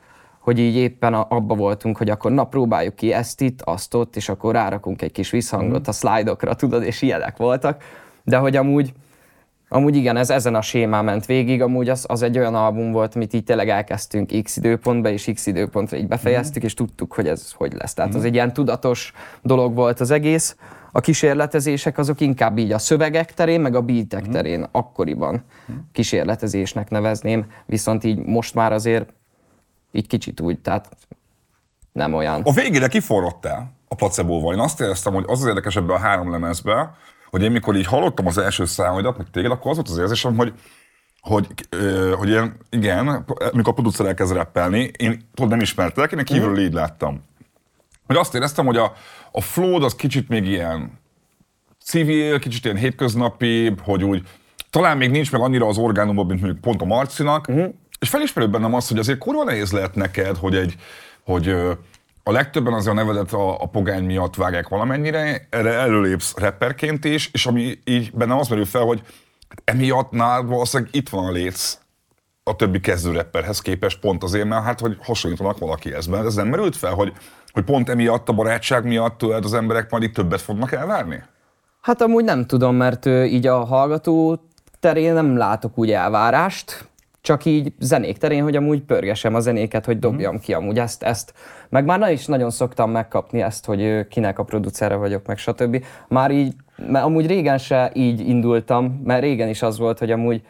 hogy 0.43 0.60
így 0.60 0.75
éppen 0.75 1.13
abba 1.13 1.56
voltunk, 1.56 1.97
hogy 1.97 2.10
akkor 2.10 2.32
na 2.32 2.43
próbáljuk 2.43 2.95
ki 2.95 3.13
ezt 3.13 3.41
itt, 3.41 3.62
azt 3.62 3.93
ott, 3.93 4.15
és 4.15 4.29
akkor 4.29 4.53
rárakunk 4.53 5.01
egy 5.01 5.12
kis 5.12 5.29
visszhangot 5.29 5.71
uh-huh. 5.71 5.88
a 5.88 5.91
szlájdokra, 5.91 6.56
tudod, 6.56 6.84
és 6.84 7.01
ilyenek 7.01 7.38
voltak. 7.38 7.84
De 8.23 8.38
hogy 8.38 8.56
amúgy 8.56 8.93
Amúgy 9.69 9.95
igen, 9.95 10.17
ez 10.17 10.29
ezen 10.29 10.56
a 10.56 10.62
sémán 10.62 11.03
ment 11.03 11.25
végig, 11.25 11.62
amúgy 11.62 11.89
az, 11.89 12.06
az 12.08 12.21
egy 12.21 12.38
olyan 12.38 12.56
album 12.56 12.91
volt, 12.91 13.15
amit 13.15 13.34
így 13.34 13.43
tényleg 13.43 13.69
elkezdtünk 13.69 14.41
X 14.43 14.58
időpontba, 14.58 15.10
és 15.10 15.32
X 15.34 15.45
időpontra 15.45 15.97
így 15.97 16.08
befejeztük, 16.08 16.63
mm. 16.63 16.65
és 16.65 16.73
tudtuk, 16.73 17.13
hogy 17.13 17.27
ez 17.27 17.51
hogy 17.51 17.73
lesz. 17.73 17.93
Tehát 17.93 18.13
mm. 18.13 18.17
az 18.17 18.23
egy 18.23 18.34
ilyen 18.34 18.53
tudatos 18.53 19.13
dolog 19.41 19.75
volt 19.75 19.99
az 19.99 20.12
egész. 20.12 20.56
A 20.91 20.99
kísérletezések 20.99 21.97
azok 21.97 22.21
inkább 22.21 22.58
így 22.58 22.71
a 22.71 22.77
szövegek 22.77 23.34
terén, 23.34 23.62
meg 23.62 23.75
a 23.75 23.82
beatek 23.82 24.27
mm. 24.27 24.32
terén 24.32 24.67
akkoriban 24.71 25.43
mm. 25.71 25.75
kísérletezésnek 25.91 26.89
nevezném, 26.89 27.45
viszont 27.65 28.03
így 28.03 28.17
most 28.17 28.56
már 28.56 28.73
azért 28.73 29.13
így 29.93 30.08
kicsit 30.08 30.41
úgy, 30.41 30.60
tehát 30.60 30.97
nem 31.91 32.13
olyan. 32.13 32.41
A 32.41 32.51
végére 32.51 32.88
kiforrottál 32.88 33.71
a 33.88 33.95
placebóval. 33.95 34.53
Én 34.53 34.60
azt 34.60 34.82
éreztem, 34.82 35.13
hogy 35.13 35.25
az 35.27 35.41
az 35.41 35.47
érdekes 35.47 35.75
ebben 35.75 35.95
a 35.95 35.99
három 35.99 36.32
lemezben, 36.32 36.95
hogy 37.29 37.41
én 37.41 37.51
mikor 37.51 37.75
így 37.75 37.86
hallottam 37.86 38.27
az 38.27 38.38
első 38.38 38.65
számodat, 38.65 39.17
meg 39.17 39.27
téged, 39.32 39.51
akkor 39.51 39.71
az 39.71 39.75
volt 39.75 39.89
az 39.89 39.97
érzésem, 39.97 40.36
hogy 40.36 40.53
hogy, 41.21 41.47
hogy 42.15 42.29
én, 42.29 42.53
igen, 42.69 43.25
mikor 43.53 43.71
a 43.71 43.73
producer 43.73 44.06
elkezd 44.06 44.34
rappelni, 44.34 44.91
én 44.97 45.29
tudod, 45.34 45.49
nem 45.49 45.60
ismertek, 45.60 46.12
én 46.12 46.23
kívülről 46.23 46.60
így 46.60 46.73
láttam. 46.73 47.23
Hogy 48.06 48.15
azt 48.15 48.36
éreztem, 48.36 48.65
hogy 48.65 48.77
a, 48.77 48.93
a 49.32 49.41
flow 49.41 49.84
az 49.84 49.95
kicsit 49.95 50.29
még 50.29 50.47
ilyen 50.47 50.99
civil, 51.84 52.39
kicsit 52.39 52.65
ilyen 52.65 52.77
hétköznapi, 52.77 53.75
hogy 53.84 54.03
úgy 54.03 54.27
talán 54.69 54.97
még 54.97 55.10
nincs 55.10 55.32
meg 55.32 55.41
annyira 55.41 55.67
az 55.67 55.77
orgánumban, 55.77 56.25
mint 56.25 56.41
mondjuk 56.41 56.62
pont 56.62 56.82
a 56.82 56.86
Marcinak, 56.86 57.47
uh-huh. 57.47 57.73
És 58.03 58.09
felismerült 58.09 58.51
bennem 58.51 58.73
azt, 58.73 58.87
hogy 58.87 58.97
azért 58.97 59.17
kurva 59.17 59.43
nehéz 59.43 59.71
lehet 59.71 59.95
neked, 59.95 60.37
hogy 60.37 60.55
egy, 60.55 60.75
hogy 61.25 61.49
a 62.23 62.31
legtöbben 62.31 62.73
azért 62.73 62.91
a 62.91 63.03
nevedet 63.03 63.33
a, 63.33 63.61
a 63.61 63.65
pogány 63.65 64.03
miatt 64.03 64.35
vágják 64.35 64.67
valamennyire, 64.67 65.47
erre 65.49 65.71
előlépsz 65.71 66.37
rapperként 66.37 67.05
is, 67.05 67.29
és 67.33 67.45
ami 67.45 67.79
így 67.83 68.11
benne 68.13 68.35
az 68.35 68.47
merül 68.47 68.65
fel, 68.65 68.81
hogy 68.81 69.01
hát 69.49 69.61
emiatt 69.63 70.11
nálad 70.11 70.47
valószínűleg 70.47 70.95
itt 70.95 71.09
van 71.09 71.25
a 71.25 71.31
léc 71.31 71.77
a 72.43 72.55
többi 72.55 72.79
kezdő 72.79 73.11
rapperhez 73.11 73.59
képest 73.59 73.99
pont 73.99 74.23
azért, 74.23 74.47
mert 74.47 74.63
hát, 74.63 74.79
hogy 74.79 74.97
hasonlítanak 75.01 75.57
valaki 75.57 75.93
ezben. 75.93 76.25
Ez 76.25 76.35
nem 76.35 76.47
merült 76.47 76.75
fel, 76.75 76.93
hogy, 76.93 77.13
hogy 77.51 77.63
pont 77.63 77.89
emiatt, 77.89 78.29
a 78.29 78.33
barátság 78.33 78.85
miatt 78.85 79.17
tőled 79.17 79.43
az 79.43 79.53
emberek 79.53 79.91
majd 79.91 80.03
itt 80.03 80.13
többet 80.13 80.41
fognak 80.41 80.71
elvárni? 80.71 81.23
Hát 81.81 82.01
amúgy 82.01 82.23
nem 82.23 82.45
tudom, 82.45 82.75
mert 82.75 83.05
így 83.05 83.47
a 83.47 83.65
hallgató 83.65 84.39
terén 84.79 85.13
nem 85.13 85.37
látok 85.37 85.77
úgy 85.77 85.91
elvárást 85.91 86.91
csak 87.23 87.45
így 87.45 87.73
zenék 87.79 88.17
terén, 88.17 88.43
hogy 88.43 88.55
amúgy 88.55 88.81
pörgesem 88.81 89.36
a 89.36 89.39
zenéket, 89.39 89.86
hogy 89.86 89.99
dobjam 89.99 90.39
ki 90.39 90.53
amúgy 90.53 90.79
ezt, 90.79 91.03
ezt. 91.03 91.33
Meg 91.69 91.86
már 91.86 91.99
na 91.99 92.09
is 92.09 92.25
nagyon 92.25 92.49
szoktam 92.49 92.91
megkapni 92.91 93.41
ezt, 93.41 93.65
hogy 93.65 94.07
kinek 94.07 94.39
a 94.39 94.43
producere 94.43 94.95
vagyok, 94.95 95.25
meg 95.25 95.38
stb. 95.38 95.86
Már 96.07 96.31
így, 96.31 96.53
mert 96.88 97.05
amúgy 97.05 97.27
régen 97.27 97.57
se 97.57 97.91
így 97.93 98.27
indultam, 98.27 99.01
mert 99.03 99.21
régen 99.21 99.49
is 99.49 99.62
az 99.62 99.77
volt, 99.77 99.99
hogy 99.99 100.12
amúgy 100.12 100.41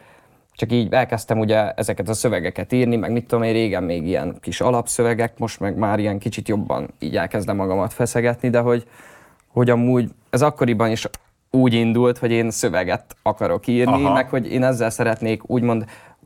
csak 0.52 0.72
így 0.72 0.92
elkezdtem 0.92 1.38
ugye 1.38 1.72
ezeket 1.72 2.08
a 2.08 2.14
szövegeket 2.14 2.72
írni, 2.72 2.96
meg 2.96 3.12
mit 3.12 3.26
tudom 3.26 3.44
én, 3.44 3.52
régen 3.52 3.82
még 3.82 4.06
ilyen 4.06 4.36
kis 4.40 4.60
alapszövegek, 4.60 5.38
most 5.38 5.60
meg 5.60 5.76
már 5.76 5.98
ilyen 5.98 6.18
kicsit 6.18 6.48
jobban 6.48 6.88
így 6.98 7.16
elkezdem 7.16 7.56
magamat 7.56 7.92
feszegetni, 7.92 8.50
de 8.50 8.58
hogy, 8.58 8.84
hogy 9.48 9.70
amúgy 9.70 10.10
ez 10.30 10.42
akkoriban 10.42 10.90
is 10.90 11.08
úgy 11.50 11.72
indult, 11.72 12.18
hogy 12.18 12.30
én 12.30 12.50
szöveget 12.50 13.16
akarok 13.22 13.66
írni, 13.66 13.92
Aha. 13.92 14.12
meg 14.12 14.28
hogy 14.28 14.52
én 14.52 14.64
ezzel 14.64 14.90
szeretnék 14.90 15.50
úgymond 15.50 15.84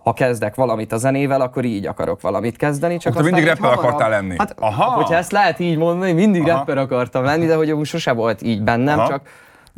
ha 0.08 0.14
kezdek 0.14 0.54
valamit 0.54 0.92
a 0.92 0.96
zenével, 0.96 1.40
akkor 1.40 1.64
így 1.64 1.86
akarok 1.86 2.20
valamit 2.20 2.56
kezdeni. 2.56 2.96
Csak 2.96 3.14
Te 3.14 3.22
mindig 3.22 3.44
rapper 3.44 3.72
akartál 3.72 4.10
lenni. 4.10 4.34
Hát, 4.38 4.54
Aha. 4.58 4.84
hogyha 4.84 5.14
ezt 5.14 5.32
lehet 5.32 5.58
így 5.58 5.76
mondani, 5.76 6.12
mindig 6.12 6.42
Aha. 6.42 6.58
rapper 6.58 6.78
akartam 6.78 7.24
lenni, 7.24 7.46
de 7.46 7.54
hogy 7.54 7.74
most 7.74 7.90
sose 7.90 8.12
volt 8.12 8.42
így 8.42 8.62
bennem, 8.62 8.98
Aha. 8.98 9.08
csak 9.08 9.28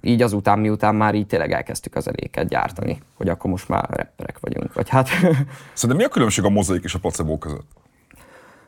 így 0.01 0.23
azután, 0.23 0.59
miután 0.59 0.95
már 0.95 1.15
így 1.15 1.27
tényleg 1.27 1.53
elkezdtük 1.53 1.95
az 1.97 2.03
zenéket 2.03 2.49
gyártani, 2.49 2.99
hogy 3.17 3.29
akkor 3.29 3.51
most 3.51 3.69
már 3.69 3.85
rapperek 3.89 4.39
vagyunk. 4.41 4.75
Vagy 4.75 4.89
hát... 4.89 5.09
Szerintem 5.73 5.97
mi 5.97 6.05
a 6.05 6.09
különbség 6.09 6.45
a 6.45 6.49
mozaik 6.49 6.85
és 6.85 6.95
a 6.95 6.99
placebo 6.99 7.39
között? 7.39 7.67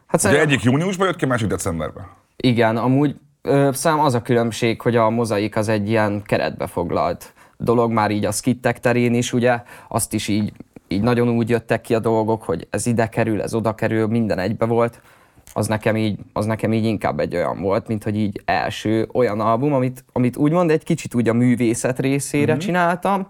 Hát 0.07 0.21
Ugye 0.21 0.33
szerintem... 0.33 0.49
egyik 0.49 0.63
júniusban 0.63 1.07
jött 1.07 1.17
ki, 1.17 1.27
másik 1.27 1.49
decemberben. 1.49 2.07
Igen, 2.37 2.77
amúgy 2.77 3.17
ö, 3.43 3.69
szám 3.73 4.01
az 4.01 4.15
a 4.15 4.23
különbség, 4.23 4.81
hogy 4.81 4.97
a 4.97 5.11
mozaik 5.11 5.57
az 5.57 5.69
egy 5.69 5.89
ilyen 5.89 6.23
keretbe 6.23 6.67
foglalt 6.67 7.33
dolog, 7.57 7.93
már 7.93 8.11
így 8.11 8.25
a 8.25 8.33
skittek 8.33 8.81
terén 8.81 9.15
is, 9.15 9.33
ugye, 9.33 9.63
azt 9.89 10.13
is 10.13 10.29
így 10.29 10.53
így 10.93 11.03
nagyon 11.03 11.29
úgy 11.29 11.49
jöttek 11.49 11.81
ki 11.81 11.95
a 11.95 11.99
dolgok, 11.99 12.43
hogy 12.43 12.67
ez 12.71 12.87
ide 12.87 13.07
kerül, 13.07 13.43
ez 13.43 13.55
oda 13.55 13.75
kerül, 13.75 14.07
minden 14.07 14.39
egybe 14.39 14.65
volt, 14.65 15.01
az 15.53 15.67
nekem 15.67 15.97
így, 15.97 16.19
az 16.33 16.47
nekem 16.47 16.73
így 16.73 16.85
inkább 16.85 17.21
egy 17.21 17.35
olyan 17.35 17.61
volt, 17.61 17.89
mint 17.89 18.05
hogy 18.05 18.17
így 18.17 18.41
első 18.45 19.09
olyan 19.13 19.41
album, 19.41 19.73
amit, 19.73 20.05
amit 20.13 20.37
úgymond 20.37 20.71
egy 20.71 20.85
kicsit 20.85 21.15
úgy 21.15 21.29
a 21.29 21.33
művészet 21.33 21.99
részére 22.01 22.53
mm-hmm. 22.53 22.61
csináltam, 22.61 23.29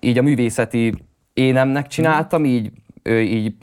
így 0.00 0.18
a 0.18 0.22
művészeti 0.22 0.94
énemnek 1.34 1.86
csináltam, 1.86 2.40
mm-hmm. 2.40 2.50
így, 2.50 2.72
ő, 3.02 3.20
így 3.20 3.54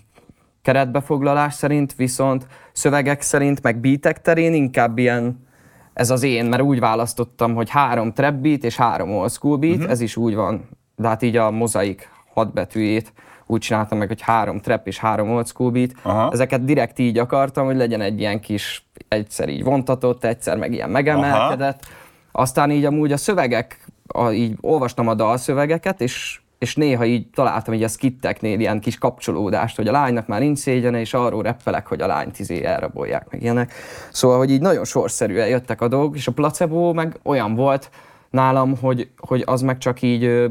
keretbefoglalás 0.61 1.53
szerint, 1.53 1.95
viszont 1.95 2.47
szövegek 2.71 3.21
szerint, 3.21 3.61
meg 3.61 3.79
beatek 3.79 4.21
terén 4.21 4.53
inkább 4.53 4.97
ilyen 4.97 5.45
ez 5.93 6.09
az 6.09 6.23
én, 6.23 6.45
mert 6.45 6.61
úgy 6.61 6.79
választottam, 6.79 7.55
hogy 7.55 7.69
három 7.69 8.13
trap 8.13 8.33
beat 8.33 8.63
és 8.63 8.75
három 8.75 9.15
old 9.15 9.31
school 9.31 9.57
beat, 9.57 9.77
mm-hmm. 9.77 9.89
ez 9.89 10.01
is 10.01 10.15
úgy 10.15 10.35
van, 10.35 10.69
de 10.95 11.07
hát 11.07 11.21
így 11.21 11.35
a 11.35 11.51
mozaik 11.51 12.09
hat 12.37 12.53
betűjét 12.53 13.13
úgy 13.45 13.61
csináltam 13.61 13.97
meg, 13.97 14.07
hogy 14.07 14.21
három 14.21 14.59
trap 14.59 14.87
és 14.87 14.97
három 14.97 15.29
old 15.29 15.47
school 15.47 15.71
beat. 15.71 15.91
Aha. 16.01 16.29
Ezeket 16.31 16.65
direkt 16.65 16.99
így 16.99 17.17
akartam, 17.17 17.65
hogy 17.65 17.75
legyen 17.75 18.01
egy 18.01 18.19
ilyen 18.19 18.39
kis, 18.39 18.85
egyszer 19.07 19.49
így 19.49 19.63
vontatott, 19.63 20.23
egyszer 20.23 20.57
meg 20.57 20.73
ilyen 20.73 20.89
megemelkedett. 20.89 21.79
Aha. 21.83 22.43
Aztán 22.43 22.71
így 22.71 22.85
amúgy 22.85 23.11
a 23.11 23.17
szövegek, 23.17 23.85
a, 24.07 24.29
így 24.29 24.57
olvastam 24.61 25.07
a 25.07 25.13
dalszövegeket, 25.13 26.01
és 26.01 26.39
és 26.59 26.75
néha 26.75 27.05
így 27.05 27.27
találtam 27.27 27.73
így 27.73 27.83
a 27.83 27.87
skitteknél 27.87 28.59
ilyen 28.59 28.79
kis 28.79 28.97
kapcsolódást, 28.97 29.75
hogy 29.75 29.87
a 29.87 29.91
lánynak 29.91 30.27
már 30.27 30.39
nincs 30.39 30.57
szégyene, 30.57 30.99
és 30.99 31.13
arról 31.13 31.43
reppelek, 31.43 31.87
hogy 31.87 32.01
a 32.01 32.07
lányt 32.07 32.39
izé 32.39 32.63
elrabolják, 32.63 33.27
meg 33.29 33.41
ilyenek. 33.41 33.73
Szóval, 34.11 34.37
hogy 34.37 34.51
így 34.51 34.61
nagyon 34.61 34.85
sorszerűen 34.85 35.47
jöttek 35.47 35.81
a 35.81 35.87
dolgok, 35.87 36.15
és 36.15 36.27
a 36.27 36.31
placebo 36.31 36.93
meg 36.93 37.19
olyan 37.23 37.55
volt 37.55 37.89
nálam, 38.29 38.77
hogy, 38.77 39.09
hogy 39.17 39.43
az 39.45 39.61
meg 39.61 39.77
csak 39.77 40.01
így 40.01 40.49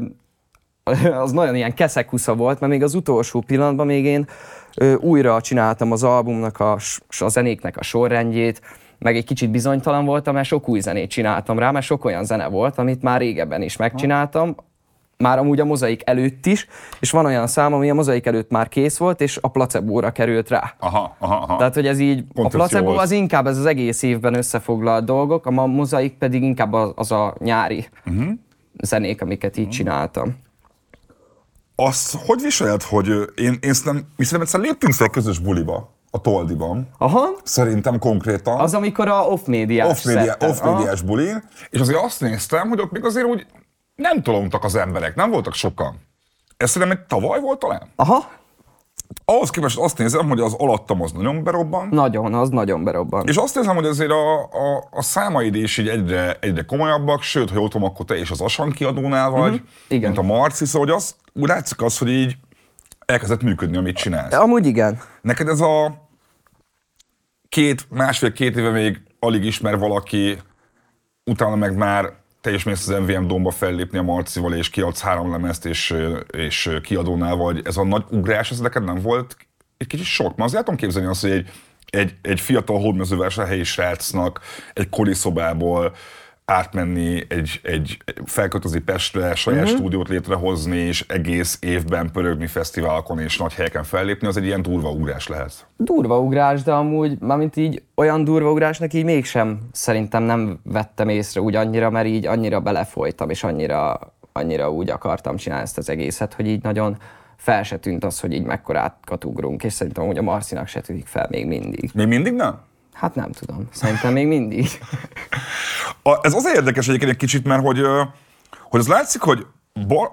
az 1.23 1.31
nagyon 1.31 1.55
ilyen 1.55 1.73
keszekusza 1.73 2.35
volt, 2.35 2.59
mert 2.59 2.71
még 2.71 2.83
az 2.83 2.93
utolsó 2.93 3.41
pillanatban 3.41 3.85
még 3.85 4.05
én 4.05 4.27
ö, 4.75 4.93
újra 4.93 5.41
csináltam 5.41 5.91
az 5.91 6.03
albumnak, 6.03 6.59
a, 6.59 6.77
a 7.19 7.27
zenéknek 7.27 7.77
a 7.77 7.83
sorrendjét, 7.83 8.61
meg 8.99 9.15
egy 9.15 9.25
kicsit 9.25 9.51
bizonytalan 9.51 10.05
voltam, 10.05 10.33
mert 10.33 10.47
sok 10.47 10.69
új 10.69 10.79
zenét 10.79 11.09
csináltam 11.09 11.59
rá, 11.59 11.71
mert 11.71 11.85
sok 11.85 12.05
olyan 12.05 12.25
zene 12.25 12.47
volt, 12.47 12.77
amit 12.77 13.01
már 13.01 13.19
régebben 13.19 13.61
is 13.61 13.77
megcsináltam, 13.77 14.55
már 15.17 15.39
amúgy 15.39 15.59
a 15.59 15.65
mozaik 15.65 16.01
előtt 16.05 16.45
is, 16.45 16.67
és 16.99 17.11
van 17.11 17.25
olyan 17.25 17.47
szám, 17.47 17.73
ami 17.73 17.89
a 17.89 17.93
mozaik 17.93 18.25
előtt 18.25 18.49
már 18.49 18.67
kész 18.67 18.97
volt, 18.97 19.21
és 19.21 19.37
a 19.41 19.47
placebóra 19.47 20.11
került 20.11 20.49
rá. 20.49 20.73
Aha, 20.79 21.15
aha, 21.19 21.35
aha. 21.35 21.57
Tehát, 21.57 21.73
hogy 21.73 21.87
ez 21.87 21.99
így, 21.99 22.23
Pont 22.33 22.53
a 22.53 22.57
placebo 22.57 22.95
az 22.95 23.11
inkább 23.11 23.47
ez 23.47 23.57
az 23.57 23.65
egész 23.65 24.01
évben 24.01 24.33
összefoglalt 24.33 25.05
dolgok, 25.05 25.45
a 25.45 25.51
mozaik 25.51 26.13
pedig 26.17 26.43
inkább 26.43 26.73
az, 26.73 26.91
az 26.95 27.11
a 27.11 27.35
nyári 27.39 27.87
uh-huh. 28.05 28.29
zenék, 28.81 29.21
amiket 29.21 29.57
így 29.57 29.63
uh-huh. 29.63 29.77
csináltam. 29.77 30.35
Azt 31.79 32.17
hogy 32.25 32.41
viseled, 32.41 32.81
hogy 32.81 33.07
én, 33.35 33.57
én 33.61 33.73
szerintem, 33.73 34.07
mi 34.15 34.23
szerintem 34.23 34.41
egyszer 34.41 34.59
léptünk 34.59 34.93
fel 34.93 35.09
közös 35.09 35.39
buliba, 35.39 35.95
a 36.11 36.21
Toldiban. 36.21 36.89
Aha. 36.97 37.27
Szerintem 37.43 37.99
konkrétan. 37.99 38.59
Az, 38.59 38.73
amikor 38.73 39.07
a 39.07 39.21
off-médiás 39.21 39.89
off-média, 39.89 40.35
off-médiás 40.39 41.01
buli, 41.01 41.29
és 41.69 41.79
azért 41.79 42.03
azt 42.03 42.21
néztem, 42.21 42.69
hogy 42.69 42.79
ott 42.79 42.91
még 42.91 43.05
azért 43.05 43.25
úgy 43.25 43.45
nem 43.95 44.21
tolongtak 44.21 44.63
az 44.63 44.75
emberek, 44.75 45.15
nem 45.15 45.29
voltak 45.29 45.53
sokan. 45.53 45.95
Ez 46.57 46.69
szerintem 46.69 46.97
egy 46.97 47.05
tavaly 47.05 47.39
volt 47.39 47.59
talán? 47.59 47.89
Aha. 47.95 48.29
Ahhoz 49.25 49.49
képest 49.49 49.77
azt 49.77 49.97
nézem, 49.97 50.27
hogy 50.27 50.39
az 50.39 50.53
alattam 50.53 51.01
az 51.01 51.11
nagyon 51.11 51.43
berobban. 51.43 51.87
Nagyon, 51.91 52.33
az 52.33 52.49
nagyon 52.49 52.83
berobban. 52.83 53.27
És 53.27 53.35
azt 53.35 53.55
nézem, 53.55 53.75
hogy 53.75 53.85
azért 53.85 54.11
a, 54.11 54.41
a, 54.41 54.87
a 54.91 55.01
számaid 55.01 55.55
is 55.55 55.77
így 55.77 55.87
egyre, 55.87 56.37
egyre 56.39 56.61
komolyabbak, 56.61 57.21
sőt, 57.21 57.49
ha 57.49 57.55
jól 57.55 57.69
tudom, 57.69 57.87
akkor 57.87 58.05
te 58.05 58.17
is 58.17 58.31
az 58.31 58.41
Asan 58.41 58.71
kiadónál 58.71 59.29
vagy, 59.29 59.51
mm-hmm. 59.51 59.63
Igen. 59.87 60.11
mint 60.11 60.17
a 60.17 60.33
Marci, 60.33 60.65
szóval 60.65 60.87
hogy 60.87 60.95
az, 60.95 61.15
úgy 61.37 61.47
látszik 61.47 61.81
az, 61.81 61.97
hogy 61.97 62.09
így 62.09 62.37
elkezdett 63.05 63.41
működni, 63.41 63.77
amit 63.77 63.97
csinálsz. 63.97 64.33
Amúgy 64.33 64.65
igen. 64.65 64.99
Neked 65.21 65.47
ez 65.47 65.59
a 65.59 66.07
két, 67.49 67.87
másfél-két 67.89 68.57
éve 68.57 68.69
még 68.69 69.01
alig 69.19 69.43
ismer 69.43 69.77
valaki, 69.77 70.37
utána 71.23 71.55
meg 71.55 71.75
már 71.75 72.13
te 72.41 72.53
is 72.53 72.63
mész 72.63 72.87
az 72.87 72.99
MVM 72.99 73.27
domba 73.27 73.51
fellépni 73.51 73.97
a 73.97 74.01
Marcival, 74.01 74.53
és 74.53 74.69
kiadsz 74.69 75.01
három 75.01 75.31
lemezt, 75.31 75.65
és, 75.65 75.95
és 76.31 76.77
kiadónál 76.83 77.35
vagy. 77.35 77.61
Ez 77.63 77.77
a 77.77 77.83
nagy 77.83 78.03
ugrás, 78.09 78.51
ez 78.51 78.59
neked 78.59 78.83
nem 78.83 79.01
volt 79.01 79.37
egy 79.77 79.87
kicsit 79.87 80.05
sok. 80.05 80.35
Mert 80.35 80.49
azért 80.49 80.63
tudom 80.63 80.79
képzelni 80.79 81.07
azt, 81.07 81.21
hogy 81.21 81.31
egy, 81.31 81.49
egy, 81.89 82.15
egy 82.21 82.39
fiatal 82.39 82.79
hódmezővásárhelyi 82.79 83.63
srácnak 83.63 84.39
egy 84.73 84.89
koliszobából 84.89 85.95
átmenni, 86.51 87.25
egy, 87.29 87.59
egy 87.63 87.97
felköltözni 88.25 88.79
Pestre, 88.79 89.35
saját 89.35 89.63
uh-huh. 89.63 89.77
stúdiót 89.77 90.07
létrehozni, 90.07 90.77
és 90.77 91.05
egész 91.07 91.57
évben 91.61 92.11
pörögni 92.11 92.47
fesztiválokon 92.47 93.19
és 93.19 93.37
nagy 93.37 93.53
helyeken 93.53 93.83
fellépni, 93.83 94.27
az 94.27 94.37
egy 94.37 94.45
ilyen 94.45 94.61
durva 94.61 94.89
ugrás 94.89 95.27
lehet. 95.27 95.67
Durva 95.77 96.19
ugrás, 96.19 96.63
de 96.63 96.73
amúgy, 96.73 97.17
mármint 97.19 97.55
így 97.55 97.83
olyan 97.95 98.23
durva 98.23 98.51
ugrásnak 98.51 98.93
így 98.93 99.03
mégsem 99.03 99.59
szerintem 99.71 100.23
nem 100.23 100.59
vettem 100.63 101.09
észre 101.09 101.41
úgy 101.41 101.55
annyira, 101.55 101.89
mert 101.89 102.07
így 102.07 102.25
annyira 102.25 102.59
belefolytam, 102.59 103.29
és 103.29 103.43
annyira, 103.43 103.99
annyira 104.31 104.71
úgy 104.71 104.89
akartam 104.89 105.35
csinálni 105.35 105.63
ezt 105.63 105.77
az 105.77 105.89
egészet, 105.89 106.33
hogy 106.33 106.47
így 106.47 106.63
nagyon 106.63 106.97
fel 107.35 107.63
se 107.63 107.77
tűnt 107.77 108.03
az, 108.03 108.19
hogy 108.19 108.33
így 108.33 108.43
mekkorát 108.43 109.23
ugrunk, 109.25 109.63
és 109.63 109.73
szerintem 109.73 110.05
hogy 110.05 110.17
a 110.17 110.21
Marcinak 110.21 110.67
se 110.67 110.81
tűnik 110.81 111.05
fel 111.05 111.27
még 111.29 111.47
mindig. 111.47 111.89
Még 111.93 112.07
mindig 112.07 112.33
nem? 112.33 112.59
Hát 112.97 113.15
nem 113.15 113.31
tudom. 113.31 113.67
Szerintem 113.71 114.13
még 114.13 114.27
mindig. 114.27 114.67
A, 116.03 116.19
ez 116.21 116.33
azért 116.33 116.55
érdekes 116.55 116.87
egyébként 116.87 117.11
egy 117.11 117.17
kicsit, 117.17 117.45
mert 117.45 117.61
hogy, 117.61 117.81
hogy 118.69 118.79
az 118.79 118.87
látszik, 118.87 119.21
hogy 119.21 119.45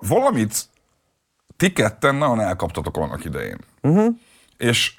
valamit 0.00 0.68
ti 1.56 1.72
ketten 1.72 2.14
nagyon 2.14 2.40
elkaptatok 2.40 2.96
annak 2.96 3.24
idején. 3.24 3.58
Uh-huh. 3.82 4.14
És 4.56 4.94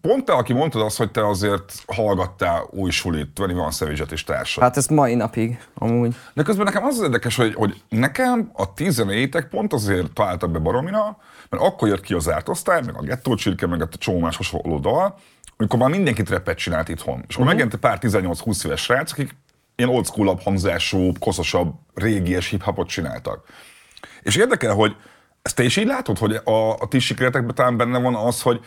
pont 0.00 0.24
te, 0.24 0.32
aki 0.32 0.52
mondtad 0.52 0.82
azt, 0.82 0.96
hogy 0.96 1.10
te 1.10 1.26
azért 1.26 1.72
hallgattál 1.86 2.66
új 2.70 2.90
sulit, 2.90 3.38
van 3.38 3.70
Savage-et 3.70 4.12
és 4.12 4.24
társad. 4.24 4.62
Hát 4.62 4.76
ez 4.76 4.86
mai 4.86 5.14
napig, 5.14 5.58
amúgy. 5.74 6.14
De 6.34 6.42
közben 6.42 6.64
nekem 6.64 6.84
az 6.84 6.98
az 6.98 7.04
érdekes, 7.04 7.36
hogy, 7.36 7.54
hogy 7.54 7.82
nekem 7.88 8.50
a 8.52 8.72
tizenétek 8.72 9.48
pont 9.48 9.72
azért 9.72 10.12
találtak 10.12 10.50
be 10.50 10.58
baromira, 10.58 11.16
mert 11.50 11.62
akkor 11.62 11.88
jött 11.88 12.00
ki 12.00 12.14
az 12.14 12.22
zárt 12.22 12.48
osztály, 12.48 12.82
meg 12.84 12.96
a 12.96 13.02
gettó 13.02 13.34
csirke, 13.34 13.66
meg 13.66 13.82
a 13.82 13.88
csomó 13.88 14.18
más 14.18 14.36
hasonló 14.36 14.78
dal, 14.78 15.18
amikor 15.56 15.78
már 15.78 15.90
mindenkit 15.90 16.30
repet 16.30 16.58
csinált 16.58 16.88
itthon. 16.88 17.24
És 17.28 17.34
akkor 17.34 17.46
uh-huh. 17.46 17.70
megjelent 17.70 17.76
pár 17.76 17.98
18-20 18.00 18.64
éves 18.64 18.82
srác, 18.82 19.12
akik 19.12 19.36
ilyen 19.76 19.90
old 19.90 20.06
school 20.06 20.38
hangzású, 20.44 21.12
koszosabb, 21.20 21.74
régies 21.94 22.48
hip-hopot 22.48 22.88
csináltak. 22.88 23.44
És 24.22 24.36
érdekel, 24.36 24.74
hogy 24.74 24.96
ezt 25.42 25.56
te 25.56 25.62
is 25.62 25.76
így 25.76 25.86
látod, 25.86 26.18
hogy 26.18 26.40
a, 26.44 26.70
a 26.70 26.88
ti 26.88 26.98
sikeretekben 26.98 27.54
talán 27.54 27.76
benne 27.76 27.98
van 27.98 28.14
az, 28.14 28.42
hogy 28.42 28.60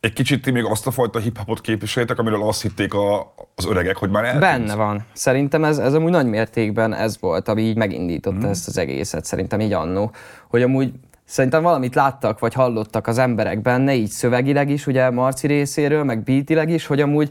egy 0.00 0.12
kicsit 0.12 0.42
ti 0.42 0.50
még 0.50 0.64
azt 0.64 0.86
a 0.86 0.90
fajta 0.90 1.18
hip-hopot 1.18 1.60
képviseltek, 1.60 2.18
amiről 2.18 2.42
azt 2.42 2.62
hitték 2.62 2.94
a, 2.94 3.34
az 3.54 3.66
öregek, 3.66 3.96
hogy 3.96 4.10
már 4.10 4.24
eltűnt. 4.24 4.42
Benne 4.42 4.74
van. 4.74 5.04
Szerintem 5.12 5.64
ez, 5.64 5.78
ez 5.78 5.94
amúgy 5.94 6.10
nagy 6.10 6.26
mértékben 6.26 6.94
ez 6.94 7.20
volt, 7.20 7.48
ami 7.48 7.62
így 7.62 7.76
megindította 7.76 8.46
mm. 8.46 8.50
ezt 8.50 8.68
az 8.68 8.78
egészet, 8.78 9.24
szerintem 9.24 9.60
így 9.60 9.72
annó. 9.72 10.12
Hogy 10.48 10.62
amúgy 10.62 10.92
Szerintem 11.30 11.62
valamit 11.62 11.94
láttak, 11.94 12.38
vagy 12.38 12.54
hallottak 12.54 13.06
az 13.06 13.18
emberek 13.18 13.62
benne, 13.62 13.94
így 13.94 14.08
szövegileg 14.08 14.70
is, 14.70 14.86
ugye 14.86 15.10
Marci 15.10 15.46
részéről, 15.46 16.04
meg 16.04 16.22
beatileg 16.22 16.70
is, 16.70 16.86
hogy 16.86 17.00
amúgy 17.00 17.30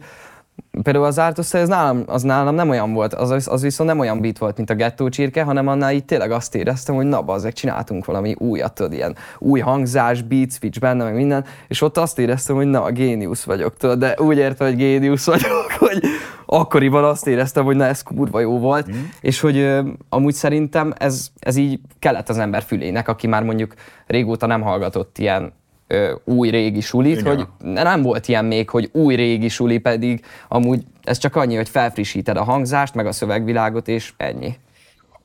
például 0.84 1.06
az 1.06 1.18
Artus 1.18 1.54
az 1.54 1.68
nálam, 1.68 2.04
az 2.06 2.22
nálam 2.22 2.56
nem 2.56 2.70
olyan 2.70 2.94
volt, 2.94 3.14
az, 3.14 3.48
az 3.48 3.62
viszont 3.62 3.90
nem 3.90 4.00
olyan 4.00 4.22
beat 4.22 4.38
volt, 4.38 4.58
mint 4.58 4.70
a 4.70 4.76
gettó 4.76 5.10
csirke, 5.10 5.44
hanem 5.44 5.68
annál 5.68 5.94
így 5.94 6.06
tényleg 6.06 6.32
azt 6.32 6.56
éreztem, 6.56 6.96
hogy 6.96 7.06
na, 7.06 7.22
bazzeg, 7.22 7.54
csináltunk 7.54 8.06
valami 8.06 8.36
újat, 8.38 8.74
tudod, 8.74 8.94
ilyen 8.94 9.16
új 9.38 9.60
hangzás, 9.60 10.22
beat 10.22 10.52
switch 10.52 10.80
benne, 10.80 11.04
meg 11.04 11.16
minden, 11.16 11.46
és 11.68 11.82
ott 11.82 11.98
azt 11.98 12.20
éreztem, 12.20 12.56
hogy 12.56 12.68
na, 12.68 12.92
géniusz 12.92 13.44
vagyok, 13.44 13.78
tudod, 13.78 14.00
de 14.00 14.16
úgy 14.20 14.38
érte, 14.38 14.66
hogy 14.66 14.76
géniusz 14.76 15.26
vagyok, 15.26 15.72
hogy 15.80 16.04
akkoriban 16.46 17.04
azt 17.04 17.28
éreztem, 17.28 17.66
hogy 17.66 17.76
na, 17.76 17.86
ez 17.86 18.02
kurva 18.02 18.40
jó 18.40 18.60
volt, 18.60 18.92
mm. 18.92 19.04
és 19.22 19.40
hogy 19.40 19.58
ö, 19.58 19.82
amúgy 20.10 20.34
szerintem 20.34 20.94
ez, 20.98 21.28
ez 21.40 21.56
így 21.56 21.80
kellett 22.00 22.30
az 22.30 22.38
ember 22.38 22.64
fülének, 22.64 23.08
aki 23.08 23.28
már 23.28 23.44
mondjuk 23.44 23.74
régóta 24.08 24.46
nem 24.46 24.62
hallgatott 24.62 25.18
ilyen 25.18 25.54
ö, 25.88 26.14
új 26.24 26.50
régi 26.50 26.82
sulit, 26.82 27.20
Igen. 27.20 27.36
hogy 27.36 27.48
nem 27.74 28.02
volt 28.02 28.28
ilyen 28.28 28.46
még, 28.46 28.70
hogy 28.70 28.90
új 28.94 29.16
régi 29.16 29.50
suli 29.50 29.78
pedig 29.78 30.26
amúgy 30.48 30.84
ez 31.04 31.18
csak 31.18 31.36
annyi, 31.36 31.56
hogy 31.56 31.70
felfrissíted 31.70 32.38
a 32.38 32.44
hangzást, 32.44 32.94
meg 32.94 33.06
a 33.06 33.12
szövegvilágot, 33.12 33.88
és 33.88 34.14
ennyi. 34.18 34.58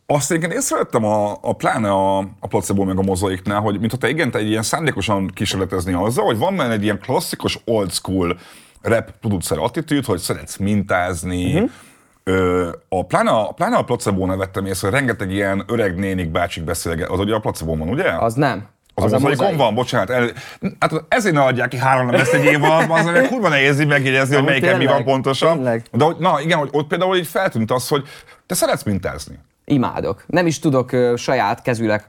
Azt 0.07 0.31
egyébként 0.31 0.59
észrevettem 0.59 1.05
a, 1.05 1.38
a 1.40 1.53
pláne 1.53 1.90
a, 1.90 2.18
a 2.18 2.46
placebo 2.48 2.85
meg 2.85 2.98
a 2.98 3.03
mozaiknál, 3.03 3.61
hogy 3.61 3.81
mintha 3.81 3.98
te 3.98 4.09
igen, 4.09 4.31
te 4.31 4.38
egy 4.38 4.48
ilyen 4.48 4.62
szándékosan 4.62 5.31
kísérletezni 5.35 5.92
azzal, 5.92 6.25
hogy 6.25 6.38
van 6.38 6.57
benne 6.57 6.72
egy 6.72 6.83
ilyen 6.83 6.98
klasszikus 6.98 7.59
old 7.64 7.90
school 7.90 8.38
rap 8.83 9.11
producer 9.20 9.59
attitűd, 9.59 10.05
hogy 10.05 10.18
szeretsz 10.18 10.57
mintázni, 10.57 11.55
uh-huh. 11.55 11.70
Ö, 12.25 12.68
a, 12.88 13.07
pláne, 13.07 13.31
a, 13.31 13.53
pláne 13.53 13.77
a 13.77 13.83
placebo 13.83 14.37
vettem 14.37 14.66
észre, 14.66 14.88
hogy 14.88 14.96
rengeteg 14.96 15.31
ilyen 15.31 15.64
öreg 15.66 15.98
nénik 15.98 16.31
bácsik 16.31 16.64
beszélget, 16.64 17.09
az 17.09 17.18
ugye 17.18 17.35
a 17.35 17.38
placebo 17.38 17.77
van, 17.77 17.88
ugye? 17.88 18.11
Az 18.11 18.35
nem. 18.35 18.66
Az, 18.94 19.05
az, 19.05 19.12
az 19.12 19.22
a 19.22 19.28
mozaik 19.28 19.57
van, 19.57 19.74
bocsánat. 19.74 20.11
El, 20.11 20.31
hát 20.78 21.05
ezért 21.09 21.35
ne 21.35 21.42
adják 21.42 21.68
ki 21.68 21.76
három 21.76 22.09
ezt 22.09 22.33
egy 22.33 22.44
év 22.44 22.62
alatt, 22.62 22.90
az 22.90 23.07
azért 23.07 23.28
kurva 23.28 23.48
nehéz 23.48 23.85
megjegyezni, 23.85 24.35
hogy 24.35 24.44
melyiken 24.44 24.76
mi 24.76 24.87
van 24.87 25.05
pontosan. 25.05 25.55
Tényleg. 25.55 25.83
De 25.92 26.05
hogy, 26.05 26.16
na 26.18 26.40
igen, 26.40 26.59
hogy 26.59 26.68
ott 26.72 26.87
például 26.87 27.16
így 27.16 27.26
feltűnt 27.26 27.70
az, 27.70 27.88
hogy 27.88 28.05
te 28.46 28.55
szeretsz 28.55 28.83
mintázni. 28.83 29.38
Imádok. 29.64 30.24
Nem 30.26 30.46
is 30.46 30.59
tudok 30.59 30.92
ö, 30.92 31.14
saját 31.16 31.62
kezűleg 31.62 32.05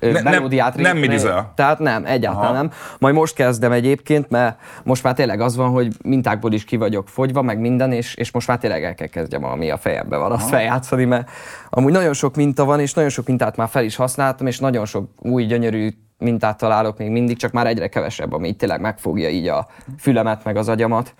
ne, 0.00 0.20
melódiát 0.22 0.74
Nem, 0.74 0.82
nem 0.82 0.96
midizel. 0.96 1.52
Tehát 1.54 1.78
nem, 1.78 2.04
egyáltalán 2.04 2.50
Aha. 2.50 2.60
nem. 2.60 2.70
Majd 2.98 3.14
most 3.14 3.34
kezdem 3.34 3.72
egyébként, 3.72 4.30
mert 4.30 4.60
most 4.84 5.02
már 5.02 5.14
tényleg 5.14 5.40
az 5.40 5.56
van, 5.56 5.70
hogy 5.70 5.92
mintákból 6.04 6.52
is 6.52 6.64
ki 6.64 6.76
vagyok 6.76 7.08
fogyva, 7.08 7.42
meg 7.42 7.58
minden, 7.58 7.92
és, 7.92 8.14
és 8.14 8.30
most 8.32 8.46
már 8.46 8.58
tényleg 8.58 8.84
el 8.84 8.94
kell 8.94 9.06
kezdjem, 9.06 9.44
ami 9.44 9.70
a 9.70 9.76
fejemben 9.76 10.20
van, 10.20 10.32
azt 10.32 10.48
feljátszani, 10.48 11.04
mert 11.04 11.30
amúgy 11.70 11.92
nagyon 11.92 12.12
sok 12.12 12.36
minta 12.36 12.64
van, 12.64 12.80
és 12.80 12.94
nagyon 12.94 13.10
sok 13.10 13.26
mintát 13.26 13.56
már 13.56 13.68
fel 13.68 13.84
is 13.84 13.96
használtam, 13.96 14.46
és 14.46 14.58
nagyon 14.58 14.84
sok 14.84 15.10
új 15.18 15.44
gyönyörű 15.44 15.90
mintát 16.22 16.58
találok 16.58 16.98
még 16.98 17.10
mindig, 17.10 17.36
csak 17.36 17.52
már 17.52 17.66
egyre 17.66 17.88
kevesebb, 17.88 18.32
ami 18.32 18.52
tényleg 18.52 18.80
megfogja 18.80 19.28
így 19.28 19.48
a 19.48 19.68
fülemet, 19.98 20.44
meg 20.44 20.56
az 20.56 20.68
agyamat. 20.68 21.14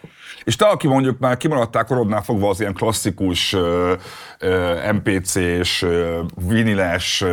És 0.44 0.56
te, 0.56 0.66
aki 0.66 0.86
mondjuk 0.86 1.18
már 1.18 1.36
kimaradtál 1.36 1.84
korodnál 1.84 2.22
fogva 2.22 2.48
az 2.48 2.60
ilyen 2.60 2.74
klasszikus 2.74 3.56
MPC-s, 4.92 5.82
uh, 5.82 6.18
viniles, 6.48 7.24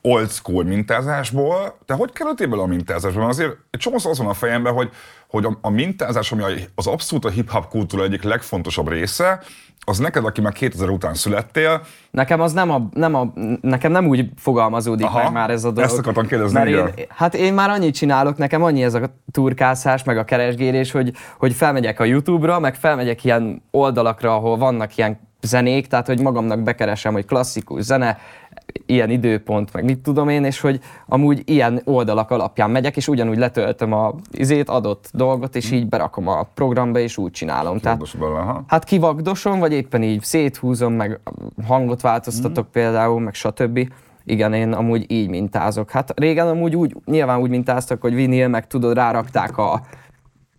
old 0.00 0.30
school 0.30 0.64
mintázásból, 0.64 1.78
te 1.86 1.94
hogy 1.94 2.12
kerültél 2.12 2.48
bele 2.48 2.62
a 2.62 2.66
mintázásban? 2.66 3.28
Azért 3.28 3.56
egy 3.70 3.80
csomószor 3.80 4.10
az 4.10 4.18
van 4.18 4.26
a 4.26 4.34
fejemben, 4.34 4.72
hogy, 4.72 4.90
hogy 5.34 5.44
a, 5.44 5.58
a 5.60 5.70
mintázás, 5.70 6.32
ami 6.32 6.42
az 6.74 6.86
abszolút 6.86 7.24
a 7.24 7.28
hip-hop 7.28 7.68
kultúra 7.68 8.02
egyik 8.02 8.22
legfontosabb 8.22 8.88
része, 8.88 9.42
az 9.86 9.98
neked, 9.98 10.24
aki 10.24 10.40
már 10.40 10.52
2000 10.52 10.88
után 10.88 11.14
születtél... 11.14 11.80
Nekem 12.10 12.40
az 12.40 12.52
nem, 12.52 12.70
a, 12.70 12.88
nem, 12.92 13.14
a, 13.14 13.32
nekem 13.60 13.92
nem 13.92 14.06
úgy 14.06 14.28
fogalmazódik 14.36 15.06
Aha, 15.06 15.22
meg 15.22 15.32
már 15.32 15.50
ez 15.50 15.64
a 15.64 15.70
dolog. 15.70 15.90
Ezt 15.90 15.98
akartam 15.98 16.26
kérdezni. 16.26 16.58
Mert 16.58 16.98
én, 16.98 17.06
hát 17.08 17.34
én 17.34 17.54
már 17.54 17.70
annyit 17.70 17.94
csinálok, 17.94 18.36
nekem 18.36 18.62
annyi 18.62 18.82
ez 18.82 18.94
a 18.94 19.00
turkászás, 19.30 20.04
meg 20.04 20.18
a 20.18 20.24
keresgélés, 20.24 20.90
hogy, 20.90 21.12
hogy 21.38 21.52
felmegyek 21.52 22.00
a 22.00 22.04
YouTube-ra, 22.04 22.58
meg 22.58 22.74
felmegyek 22.74 23.24
ilyen 23.24 23.62
oldalakra, 23.70 24.34
ahol 24.34 24.56
vannak 24.56 24.96
ilyen 24.96 25.18
zenék, 25.44 25.86
tehát 25.86 26.06
hogy 26.06 26.20
magamnak 26.20 26.62
bekeresem, 26.62 27.12
hogy 27.12 27.24
klasszikus 27.24 27.82
zene, 27.82 28.18
ilyen 28.86 29.10
időpont, 29.10 29.72
meg 29.72 29.84
mit 29.84 29.98
tudom 29.98 30.28
én, 30.28 30.44
és 30.44 30.60
hogy 30.60 30.80
amúgy 31.06 31.42
ilyen 31.44 31.80
oldalak 31.84 32.30
alapján 32.30 32.70
megyek, 32.70 32.96
és 32.96 33.08
ugyanúgy 33.08 33.38
letöltöm 33.38 33.92
a 33.92 34.14
izét, 34.30 34.68
adott 34.68 35.10
dolgot, 35.12 35.56
és 35.56 35.70
így 35.70 35.88
berakom 35.88 36.28
a 36.28 36.42
programba, 36.54 36.98
és 36.98 37.16
úgy 37.16 37.30
csinálom. 37.30 37.78
Tehát, 37.78 38.18
bele, 38.18 38.62
hát 38.66 38.84
kivagdosom, 38.84 39.58
vagy 39.58 39.72
éppen 39.72 40.02
így 40.02 40.22
széthúzom, 40.22 40.92
meg 40.92 41.20
hangot 41.66 42.00
változtatok 42.00 42.66
mm. 42.66 42.72
például, 42.72 43.20
meg 43.20 43.34
stb. 43.34 43.88
Igen, 44.26 44.52
én 44.52 44.72
amúgy 44.72 45.10
így 45.10 45.28
mintázok. 45.28 45.90
Hát 45.90 46.20
régen 46.20 46.48
amúgy 46.48 46.76
úgy, 46.76 46.96
nyilván 47.04 47.40
úgy 47.40 47.50
mintáztak, 47.50 48.00
hogy 48.00 48.14
vinil, 48.14 48.48
meg 48.48 48.66
tudod, 48.66 48.94
rárakták 48.94 49.58
a 49.58 49.80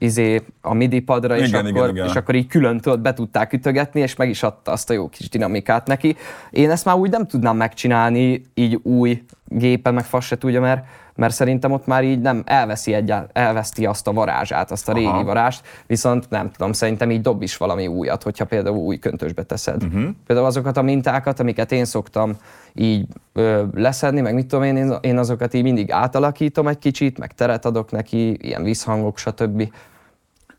izé, 0.06 0.42
a 0.62 0.74
MIDI 0.74 1.00
padra, 1.00 1.36
igen, 1.36 1.46
és, 1.46 1.52
igen, 1.52 1.66
akkor, 1.66 1.90
igen. 1.90 2.08
és 2.08 2.16
akkor 2.16 2.36
így 2.36 2.48
külön 2.48 2.78
tudod, 2.78 3.00
be 3.00 3.14
tudták 3.14 3.54
ütögetni, 3.54 4.02
és 4.02 4.16
meg 4.16 4.30
is 4.30 4.44
adta 4.44 4.72
azt 4.72 4.90
a 4.90 4.94
jó 4.94 5.10
kis 5.10 5.30
dinamikát 5.30 5.88
neki. 5.88 6.16
Én 6.50 6.72
ezt 6.72 6.86
már 6.86 6.96
úgy 6.96 7.10
nem 7.10 7.28
tudnám 7.28 7.58
megcsinálni, 7.58 8.42
így 8.54 8.80
új 8.84 9.24
gépen, 9.48 9.94
meg 9.94 10.06
fasz 10.06 10.26
se 10.26 10.38
tudja, 10.38 10.62
mert, 10.62 10.86
mert 11.16 11.34
szerintem 11.34 11.72
ott 11.72 11.86
már 11.86 12.04
így 12.04 12.20
nem 12.20 12.44
elveszi 12.46 12.94
egyáltalán, 12.94 13.48
elveszti 13.48 13.86
azt 13.86 14.08
a 14.08 14.14
varázsát, 14.14 14.72
azt 14.72 14.90
a 14.90 14.94
régi 14.94 15.06
Aha. 15.06 15.24
varást, 15.24 15.68
viszont 15.88 16.30
nem 16.30 16.52
tudom, 16.52 16.72
szerintem 16.72 17.12
így 17.12 17.22
dob 17.22 17.42
is 17.42 17.58
valami 17.58 17.88
újat, 17.88 18.24
hogyha 18.24 18.46
például 18.46 18.78
új 18.78 18.98
köntösbe 18.98 19.44
teszed. 19.44 19.84
Uh-huh. 19.84 20.10
Például 20.26 20.48
azokat 20.48 20.78
a 20.78 20.82
mintákat, 20.82 21.40
amiket 21.40 21.72
én 21.72 21.86
szoktam 21.86 22.34
így 22.74 23.06
ö, 23.34 23.64
leszedni, 23.74 24.22
meg 24.22 24.34
mit 24.34 24.48
tudom 24.48 24.64
én, 24.64 24.94
én 25.02 25.18
azokat 25.18 25.54
így 25.54 25.64
mindig 25.64 25.92
átalakítom 25.92 26.68
egy 26.68 26.80
kicsit, 26.80 27.18
meg 27.18 27.34
teret 27.34 27.66
adok 27.66 27.92
neki, 27.92 28.38
ilyen 28.42 28.64
visszhangok, 28.64 29.18
stb. 29.18 29.72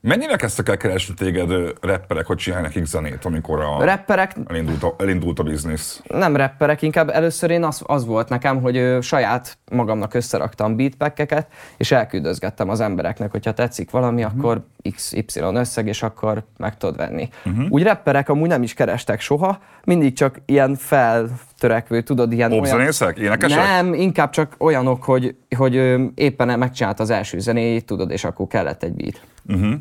Mennyire 0.07 0.37
kezdtek 0.37 0.69
el 0.69 0.77
keresni 0.77 1.15
téged 1.15 1.51
rapperek, 1.81 2.27
hogy 2.27 2.37
csinálják 2.37 2.75
nekik 2.75 2.89
zenét, 2.89 3.25
amikor 3.25 3.61
a, 3.61 3.85
rapperek, 3.85 4.37
elindult, 4.47 4.83
a, 4.83 4.95
elindult 4.99 5.39
a 5.39 5.43
biznisz? 5.43 6.03
Nem 6.09 6.37
rapperek, 6.37 6.83
inkább 6.83 7.09
először 7.09 7.51
én 7.51 7.65
az, 7.65 7.83
az 7.87 8.07
volt 8.07 8.29
nekem, 8.29 8.61
hogy 8.61 8.99
saját 9.01 9.59
magamnak 9.71 10.15
összeraktam 10.15 10.77
beatpackeket, 10.77 11.47
és 11.77 11.91
elküldözgettem 11.91 12.69
az 12.69 12.81
embereknek, 12.81 13.31
hogyha 13.31 13.53
tetszik 13.53 13.91
valami, 13.91 14.25
uh-huh. 14.25 14.39
akkor 14.39 14.67
XY 14.95 15.41
összeg, 15.41 15.87
és 15.87 16.03
akkor 16.03 16.45
meg 16.57 16.77
tudod 16.77 16.97
venni. 16.97 17.29
Uh-huh. 17.45 17.67
Úgy 17.69 17.83
rapperek 17.83 18.29
amúgy 18.29 18.49
nem 18.49 18.63
is 18.63 18.75
kerestek 18.75 19.21
soha, 19.21 19.59
mindig 19.85 20.13
csak 20.13 20.41
ilyen 20.45 20.75
feltörekvő, 20.75 22.03
tudod, 22.03 22.33
ilyen 22.33 22.51
Popzenészek? 22.51 23.19
Énekesek? 23.19 23.59
Nem, 23.59 23.95
inkább 23.95 24.31
csak 24.31 24.55
olyanok, 24.59 25.05
hogy, 25.05 25.37
hogy 25.57 25.75
éppen 26.15 26.59
megcsinált 26.59 27.01
az 27.01 27.11
első 27.11 27.39
zenéjét, 27.39 27.87
tudod, 27.87 28.11
és 28.11 28.25
akkor 28.25 28.47
kellett 28.47 28.83
egy 28.83 28.93
beat. 28.93 29.21
Uh-huh 29.47 29.75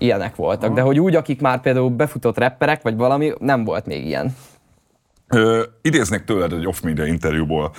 ilyenek 0.00 0.36
voltak. 0.36 0.64
Aha. 0.64 0.74
De 0.74 0.80
hogy 0.80 1.00
úgy, 1.00 1.14
akik 1.14 1.40
már 1.40 1.60
például 1.60 1.90
befutott 1.90 2.38
rapperek, 2.38 2.82
vagy 2.82 2.96
valami, 2.96 3.32
nem 3.38 3.64
volt 3.64 3.86
még 3.86 4.06
ilyen. 4.06 4.36
Ö, 5.28 5.62
idéznék 5.82 6.24
tőled 6.24 6.52
egy 6.52 6.66
off-media 6.66 7.06
interjúból. 7.06 7.72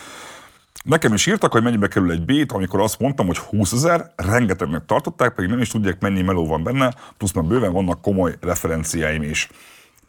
Nekem 0.83 1.13
is 1.13 1.25
írtak, 1.25 1.51
hogy 1.51 1.63
mennyibe 1.63 1.87
kerül 1.87 2.11
egy 2.11 2.25
beat, 2.25 2.51
amikor 2.51 2.79
azt 2.81 2.99
mondtam, 2.99 3.25
hogy 3.25 3.37
20 3.37 3.71
ezer, 3.71 4.11
rengetegnek 4.15 4.85
tartották, 4.85 5.33
pedig 5.33 5.49
nem 5.49 5.59
is 5.59 5.69
tudják, 5.69 5.99
mennyi 5.99 6.21
meló 6.21 6.47
van 6.47 6.63
benne, 6.63 6.93
plusz 7.17 7.33
már 7.33 7.43
bőven 7.43 7.71
vannak 7.71 8.01
komoly 8.01 8.35
referenciáim 8.41 9.23
is. 9.23 9.49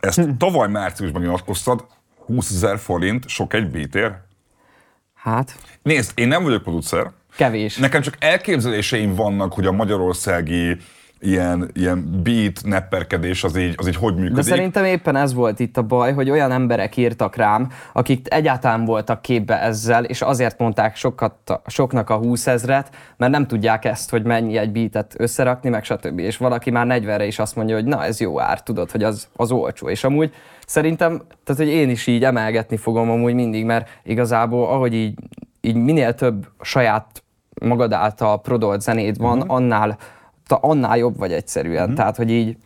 Ezt 0.01 0.21
hm. 0.21 0.31
tavaly 0.39 0.69
márciusban 0.69 1.23
nyilatkoztad, 1.23 1.87
20 2.27 2.51
ezer 2.51 2.79
forint 2.79 3.29
sok 3.29 3.55
egy 3.55 3.71
beatér? 3.71 4.13
Hát. 5.15 5.57
Nézd, 5.83 6.13
én 6.15 6.29
nem 6.29 6.43
vagyok 6.43 6.63
producer. 6.63 7.11
Kevés. 7.37 7.77
Nekem 7.77 8.03
csak 8.03 8.17
elképzeléseim 8.19 9.15
vannak, 9.15 9.53
hogy 9.53 9.67
a 9.67 9.73
magyarországi 9.73 10.77
ilyen, 11.23 11.71
ilyen 11.73 12.21
beat 12.23 12.61
nepperkedés 12.65 13.45
az 13.45 13.57
így, 13.57 13.75
az 13.77 13.89
így 13.89 13.97
hogy 13.97 14.15
működik. 14.15 14.35
De 14.35 14.43
szerintem 14.43 14.85
éppen 14.85 15.17
ez 15.17 15.35
volt 15.35 15.61
itt 15.61 15.77
a 15.77 15.83
baj, 15.83 16.13
hogy 16.13 16.31
olyan 16.31 16.53
emberek 16.53 16.97
írtak 16.97 17.37
rám, 17.37 17.69
akik 17.93 18.35
egyáltalán 18.35 18.85
voltak 18.85 19.23
képbe 19.23 19.61
ezzel, 19.61 20.05
és 20.05 20.23
azért 20.23 20.59
mondták 20.59 20.97
sokat, 20.97 21.61
soknak 21.67 22.11
a 22.11 22.17
20 22.17 22.47
ezret, 22.47 22.91
mert 23.17 23.33
nem 23.33 23.47
tudják 23.47 23.85
ezt, 23.85 24.11
hogy 24.11 24.23
mennyi 24.23 24.57
egy 24.57 24.73
beatet 24.73 25.15
összerakni, 25.19 25.69
meg 25.69 25.85
stb. 25.85 26.19
És 26.19 26.37
valaki 26.37 26.71
már 26.71 26.87
40-re 26.89 27.27
is 27.27 27.39
azt 27.39 27.57
mondja, 27.57 27.75
hogy 27.75 27.85
na 27.85 28.05
ez 28.05 28.21
jó 28.21 28.41
ár, 28.41 28.63
tudod, 28.63 28.91
hogy 28.91 29.03
az, 29.03 29.29
az 29.37 29.51
olcsó. 29.51 29.89
És 29.89 30.05
amúgy 30.05 30.33
szerintem, 30.67 31.23
tehát 31.45 31.63
hogy 31.63 31.73
én 31.73 31.91
is 31.91 32.07
így 32.07 32.25
emelgetni 32.25 32.77
fogom 32.77 33.11
amúgy 33.11 33.35
mindig, 33.35 33.65
mert 33.65 33.89
igazából 34.05 34.67
ahogy 34.67 34.95
így, 34.95 35.19
így 35.61 35.77
minél 35.77 36.15
több 36.15 36.49
saját 36.61 37.23
magad 37.61 37.93
által 37.93 38.41
prodolt 38.41 38.81
zenéd 38.81 39.19
van, 39.19 39.39
uh-huh. 39.39 39.55
annál 39.55 39.99
annál 40.61 40.97
jobb 40.97 41.19
vagy 41.19 41.33
egyszerűen. 41.33 41.85
Mm-hmm. 41.85 41.95
Tehát, 41.95 42.17
hogy 42.17 42.31
így, 42.31 42.57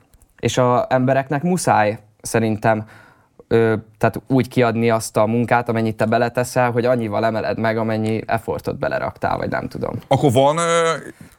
és 0.41 0.59
a 0.59 0.87
embereknek 0.89 1.43
muszáj 1.43 1.99
szerintem 2.23 2.85
ö, 3.49 3.75
tehát 3.99 4.21
úgy 4.27 4.49
kiadni 4.49 4.91
azt 4.91 5.17
a 5.17 5.27
munkát, 5.27 5.69
amennyit 5.69 5.97
te 5.97 6.07
beleteszel, 6.07 6.71
hogy 6.71 6.85
annyival 6.85 7.25
emeled 7.25 7.59
meg, 7.59 7.79
amennyi 7.79 8.23
effortot 8.27 8.79
beleraktál, 8.79 9.37
vagy 9.37 9.49
nem 9.51 9.69
tudom. 9.69 9.95
Akkor 10.09 10.33
van 10.33 10.57
ö, 10.57 10.93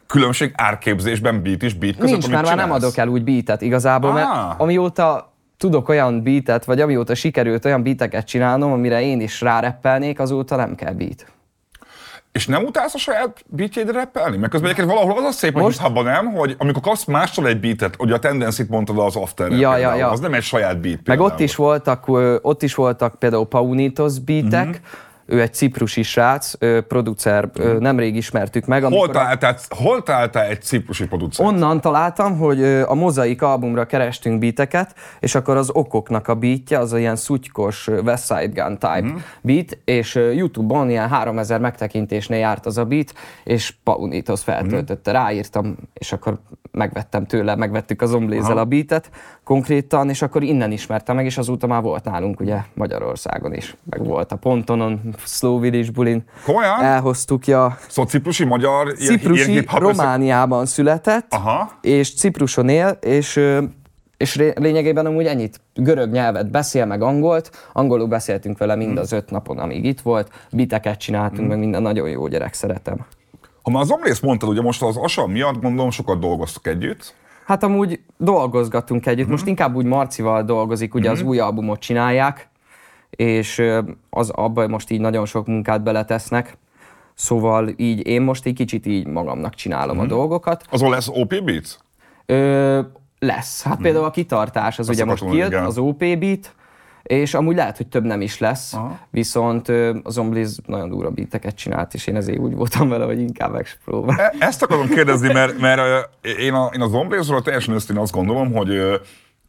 különbség 0.07 0.53
árképzésben 0.55 1.43
beat 1.43 1.63
és 1.63 1.73
beat 1.73 1.95
között, 1.95 2.11
Nincs, 2.11 2.29
mert 2.29 2.45
már 2.45 2.55
nem 2.55 2.71
adok 2.71 2.97
el 2.97 3.07
úgy 3.07 3.23
beatet 3.23 3.61
igazából, 3.61 4.09
ah. 4.09 4.15
mert 4.15 4.59
amióta 4.59 5.33
tudok 5.57 5.89
olyan 5.89 6.23
beatet, 6.23 6.65
vagy 6.65 6.81
amióta 6.81 7.15
sikerült 7.15 7.65
olyan 7.65 7.83
beateket 7.83 8.25
csinálnom, 8.25 8.71
amire 8.71 9.01
én 9.01 9.21
is 9.21 9.41
ráreppelnék, 9.41 10.19
azóta 10.19 10.55
nem 10.55 10.75
kell 10.75 10.93
beat. 10.93 11.25
És 12.37 12.47
nem 12.47 12.63
utálsz 12.63 12.93
a 12.93 12.97
saját 12.97 13.43
beatjeidre 13.47 13.99
rappelni? 13.99 14.37
Mert 14.37 14.51
közben 14.51 14.69
egyébként 14.69 14.97
valahol 14.97 15.17
az 15.17 15.23
a 15.23 15.31
szép, 15.31 15.53
Most... 15.53 15.79
hogy 15.79 16.03
nem, 16.03 16.25
hogy 16.25 16.55
amikor 16.57 16.81
kapsz 16.81 17.05
mástól 17.05 17.47
egy 17.47 17.59
beatet, 17.59 17.95
ugye 17.99 18.13
a 18.13 18.19
tendencit 18.19 18.69
mondtad 18.69 18.97
az 18.97 19.15
after 19.15 19.51
ja, 19.51 19.77
ja, 19.77 19.95
ja. 19.95 20.09
az 20.09 20.19
nem 20.19 20.33
egy 20.33 20.43
saját 20.43 20.79
beat. 20.81 20.99
Meg 21.05 21.19
ott 21.19 21.39
is 21.39 21.55
voltak, 21.55 22.07
ott 22.41 22.63
is 22.63 22.75
voltak 22.75 23.15
például 23.19 23.45
Paunitos 23.45 24.19
beatek, 24.19 24.67
mm-hmm 24.67 24.75
ő 25.27 25.41
egy 25.41 25.53
ciprusi 25.53 26.03
srác, 26.03 26.53
producer, 26.87 27.49
mm. 27.61 27.77
nemrég 27.77 28.15
ismertük 28.15 28.65
meg. 28.65 28.83
Hol 28.83 29.09
találtál, 29.09 29.57
hol 29.69 30.03
találtál 30.03 30.45
egy 30.45 30.61
ciprusi 30.61 31.07
producer? 31.07 31.45
Onnan 31.45 31.81
találtam, 31.81 32.37
hogy 32.37 32.63
a 32.63 32.93
Mozaik 32.93 33.41
albumra 33.41 33.85
kerestünk 33.85 34.39
beateket, 34.39 34.95
és 35.19 35.35
akkor 35.35 35.57
az 35.57 35.69
okoknak 35.69 36.27
a 36.27 36.35
beatje, 36.35 36.79
az 36.79 36.93
a 36.93 36.99
ilyen 36.99 37.15
szutykos 37.15 37.87
West 37.87 38.25
Side 38.25 38.61
Gun 38.61 38.73
type 38.73 39.01
mm. 39.01 39.15
beat, 39.41 39.77
és 39.85 40.15
Youtube-on 40.15 40.89
ilyen 40.89 41.07
3000 41.07 41.59
megtekintésnél 41.59 42.39
járt 42.39 42.65
az 42.65 42.77
a 42.77 42.85
beat, 42.85 43.13
és 43.43 43.73
Paunitos 43.83 44.43
feltöltötte, 44.43 45.11
mm. 45.11 45.13
ráírtam, 45.13 45.77
és 45.93 46.11
akkor 46.11 46.39
megvettem 46.77 47.25
tőle, 47.25 47.55
megvettük 47.55 48.01
az 48.01 48.13
Omblézel 48.13 48.57
a 48.57 48.65
beatet 48.65 49.09
konkrétan, 49.43 50.09
és 50.09 50.21
akkor 50.21 50.43
innen 50.43 50.71
ismertem 50.71 51.15
meg, 51.15 51.25
és 51.25 51.37
azóta 51.37 51.67
már 51.67 51.81
volt 51.81 52.03
nálunk 52.03 52.39
ugye 52.39 52.57
Magyarországon 52.73 53.53
is, 53.53 53.75
meg 53.83 54.05
volt 54.05 54.31
a 54.31 54.35
Pontonon, 54.35 55.15
Slow 55.25 55.59
Village 55.59 55.91
bulin. 55.91 56.23
Komolyan? 56.45 56.81
Elhoztuk, 56.81 57.47
ja. 57.47 57.77
Szóval 57.87 58.11
ciprusi 58.11 58.45
magyar? 58.45 58.93
Ciprusi, 58.93 59.65
Romániában 59.71 60.65
született, 60.65 61.33
Aha. 61.33 61.71
és 61.81 62.15
Cipruson 62.15 62.69
él, 62.69 62.97
és 63.01 63.41
és 64.17 64.35
lényegében 64.55 65.05
amúgy 65.05 65.25
ennyit. 65.25 65.61
Görög 65.73 66.11
nyelvet 66.11 66.51
beszél, 66.51 66.85
meg 66.85 67.01
angolt. 67.01 67.69
Angolul 67.73 68.07
beszéltünk 68.07 68.57
vele 68.57 68.75
mind 68.75 68.97
az 68.97 69.11
öt 69.11 69.29
napon, 69.29 69.57
amíg 69.57 69.85
itt 69.85 70.01
volt. 70.01 70.31
Biteket 70.51 70.99
csináltunk, 70.99 71.41
mm. 71.41 71.47
meg 71.47 71.59
minden 71.59 71.81
nagyon 71.81 72.09
jó 72.09 72.27
gyerek, 72.27 72.53
szeretem. 72.53 73.05
Ha 73.67 73.73
már 73.73 73.81
az 73.81 73.91
Omlész 73.91 74.19
mondtad, 74.19 74.49
ugye 74.49 74.61
most 74.61 74.81
az 74.81 74.97
Asa 74.97 75.27
miatt 75.27 75.61
gondolom 75.61 75.91
sokat 75.91 76.19
dolgoztok 76.19 76.67
együtt. 76.67 77.13
Hát 77.45 77.63
amúgy 77.63 77.99
dolgozgatunk 78.17 79.05
együtt. 79.05 79.27
Mm. 79.27 79.31
Most 79.31 79.47
inkább 79.47 79.75
úgy 79.75 79.85
Marcival 79.85 80.43
dolgozik, 80.43 80.93
ugye 80.93 81.09
mm. 81.09 81.11
az 81.11 81.21
új 81.21 81.39
albumot 81.39 81.79
csinálják 81.79 82.49
és 83.09 83.63
az 84.09 84.29
abban 84.29 84.69
most 84.69 84.89
így 84.89 84.99
nagyon 84.99 85.25
sok 85.25 85.47
munkát 85.47 85.83
beletesznek. 85.83 86.57
Szóval 87.13 87.69
így 87.75 88.07
én 88.07 88.21
most 88.21 88.45
egy 88.45 88.53
kicsit 88.53 88.85
így 88.85 89.07
magamnak 89.07 89.53
csinálom 89.53 89.95
mm. 89.95 89.99
a 89.99 90.03
mhm. 90.03 90.11
dolgokat. 90.11 90.63
Azon 90.69 90.89
lesz 90.89 91.07
OP 91.07 91.43
Beats? 91.43 91.77
Ö, 92.25 92.79
lesz. 93.19 93.63
Hát 93.63 93.79
mm. 93.79 93.81
például 93.81 94.05
a 94.05 94.11
kitartás 94.11 94.79
az 94.79 94.89
Azt 94.89 94.97
ugye 94.97 95.05
most 95.09 95.25
kijött, 95.29 95.53
az 95.53 95.77
OP 95.77 95.99
Beat, 95.99 96.55
és 97.07 97.33
amúgy 97.33 97.55
lehet, 97.55 97.77
hogy 97.77 97.87
több 97.87 98.03
nem 98.03 98.21
is 98.21 98.39
lesz, 98.39 98.73
Aha. 98.73 98.99
viszont 99.09 99.67
az 100.03 100.17
Ombliz 100.17 100.59
nagyon 100.65 100.89
durva 100.89 101.09
beateket 101.09 101.55
csinált, 101.55 101.93
és 101.93 102.07
én 102.07 102.15
ezért 102.15 102.39
úgy 102.39 102.55
voltam 102.55 102.89
vele, 102.89 103.05
hogy 103.05 103.19
inkább 103.19 103.51
megspróbál. 103.51 104.19
E- 104.19 104.33
ezt 104.39 104.63
akarom 104.63 104.87
kérdezni, 104.87 105.33
mert, 105.33 105.59
mert 105.59 106.09
én, 106.39 106.53
a, 106.53 106.69
én 106.73 106.81
az 106.81 106.93
Omblizról 106.93 107.41
teljesen 107.41 107.73
őszintén 107.73 108.03
azt 108.03 108.13
gondolom, 108.13 108.53
hogy 108.53 108.77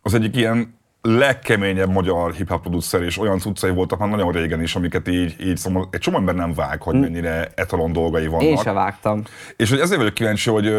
az 0.02 0.14
egyik 0.14 0.36
ilyen 0.36 0.76
legkeményebb 1.02 1.90
magyar 1.90 2.32
hip-hop 2.32 2.60
producer, 2.60 3.02
és 3.02 3.18
olyan 3.18 3.38
cuccai 3.38 3.70
voltak 3.70 3.98
már 3.98 4.08
nagyon 4.08 4.32
régen 4.32 4.62
is, 4.62 4.76
amiket 4.76 5.08
így, 5.08 5.36
így 5.40 5.56
szóval 5.56 5.88
egy 5.90 6.00
csomó 6.00 6.16
ember 6.16 6.34
nem 6.34 6.54
vág, 6.54 6.82
hogy 6.82 6.94
hm. 6.94 7.00
mennyire 7.00 7.48
etalon 7.54 7.92
dolgai 7.92 8.26
vannak. 8.26 8.42
Én 8.42 8.56
se 8.56 8.72
vágtam. 8.72 9.22
És 9.56 9.70
hogy 9.70 9.80
ezért 9.80 9.98
vagyok 9.98 10.14
kíváncsi, 10.14 10.50
hogy 10.50 10.72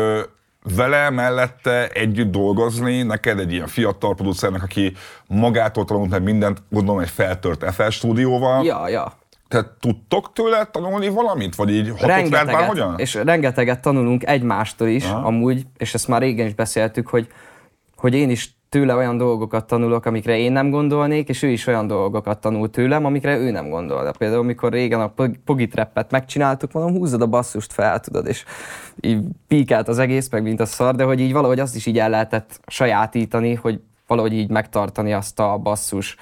vele 0.64 1.10
mellette 1.10 1.88
együtt 1.88 2.32
dolgozni, 2.32 3.02
neked 3.02 3.40
egy 3.40 3.52
ilyen 3.52 3.68
fiatal 3.68 4.16
producernek, 4.16 4.64
aki 4.64 4.94
magától 5.28 5.86
tanult 5.86 6.10
meg 6.10 6.24
mindent, 6.24 6.62
gondolom 6.70 7.02
egy 7.02 7.10
feltört 7.10 7.74
FL 7.74 7.90
stúdióval. 7.90 8.66
Ja, 8.66 8.88
ja. 8.88 9.18
Tehát 9.48 9.70
tudtok 9.80 10.34
tőle 10.34 10.66
tanulni 10.66 11.08
valamit? 11.10 11.56
Vagy 11.56 11.70
így 11.70 11.90
hatott 11.90 12.30
rád 12.30 12.50
hogyan? 12.50 12.94
És 12.98 13.14
rengeteget 13.14 13.82
tanulunk 13.82 14.28
egymástól 14.28 14.88
is, 14.88 15.06
Aha. 15.06 15.28
amúgy, 15.28 15.66
és 15.78 15.94
ezt 15.94 16.08
már 16.08 16.22
régen 16.22 16.48
is 16.48 16.54
beszéltük, 16.54 17.08
hogy, 17.08 17.28
hogy 17.96 18.14
én 18.14 18.30
is 18.30 18.59
tőle 18.70 18.96
olyan 18.96 19.18
dolgokat 19.18 19.66
tanulok, 19.66 20.06
amikre 20.06 20.38
én 20.38 20.52
nem 20.52 20.70
gondolnék, 20.70 21.30
és 21.30 21.44
ő 21.44 21.48
is 21.48 21.68
olyan 21.68 21.88
dolgokat 21.88 22.42
tanul 22.42 22.70
tőlem, 22.70 23.06
amikre 23.06 23.38
ő 23.38 23.52
nem 23.52 23.70
gondol. 23.70 24.12
Például, 24.18 24.42
amikor 24.42 24.72
régen 24.72 25.02
a 25.02 25.14
pogitrappet 25.46 26.12
megcsináltuk, 26.12 26.72
mondom, 26.72 26.98
húzzad 26.98 27.22
a 27.22 27.28
basszust 27.28 27.74
fel, 27.74 28.00
tudod, 28.00 28.28
és 28.28 28.44
így 29.02 29.24
píkált 29.48 29.88
az 29.88 30.00
egész, 30.00 30.30
meg 30.30 30.44
mint 30.44 30.60
a 30.60 30.66
szar, 30.66 30.96
de 30.96 31.04
hogy 31.04 31.20
így 31.20 31.34
valahogy 31.34 31.60
azt 31.60 31.76
is 31.76 31.86
így 31.86 32.00
el 32.00 32.10
lehetett 32.10 32.60
sajátítani, 32.68 33.54
hogy 33.54 33.82
valahogy 34.08 34.34
így 34.34 34.50
megtartani 34.50 35.14
azt 35.14 35.40
a 35.40 35.58
basszus 35.58 36.16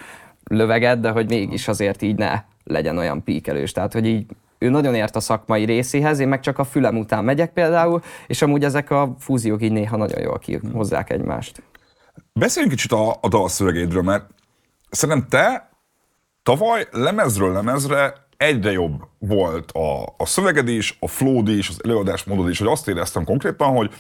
löveget, 0.44 1.00
de 1.00 1.10
hogy 1.10 1.30
mégis 1.30 1.68
azért 1.68 2.02
így 2.02 2.18
ne 2.18 2.44
legyen 2.64 2.98
olyan 2.98 3.24
píkelős. 3.24 3.72
Tehát, 3.72 3.94
hogy 3.94 4.06
így 4.06 4.26
ő 4.58 4.70
nagyon 4.70 4.96
ért 4.96 5.16
a 5.16 5.20
szakmai 5.20 5.66
részéhez, 5.66 6.20
én 6.20 6.28
meg 6.28 6.40
csak 6.40 6.60
a 6.60 6.64
fülem 6.64 6.98
után 6.98 7.24
megyek 7.24 7.54
például, 7.54 8.02
és 8.28 8.42
amúgy 8.42 8.64
ezek 8.64 8.92
a 8.92 9.16
fúziók 9.20 9.62
így 9.62 9.72
néha 9.72 9.98
nagyon 9.98 10.22
jól 10.22 10.40
kihozzák 10.40 11.10
egymást. 11.10 11.62
Beszéljünk 12.39 12.76
kicsit 12.76 12.91
a, 12.91 13.17
a 13.21 13.28
dalszövegédről, 13.28 14.02
mert 14.02 14.26
szerintem 14.89 15.28
te 15.30 15.69
tavaly 16.43 16.88
lemezről 16.91 17.54
lemezre 17.54 18.13
egyre 18.38 18.71
jobb 18.71 19.04
volt 19.19 19.71
a, 19.71 20.04
a 20.17 20.26
szöveged 20.26 20.67
is, 20.67 20.97
a 21.00 21.08
flód 21.08 21.47
is, 21.47 21.70
az 21.70 21.80
előadásmódod 21.84 22.49
is, 22.49 22.59
hogy 22.59 22.68
azt 22.68 22.88
éreztem 22.88 23.24
konkrétan, 23.24 23.76
hogy 23.76 23.93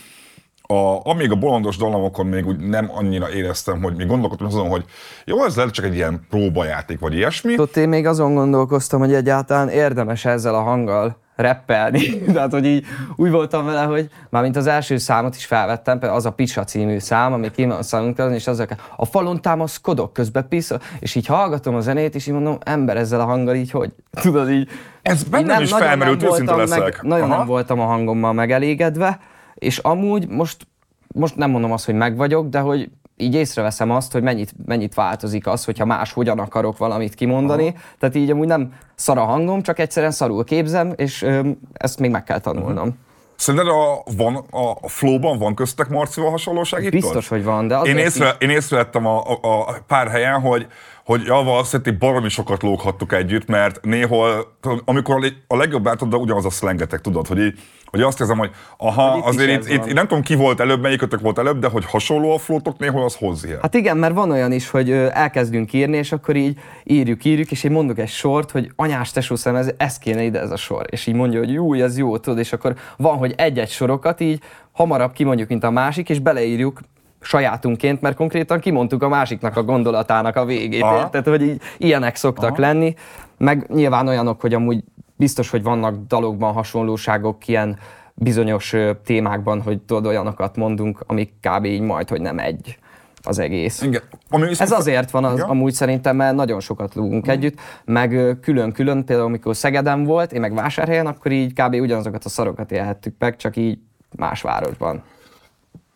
a, 0.61 1.09
amíg 1.09 1.31
a 1.31 1.35
bolondos 1.35 1.77
dallamokon 1.77 2.25
még 2.25 2.47
úgy 2.47 2.59
nem 2.59 2.91
annyira 2.93 3.31
éreztem, 3.31 3.81
hogy 3.81 3.95
még 3.95 4.07
gondolkodtam 4.07 4.47
azon, 4.47 4.69
hogy 4.69 4.85
jó, 5.25 5.45
ez 5.45 5.55
lehet 5.55 5.73
csak 5.73 5.85
egy 5.85 5.95
ilyen 5.95 6.25
próbajáték, 6.29 6.99
vagy 6.99 7.13
ilyesmi. 7.13 7.55
Tudod, 7.55 7.77
én 7.77 7.89
még 7.89 8.05
azon 8.05 8.33
gondolkoztam, 8.33 8.99
hogy 8.99 9.13
egyáltalán 9.13 9.69
érdemes 9.69 10.25
ezzel 10.25 10.55
a 10.55 10.61
hanggal 10.61 11.25
reppelni. 11.37 12.19
Tehát, 12.33 12.51
hogy 12.51 12.65
így 12.65 12.85
úgy 13.15 13.31
voltam 13.31 13.65
vele, 13.65 13.83
hogy 13.83 14.09
már 14.29 14.43
mint 14.43 14.55
az 14.55 14.67
első 14.67 14.97
számot 14.97 15.35
is 15.35 15.45
felvettem, 15.45 15.99
az 16.01 16.25
a 16.25 16.31
Pisa 16.31 16.63
című 16.63 16.99
szám, 16.99 17.33
ami 17.33 17.51
ki 17.51 17.65
van 17.65 17.83
számunkra, 17.83 18.33
és 18.33 18.47
az 18.47 18.65
a 18.95 19.05
falon 19.05 19.41
támaszkodok, 19.41 20.13
közben 20.13 20.47
pisza, 20.47 20.79
és 20.99 21.15
így 21.15 21.25
hallgatom 21.25 21.75
a 21.75 21.79
zenét, 21.79 22.15
és 22.15 22.27
így 22.27 22.33
mondom, 22.33 22.57
ember 22.63 22.97
ezzel 22.97 23.19
a 23.19 23.25
hanggal 23.25 23.55
így, 23.55 23.71
hogy 23.71 23.91
tudod 24.21 24.49
így. 24.49 24.69
Ez 25.01 25.23
bennem 25.23 25.47
nem, 25.47 25.61
is 25.61 25.71
felmerült, 25.71 26.23
őszinte 26.23 26.55
leszek. 26.55 26.79
Meg, 26.79 26.99
nagyon 27.01 27.29
Aha. 27.29 27.37
nem 27.37 27.47
voltam 27.47 27.79
a 27.79 27.85
hangommal 27.85 28.33
megelégedve, 28.33 29.19
és 29.53 29.77
amúgy 29.77 30.27
most, 30.27 30.67
most 31.07 31.35
nem 31.35 31.49
mondom 31.49 31.71
azt, 31.71 31.85
hogy 31.85 31.95
meg 31.95 32.17
vagyok, 32.17 32.47
de 32.47 32.59
hogy 32.59 32.89
így 33.17 33.35
észreveszem 33.35 33.91
azt, 33.91 34.11
hogy 34.11 34.21
mennyit, 34.21 34.51
mennyit 34.65 34.93
változik 34.93 35.47
az, 35.47 35.65
hogyha 35.65 35.85
más 35.85 36.13
hogyan 36.13 36.39
akarok 36.39 36.77
valamit 36.77 37.15
kimondani. 37.15 37.67
Aha. 37.67 37.77
Tehát 37.99 38.15
így 38.15 38.31
amúgy 38.31 38.47
nem 38.47 38.73
szar 38.95 39.17
a 39.17 39.23
hangom, 39.23 39.61
csak 39.61 39.79
egyszerűen 39.79 40.11
szarul 40.11 40.43
képzem, 40.43 40.93
és 40.95 41.21
ö, 41.21 41.49
ezt 41.73 41.99
még 41.99 42.11
meg 42.11 42.23
kell 42.23 42.39
tanulnom. 42.39 42.87
Uh-huh. 42.87 42.93
Szerinted 43.35 43.69
a, 43.69 44.03
van, 44.17 44.35
a 44.81 44.87
flow-ban 44.87 45.37
van 45.37 45.55
köztek 45.55 45.89
Marcival 45.89 46.29
hasonlóság 46.29 46.83
itt? 46.83 46.91
Biztos, 46.91 47.27
hogy 47.27 47.43
van, 47.43 47.67
de 47.67 47.79
én, 47.79 47.97
észre, 47.97 48.27
így... 48.27 48.49
én 48.49 48.49
észrevettem 48.49 49.05
a, 49.05 49.21
a, 49.41 49.59
a 49.59 49.77
pár 49.87 50.07
helyen, 50.07 50.41
hogy, 50.41 50.67
hogy 51.07 51.25
ja, 51.25 51.43
valószínűleg 51.43 51.97
baromi 51.97 52.29
sokat 52.29 52.63
lóghattuk 52.63 53.13
együtt, 53.13 53.47
mert 53.47 53.85
néhol, 53.85 54.57
amikor 54.85 55.33
a 55.47 55.55
legjobb 55.55 55.87
átad, 55.87 56.09
de 56.09 56.15
ugyanaz 56.15 56.45
a 56.45 56.49
szlengetek, 56.49 57.01
tudod, 57.01 57.27
hogy 57.27 57.39
így 57.39 57.59
hogy 57.85 58.01
azt 58.01 58.19
érzem, 58.19 58.37
hogy 58.37 58.51
aha, 58.77 59.09
hogy 59.09 59.19
itt 59.19 59.25
azért 59.25 59.49
itt, 59.49 59.69
itt, 59.69 59.85
itt, 59.85 59.93
nem 59.93 60.07
tudom 60.07 60.23
ki 60.23 60.35
volt 60.35 60.59
előbb, 60.59 60.81
melyikötök 60.81 61.21
volt 61.21 61.37
előbb, 61.37 61.59
de 61.59 61.67
hogy 61.67 61.85
hasonló 61.85 62.33
a 62.33 62.37
flótok 62.37 62.77
néhol 62.77 63.03
az 63.03 63.15
hozzá. 63.15 63.49
Hát 63.61 63.73
igen, 63.73 63.97
mert 63.97 64.13
van 64.13 64.31
olyan 64.31 64.51
is, 64.51 64.69
hogy 64.69 64.91
elkezdünk 64.91 65.73
írni, 65.73 65.97
és 65.97 66.11
akkor 66.11 66.35
így 66.35 66.57
írjuk, 66.83 67.25
írjuk, 67.25 67.51
és 67.51 67.63
én 67.63 67.71
mondok 67.71 67.97
egy 67.97 68.09
sort, 68.09 68.51
hogy 68.51 68.71
anyás 68.75 69.11
tesó 69.11 69.35
szem, 69.35 69.55
ez, 69.55 69.71
ez 69.77 69.97
kéne 69.97 70.23
ide 70.23 70.39
ez 70.39 70.51
a 70.51 70.57
sor. 70.57 70.85
És 70.89 71.07
így 71.07 71.15
mondja, 71.15 71.39
hogy 71.39 71.51
jó, 71.51 71.73
ez 71.73 71.97
jó, 71.97 72.17
tudod, 72.17 72.39
és 72.39 72.53
akkor 72.53 72.75
van, 72.97 73.17
hogy 73.17 73.33
egy-egy 73.37 73.69
sorokat 73.69 74.19
így 74.19 74.41
hamarabb 74.71 75.11
kimondjuk, 75.11 75.49
mint 75.49 75.63
a 75.63 75.71
másik, 75.71 76.09
és 76.09 76.19
beleírjuk 76.19 76.79
sajátunként, 77.27 78.01
mert 78.01 78.15
konkrétan 78.15 78.59
kimondtuk 78.59 79.03
a 79.03 79.07
másiknak 79.07 79.57
a 79.57 79.63
gondolatának 79.63 80.35
a 80.35 80.45
végét. 80.45 80.81
Tehát, 80.81 81.27
hogy 81.27 81.41
így, 81.41 81.61
ilyenek 81.77 82.15
szoktak 82.15 82.51
Aha. 82.51 82.61
lenni. 82.61 82.93
Meg 83.37 83.65
nyilván 83.73 84.07
olyanok, 84.07 84.41
hogy 84.41 84.53
amúgy 84.53 84.83
biztos, 85.15 85.49
hogy 85.49 85.63
vannak 85.63 86.07
dalokban 86.07 86.53
hasonlóságok 86.53 87.47
ilyen 87.47 87.77
bizonyos 88.13 88.75
témákban, 89.03 89.61
hogy 89.61 89.81
tudod, 89.81 90.05
olyanokat 90.05 90.55
mondunk, 90.55 91.03
amik 91.07 91.33
kb. 91.41 91.65
így 91.65 91.81
majd, 91.81 92.09
hogy 92.09 92.21
nem 92.21 92.39
egy 92.39 92.77
az 93.21 93.39
egész. 93.39 93.81
Igen. 93.81 94.01
Ami 94.29 94.47
Ez 94.57 94.71
azért 94.71 95.11
van 95.11 95.23
az, 95.23 95.39
amúgy 95.39 95.73
szerintem, 95.73 96.15
mert 96.15 96.35
nagyon 96.35 96.59
sokat 96.59 96.95
lúgunk 96.95 97.27
mm. 97.27 97.29
együtt, 97.29 97.59
meg 97.85 98.37
külön-külön, 98.41 99.05
például 99.05 99.27
amikor 99.27 99.55
Szegeden 99.55 100.03
volt, 100.03 100.31
én 100.31 100.41
meg 100.41 100.53
Vásárhelyen, 100.53 101.07
akkor 101.07 101.31
így 101.31 101.53
kb. 101.53 101.73
ugyanazokat 101.73 102.25
a 102.25 102.29
szarokat 102.29 102.71
élhettük 102.71 103.15
meg, 103.19 103.35
csak 103.35 103.55
így 103.55 103.79
más 104.15 104.41
városban. 104.41 105.03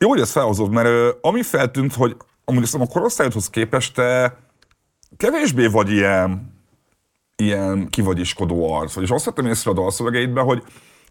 Jó, 0.02 0.10
hogy 0.10 0.20
ezt 0.20 0.32
felhozod, 0.32 0.72
mert 0.72 0.88
uh, 0.88 1.08
ami 1.22 1.41
feltűnt, 1.41 1.93
hogy 1.93 2.16
amúgy 2.45 2.70
a 2.72 2.88
korosztályodhoz 2.88 3.49
képest 3.49 3.93
te 3.93 4.38
kevésbé 5.18 5.68
vagy 5.68 5.91
ilyen 5.91 6.54
ilyen 7.36 7.89
kivagyiskodó 7.89 8.74
arc. 8.74 8.95
És 8.95 9.10
azt 9.10 9.26
vettem 9.26 9.45
észre 9.45 9.72
a 9.72 9.74
dalszövegeidben, 9.74 10.43
hogy 10.43 10.64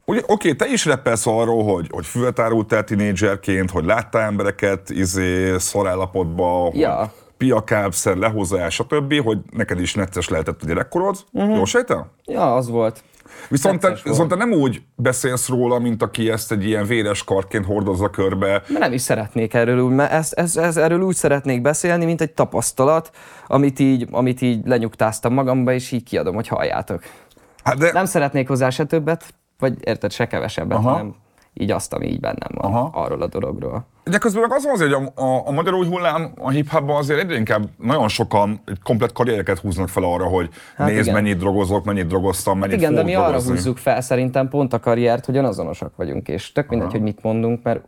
Ugye, 0.04 0.20
oké, 0.26 0.54
te 0.54 0.66
is 0.66 0.84
reppelsz 0.84 1.26
arról, 1.26 1.64
hogy, 1.64 1.88
hogy 1.90 2.06
füvet 2.06 2.38
árultál 2.38 2.84
tinédzserként, 2.84 3.70
hogy 3.70 3.84
láttál 3.84 4.22
embereket 4.22 4.90
izé, 4.90 5.58
szarállapotba, 5.58 6.70
ja. 6.74 7.12
piakábszer, 7.36 8.16
lehozás, 8.16 8.74
stb., 8.74 9.22
hogy 9.22 9.38
neked 9.50 9.80
is 9.80 9.94
necces 9.94 10.28
lehetett 10.28 10.62
a 10.62 10.66
gyerekkorod. 10.66 11.16
Uh-huh. 11.32 11.56
Jól 11.56 11.66
sejtel? 11.66 12.10
Ja, 12.24 12.54
az 12.54 12.68
volt. 12.68 13.02
Viszont 13.48 13.80
te, 13.80 13.96
viszont 14.04 14.28
te 14.28 14.36
nem 14.36 14.52
úgy 14.52 14.82
beszélsz 14.94 15.48
róla, 15.48 15.78
mint 15.78 16.02
aki 16.02 16.30
ezt 16.30 16.52
egy 16.52 16.64
ilyen 16.66 16.86
véres 16.86 17.24
karként 17.24 17.64
hordozza 17.64 18.10
körbe. 18.10 18.46
Mert 18.46 18.78
nem 18.78 18.92
is 18.92 19.00
szeretnék 19.00 19.54
erről 19.54 19.80
úgy, 19.80 19.94
mert 19.94 20.12
ezt, 20.12 20.32
ez, 20.32 20.56
ez, 20.56 20.76
erről 20.76 21.00
úgy 21.00 21.14
szeretnék 21.14 21.62
beszélni, 21.62 22.04
mint 22.04 22.20
egy 22.20 22.32
tapasztalat, 22.32 23.10
amit 23.46 23.78
így, 23.78 24.06
amit 24.10 24.40
így 24.40 24.66
lenyugtáztam 24.66 25.34
magamba, 25.34 25.72
és 25.72 25.92
így 25.92 26.02
kiadom, 26.02 26.34
hogy 26.34 26.48
halljátok. 26.48 27.02
Hát 27.64 27.78
de... 27.78 27.92
Nem 27.92 28.04
szeretnék 28.04 28.48
hozzá 28.48 28.70
se 28.70 28.84
többet, 28.84 29.34
vagy 29.58 29.74
érted, 29.80 30.12
se 30.12 30.26
kevesebbet, 30.26 30.78
Aha. 30.78 30.90
hanem 30.90 31.14
így 31.54 31.70
azt, 31.70 31.92
ami 31.92 32.06
így 32.06 32.20
bennem 32.20 32.50
van 32.54 32.72
Aha. 32.72 32.90
arról 32.92 33.22
a 33.22 33.26
dologról. 33.26 33.86
De 34.04 34.18
közben 34.18 34.42
meg 34.42 34.52
az 34.52 34.64
van 34.64 34.72
azért, 34.72 34.94
hogy 34.94 35.10
a, 35.14 35.22
a, 35.22 35.46
a 35.46 35.50
magyar 35.50 35.74
új 35.74 35.86
hullám 35.86 36.32
a 36.38 36.50
hip 36.50 36.82
azért 36.86 37.20
egyre 37.20 37.36
inkább 37.36 37.68
nagyon 37.76 38.08
sokan 38.08 38.60
komplet 38.82 39.12
karriereket 39.12 39.58
húznak 39.58 39.88
fel 39.88 40.02
arra, 40.02 40.24
hogy 40.24 40.48
hát 40.76 40.88
nézd, 40.88 41.00
igen. 41.00 41.14
mennyit 41.14 41.38
drogozok, 41.38 41.84
mennyit 41.84 42.06
drogoztam, 42.06 42.58
mennyit 42.58 42.76
Igen, 42.76 42.94
de 42.94 43.02
mi 43.02 43.12
drogozni. 43.12 43.50
arra 43.50 43.50
húzzuk 43.50 43.78
fel 43.78 44.00
szerintem 44.00 44.48
pont 44.48 44.72
a 44.72 44.80
karriert, 44.80 45.24
hogy 45.24 45.36
azonosak 45.36 45.96
vagyunk, 45.96 46.28
és 46.28 46.52
tök 46.52 46.68
mindegy, 46.68 46.88
Aha. 46.88 46.96
hogy 46.96 47.06
mit 47.06 47.22
mondunk, 47.22 47.62
mert 47.62 47.84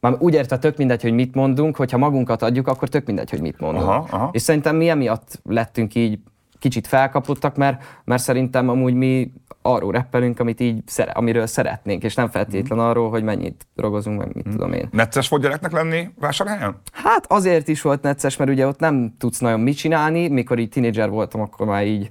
már 0.00 0.16
úgy 0.18 0.34
érte 0.34 0.58
tök 0.58 0.76
mindegy, 0.76 1.02
hogy 1.02 1.12
mit 1.12 1.34
mondunk, 1.34 1.76
hogyha 1.76 1.98
magunkat 1.98 2.42
adjuk, 2.42 2.68
akkor 2.68 2.88
tök 2.88 3.06
mindegy, 3.06 3.30
hogy 3.30 3.40
mit 3.40 3.60
mondunk. 3.60 3.86
Aha, 3.86 4.06
aha. 4.10 4.28
És 4.32 4.42
szerintem 4.42 4.76
mi 4.76 4.88
emiatt 4.88 5.40
lettünk 5.44 5.94
így 5.94 6.18
kicsit 6.58 6.86
felkapottak, 6.86 7.56
mert, 7.56 7.82
mert 8.04 8.22
szerintem 8.22 8.68
amúgy 8.68 8.94
mi 8.94 9.32
arról 9.62 9.92
reppelünk, 9.92 10.40
amit 10.40 10.60
így, 10.60 10.82
amiről 11.12 11.46
szeretnénk, 11.46 12.02
és 12.02 12.14
nem 12.14 12.28
feltétlen 12.28 12.78
mm. 12.78 12.82
arról, 12.82 13.10
hogy 13.10 13.22
mennyit 13.22 13.66
drogozunk, 13.74 14.18
meg 14.18 14.34
mit 14.34 14.48
mm. 14.48 14.50
tudom 14.50 14.72
én. 14.72 14.88
Necces 14.90 15.28
volt 15.28 15.42
gyereknek 15.42 15.72
lenni 15.72 16.08
vásárhelyen? 16.20 16.80
Hát 16.92 17.24
azért 17.28 17.68
is 17.68 17.82
volt 17.82 18.02
necces, 18.02 18.36
mert 18.36 18.50
ugye 18.50 18.66
ott 18.66 18.78
nem 18.78 19.14
tudsz 19.18 19.38
nagyon 19.38 19.60
mit 19.60 19.76
csinálni, 19.76 20.28
mikor 20.28 20.58
így 20.58 20.68
tínédzser 20.68 21.10
voltam, 21.10 21.40
akkor 21.40 21.66
már 21.66 21.86
így 21.86 22.10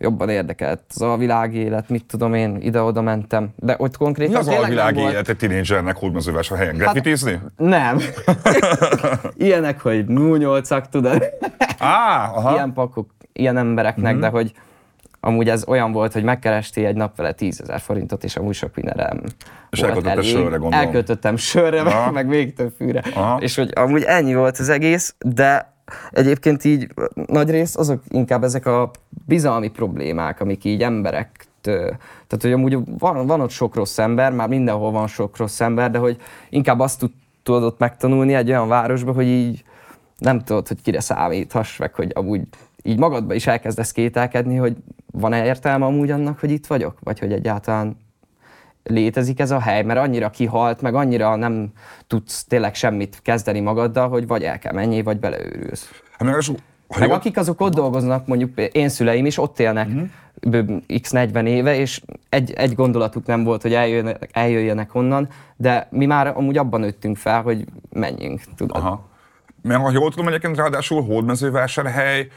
jobban 0.00 0.28
érdekelt 0.28 0.82
az 0.88 1.02
a 1.02 1.16
világi 1.16 1.58
élet, 1.58 1.88
mit 1.88 2.04
tudom 2.06 2.34
én, 2.34 2.58
ide-oda 2.60 3.02
mentem. 3.02 3.48
De 3.56 3.74
ott 3.78 3.96
konkrétan 3.96 4.32
Mi 4.32 4.38
az 4.38 4.48
a 4.48 4.64
világi 4.64 5.00
élet 5.00 5.28
egy 5.28 5.36
tínédzsernek 5.36 5.96
helyen? 6.56 6.76
Graffitizni? 6.76 7.32
Hát, 7.32 7.52
nem. 7.56 7.98
Ilyenek, 9.36 9.80
hogy 9.80 10.04
08 10.08 10.88
tudod. 10.88 11.24
Á, 11.78 12.30
aha. 12.34 12.52
Ilyen 12.52 12.72
pakok, 12.72 13.10
ilyen 13.32 13.56
embereknek, 13.56 14.12
mm-hmm. 14.12 14.20
de 14.20 14.28
hogy 14.28 14.52
amúgy 15.20 15.48
ez 15.48 15.64
olyan 15.66 15.92
volt, 15.92 16.12
hogy 16.12 16.22
megkerestél 16.22 16.86
egy 16.86 16.96
nap 16.96 17.16
vele 17.16 17.32
10 17.32 17.60
ezer 17.60 17.80
forintot, 17.80 18.24
és 18.24 18.36
amúgy 18.36 18.54
sok 18.54 18.74
mindenem 18.74 19.20
És 19.70 19.80
elköltöttem 19.82 20.22
sörre, 20.22 20.56
gondolom. 20.56 20.72
Elköltöttem 20.72 21.36
sörre, 21.36 21.82
meg, 21.82 22.12
meg 22.12 22.26
még 22.26 22.54
több 22.54 22.72
fűre. 22.76 23.02
Aha. 23.14 23.40
És 23.40 23.56
hogy 23.56 23.70
amúgy 23.74 24.02
ennyi 24.02 24.34
volt 24.34 24.58
az 24.58 24.68
egész, 24.68 25.14
de 25.18 25.72
egyébként 26.10 26.64
így 26.64 26.88
nagy 27.26 27.50
rész 27.50 27.76
azok 27.76 28.02
inkább 28.08 28.44
ezek 28.44 28.66
a 28.66 28.90
bizalmi 29.26 29.68
problémák, 29.68 30.40
amik 30.40 30.64
így 30.64 30.82
emberek 30.82 31.48
tehát, 31.62 32.40
hogy 32.40 32.52
amúgy 32.52 32.78
van, 32.98 33.26
van 33.26 33.40
ott 33.40 33.50
sok 33.50 33.74
rossz 33.74 33.98
ember, 33.98 34.32
már 34.32 34.48
mindenhol 34.48 34.90
van 34.90 35.06
sok 35.06 35.36
rossz 35.36 35.60
ember, 35.60 35.90
de 35.90 35.98
hogy 35.98 36.16
inkább 36.48 36.80
azt 36.80 37.10
tudod 37.42 37.62
ott 37.62 37.78
megtanulni 37.78 38.34
egy 38.34 38.48
olyan 38.48 38.68
városba, 38.68 39.12
hogy 39.12 39.26
így 39.26 39.64
nem 40.18 40.44
tudod, 40.44 40.68
hogy 40.68 40.82
kire 40.82 41.00
számíthass, 41.00 41.76
meg 41.76 41.94
hogy 41.94 42.10
amúgy 42.14 42.42
így 42.82 42.98
magadba 42.98 43.34
is 43.34 43.46
elkezdesz 43.46 43.92
kételkedni, 43.92 44.56
hogy 44.56 44.76
van-e 45.12 45.44
értelme 45.44 45.84
amúgy 45.84 46.10
annak, 46.10 46.38
hogy 46.38 46.50
itt 46.50 46.66
vagyok? 46.66 46.98
Vagy 47.00 47.18
hogy 47.18 47.32
egyáltalán 47.32 47.96
létezik 48.82 49.40
ez 49.40 49.50
a 49.50 49.60
hely, 49.60 49.82
mert 49.82 50.00
annyira 50.00 50.30
kihalt, 50.30 50.80
meg 50.80 50.94
annyira 50.94 51.36
nem 51.36 51.68
tudsz 52.06 52.44
tényleg 52.44 52.74
semmit 52.74 53.18
kezdeni 53.22 53.60
magaddal, 53.60 54.08
hogy 54.08 54.26
vagy 54.26 54.42
el 54.42 54.58
kell 54.58 54.72
menni, 54.72 55.02
vagy 55.02 55.18
beleőrülsz. 55.18 55.90
Hát 56.10 56.28
meg, 56.28 56.34
az, 56.36 56.52
meg 56.98 57.10
akik 57.10 57.36
azok 57.36 57.60
ott 57.60 57.74
dolgoznak, 57.74 58.26
mondjuk 58.26 58.58
én 58.72 58.88
szüleim 58.88 59.26
is 59.26 59.38
ott 59.38 59.58
élnek 59.58 59.88
uh-huh. 60.42 61.00
x 61.00 61.10
40 61.10 61.46
éve, 61.46 61.76
és 61.76 62.02
egy, 62.28 62.52
egy 62.52 62.74
gondolatuk 62.74 63.26
nem 63.26 63.44
volt, 63.44 63.62
hogy 63.62 63.74
eljöjjenek, 63.74 64.28
eljöjjenek 64.32 64.94
onnan, 64.94 65.28
de 65.56 65.88
mi 65.90 66.06
már 66.06 66.26
amúgy 66.26 66.56
abban 66.56 66.80
nőttünk 66.80 67.16
fel, 67.16 67.42
hogy 67.42 67.64
menjünk, 67.90 68.40
tudod. 68.56 68.76
Aha. 68.76 69.08
Mert 69.62 69.80
ha 69.80 69.90
jól 69.90 70.10
tudom, 70.10 70.28
egyébként 70.28 70.56
ráadásul 70.56 71.02
Hódmezővásárhely, 71.02 72.28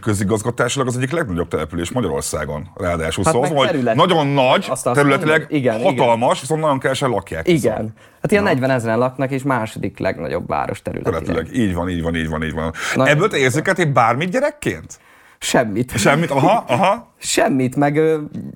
közigazgatásilag 0.00 0.86
az 0.86 0.96
egyik 0.96 1.10
legnagyobb 1.10 1.48
település 1.48 1.92
Magyarországon, 1.92 2.68
ráadásul. 2.74 3.24
Hát 3.24 3.34
szóval, 3.34 3.66
hogy 3.66 3.82
nagyon 3.94 4.26
nagy, 4.26 4.66
azt 4.70 4.84
területileg 4.92 5.46
igen, 5.48 5.82
hatalmas, 5.82 6.30
igen. 6.30 6.40
viszont 6.40 6.60
nagyon 6.60 6.78
kevesen 6.78 7.10
lakják. 7.10 7.48
Igen. 7.48 7.74
Viszont. 7.74 7.92
Hát 8.22 8.30
ilyen 8.30 8.42
Na. 8.42 8.48
40 8.48 8.70
ezeren 8.70 8.98
laknak, 8.98 9.30
és 9.30 9.42
második 9.42 9.98
legnagyobb 9.98 10.48
város 10.48 10.82
területileg. 10.82 11.22
területileg. 11.22 11.60
Így 11.60 11.74
van, 11.74 11.88
így 11.88 12.02
van, 12.02 12.16
így 12.16 12.28
van, 12.28 12.42
így 12.42 12.52
van. 12.52 12.72
Na, 12.94 13.06
Ebből 13.06 13.28
te 13.28 13.36
érzékeltél 13.36 13.92
bármit 13.92 14.30
gyerekként? 14.30 14.98
Semmit. 15.40 15.98
Semmit? 15.98 16.30
Aha, 16.30 16.64
aha. 16.68 17.12
Semmit, 17.18 17.76
meg 17.76 18.00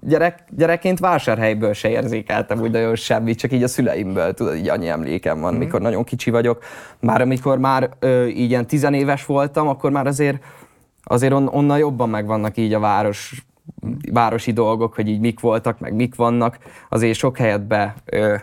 gyerek, 0.01 0.45
gyerekként 0.51 0.99
vásárhelyből 0.99 1.73
se 1.73 1.91
érzékeltem 1.91 2.61
úgy 2.61 2.71
nagyon 2.71 2.95
semmit, 2.95 3.39
csak 3.39 3.53
így 3.53 3.63
a 3.63 3.69
szüleimből, 3.69 4.35
tudod, 4.35 4.57
így 4.57 4.69
annyi 4.69 4.89
emlékem 4.89 5.41
van, 5.41 5.55
mm. 5.55 5.59
mikor 5.59 5.81
nagyon 5.81 6.05
kicsi 6.05 6.31
vagyok. 6.31 6.63
Már 7.01 7.21
amikor 7.21 7.59
már 7.59 7.91
ö, 7.99 8.27
így 8.27 8.51
ilyen 8.51 8.67
tizenéves 8.67 9.25
voltam, 9.25 9.69
akkor 9.69 9.91
már 9.91 10.07
azért 10.07 10.43
azért 11.03 11.33
on, 11.33 11.49
onnan 11.49 11.79
jobban 11.79 12.09
megvannak 12.09 12.57
így 12.57 12.73
a 12.73 12.81
város, 12.81 13.45
városi 14.13 14.53
dolgok, 14.53 14.95
hogy 14.95 15.09
így 15.09 15.21
mik 15.21 15.41
voltak, 15.41 15.79
meg 15.79 15.95
mik 15.95 16.15
vannak. 16.15 16.59
Azért 16.89 17.19
sok 17.19 17.37
helyet 17.37 17.67
be 17.67 17.95
ö, 18.05 18.35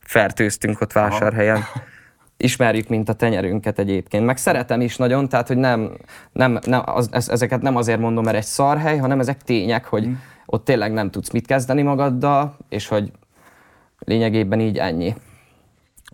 fertőztünk 0.00 0.80
ott 0.80 0.92
vásárhelyen. 0.92 1.62
Ismerjük, 2.36 2.88
mint 2.88 3.08
a 3.08 3.12
tenyerünket 3.12 3.78
egyébként. 3.78 4.24
Meg 4.24 4.36
szeretem 4.36 4.80
is 4.80 4.96
nagyon, 4.96 5.28
tehát 5.28 5.46
hogy 5.48 5.56
nem, 5.56 5.96
nem, 6.32 6.58
nem 6.62 6.82
az, 6.84 7.28
ezeket 7.30 7.62
nem 7.62 7.76
azért 7.76 8.00
mondom, 8.00 8.24
mert 8.24 8.36
egy 8.36 8.44
szarhely, 8.44 8.96
hanem 8.96 9.20
ezek 9.20 9.42
tények, 9.42 9.84
hogy 9.84 10.06
mm. 10.06 10.12
ott 10.46 10.64
tényleg 10.64 10.92
nem 10.92 11.10
tudsz 11.10 11.30
mit 11.30 11.46
kezdeni 11.46 11.82
magaddal, 11.82 12.56
és 12.68 12.88
hogy 12.88 13.12
lényegében 13.98 14.60
így 14.60 14.78
ennyi. 14.78 15.14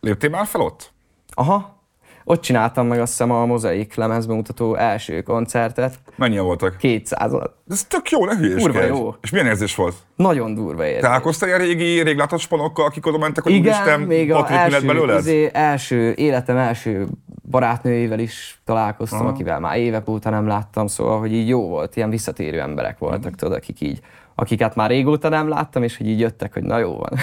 Léptél 0.01 0.31
már 0.31 0.47
fel 0.47 0.61
ott? 0.61 0.93
Aha, 1.35 1.82
ott 2.25 2.41
csináltam 2.41 2.87
meg 2.87 3.01
azt 3.01 3.11
hiszem 3.11 3.31
a 3.31 3.47
mozaik 3.47 3.95
lemezbemutató 3.95 4.75
első 4.75 5.23
koncertet. 5.23 5.99
Mennyien 6.17 6.45
voltak? 6.45 6.77
200 6.77 7.33
Ez 7.71 7.85
tök 7.85 8.11
jó, 8.11 8.25
ne 8.25 8.37
hülyéskedj. 8.37 8.63
Kurva 8.63 8.83
jó. 8.83 9.15
És 9.23 9.31
milyen 9.31 9.47
érzés 9.47 9.75
volt? 9.75 9.95
Nagyon 10.17 10.55
durva 10.55 10.85
érzés. 10.85 11.01
Találkoztál 11.01 11.49
ilyen 11.49 11.61
régi, 11.61 12.03
réglátott 12.03 12.41
spanokkal, 12.41 12.85
akik 12.85 13.07
oda 13.07 13.19
mentek, 13.19 13.43
hogy 13.43 13.53
Igen, 13.53 13.73
úristen, 13.73 14.01
még 14.01 14.33
a 14.33 14.47
első, 14.51 14.87
belőled? 14.87 15.19
izé, 15.19 15.51
első, 15.53 16.13
életem 16.13 16.57
első 16.57 17.07
barátnőjével 17.51 18.19
is 18.19 18.61
találkoztam, 18.65 19.21
Aha. 19.21 19.29
akivel 19.29 19.61
már 19.61 19.79
évek 19.79 20.09
óta 20.09 20.31
nem 20.31 20.47
láttam, 20.47 20.87
szóval, 20.87 21.19
hogy 21.19 21.33
így 21.33 21.49
jó 21.49 21.69
volt, 21.69 21.97
ilyen 21.97 22.11
visszatérő 22.11 22.61
emberek 22.61 22.99
voltak, 22.99 23.31
uh 23.31 23.37
tudod, 23.37 23.55
akik 23.55 23.81
így 23.81 24.01
akiket 24.35 24.75
már 24.75 24.91
régóta 24.91 25.29
nem 25.29 25.49
láttam, 25.49 25.83
és 25.83 25.97
hogy 25.97 26.09
így 26.09 26.21
jöttek, 26.21 26.53
hogy 26.53 26.63
na 26.63 26.79
jó 26.79 26.97
van. 26.97 27.19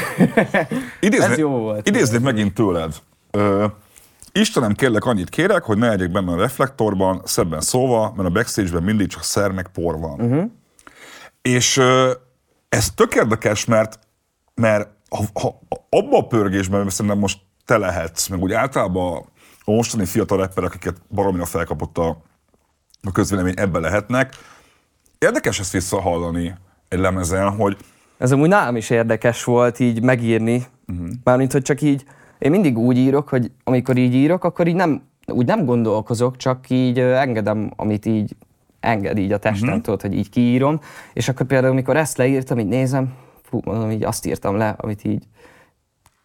Idézni, 1.00 1.26
Ez 1.32 1.38
jó 1.38 1.50
volt. 1.50 1.88
Idéznék 1.88 2.22
megint 2.22 2.54
tőled. 2.54 2.94
Ö, 3.32 3.66
Istenem, 4.32 4.74
kérlek, 4.74 5.06
annyit 5.06 5.30
kérek, 5.30 5.64
hogy 5.64 5.78
ne 5.78 5.88
legyek 5.88 6.12
benne 6.12 6.32
a 6.32 6.38
reflektorban, 6.38 7.22
szebben 7.26 7.62
szóval, 7.62 8.14
mert 8.16 8.30
a 8.30 8.32
backstage-ben 8.32 8.84
mindig 8.84 9.08
csak 9.08 9.24
szer 9.24 9.52
meg 9.52 9.68
por 9.68 10.00
van. 10.00 10.22
Uh-huh. 10.22 10.52
És 11.42 11.82
ez 12.70 12.92
tök 12.96 13.16
érdekes, 13.16 13.66
mert, 13.66 14.00
mert 14.56 14.90
ha, 15.10 15.24
ha, 15.42 15.60
abban 15.90 16.24
a 16.24 16.28
pörgésben 16.28 16.90
szerintem 16.90 17.20
most 17.20 17.40
te 17.66 17.78
lehetsz, 17.78 18.28
meg 18.28 18.42
úgy 18.42 18.52
általában 18.52 19.26
a 19.64 19.72
mostani 19.72 20.06
fiatal 20.06 20.38
rapperek, 20.38 20.70
akiket 20.70 20.96
baromira 21.10 21.46
felkapott 21.46 21.98
a, 21.98 22.08
a 23.02 23.12
közvélemény, 23.12 23.54
ebbe 23.58 23.80
lehetnek. 23.80 24.34
Érdekes 25.18 25.60
ezt 25.60 25.72
visszahallani 25.72 26.56
egy 26.88 27.00
lemezen, 27.00 27.50
hogy... 27.50 27.78
Ez 28.18 28.32
amúgy 28.32 28.50
nálam 28.50 28.76
is 28.76 28.90
érdekes 28.90 29.44
volt 29.44 29.80
így 29.80 30.02
megírni, 30.02 30.66
uh-huh. 30.88 31.08
mármint, 31.24 31.52
hogy 31.52 31.62
csak 31.62 31.82
így 31.82 32.06
én 32.40 32.52
mindig 32.52 32.78
úgy 32.78 32.98
írok, 32.98 33.30
hogy 33.30 33.52
amikor 33.64 33.98
így 33.98 34.14
írok, 34.14 34.44
akkor 34.44 34.68
így 34.68 34.76
nem, 34.76 35.02
úgy 35.28 35.46
nem 35.46 35.66
gondolkozok, 35.66 36.38
csak 36.38 36.70
így 36.70 37.00
engedem, 37.00 37.72
amit 37.76 38.06
így 38.06 38.36
enged 38.80 39.18
így 39.18 39.32
a 39.32 39.38
testem, 39.38 39.68
uh-huh. 39.68 39.84
tudod, 39.84 40.02
hogy 40.02 40.14
így 40.14 40.30
kiírom, 40.30 40.80
és 41.14 41.30
akkor 41.30 41.46
például, 41.46 41.72
amikor 41.72 41.98
ezt 41.98 42.18
leírtam, 42.18 42.60
így 42.60 42.68
nézem, 42.68 43.14
fú, 43.44 43.60
mondom, 43.64 43.92
így 43.92 44.04
azt 44.04 44.26
írtam 44.26 44.58
le, 44.58 44.76
amit 44.78 45.04
így 45.04 45.24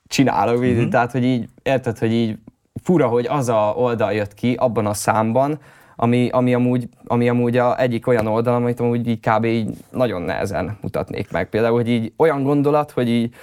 csinálok, 0.06 0.58
uh-huh. 0.58 0.80
így, 0.80 0.88
tehát, 0.88 1.12
hogy 1.12 1.24
így, 1.24 1.48
érted, 1.62 1.98
hogy 1.98 2.12
így 2.12 2.38
fura, 2.82 3.06
hogy 3.06 3.26
az 3.26 3.48
a 3.48 3.72
oldal 3.76 4.12
jött 4.12 4.34
ki 4.34 4.54
abban 4.54 4.86
a 4.86 4.94
számban, 4.94 5.58
ami, 5.96 6.28
ami, 6.28 6.54
amúgy, 6.54 6.88
ami 7.06 7.28
amúgy 7.28 7.56
a 7.56 7.80
egyik 7.80 8.06
olyan 8.06 8.26
oldal, 8.26 8.54
amit 8.54 8.80
amúgy 8.80 9.08
így 9.08 9.20
kb. 9.20 9.44
így 9.44 9.76
nagyon 9.90 10.22
nehezen 10.22 10.78
mutatnék 10.80 11.30
meg. 11.30 11.48
Például, 11.48 11.74
hogy 11.74 11.88
így 11.88 12.12
olyan 12.16 12.42
gondolat, 12.42 12.90
hogy 12.90 13.08
így 13.08 13.34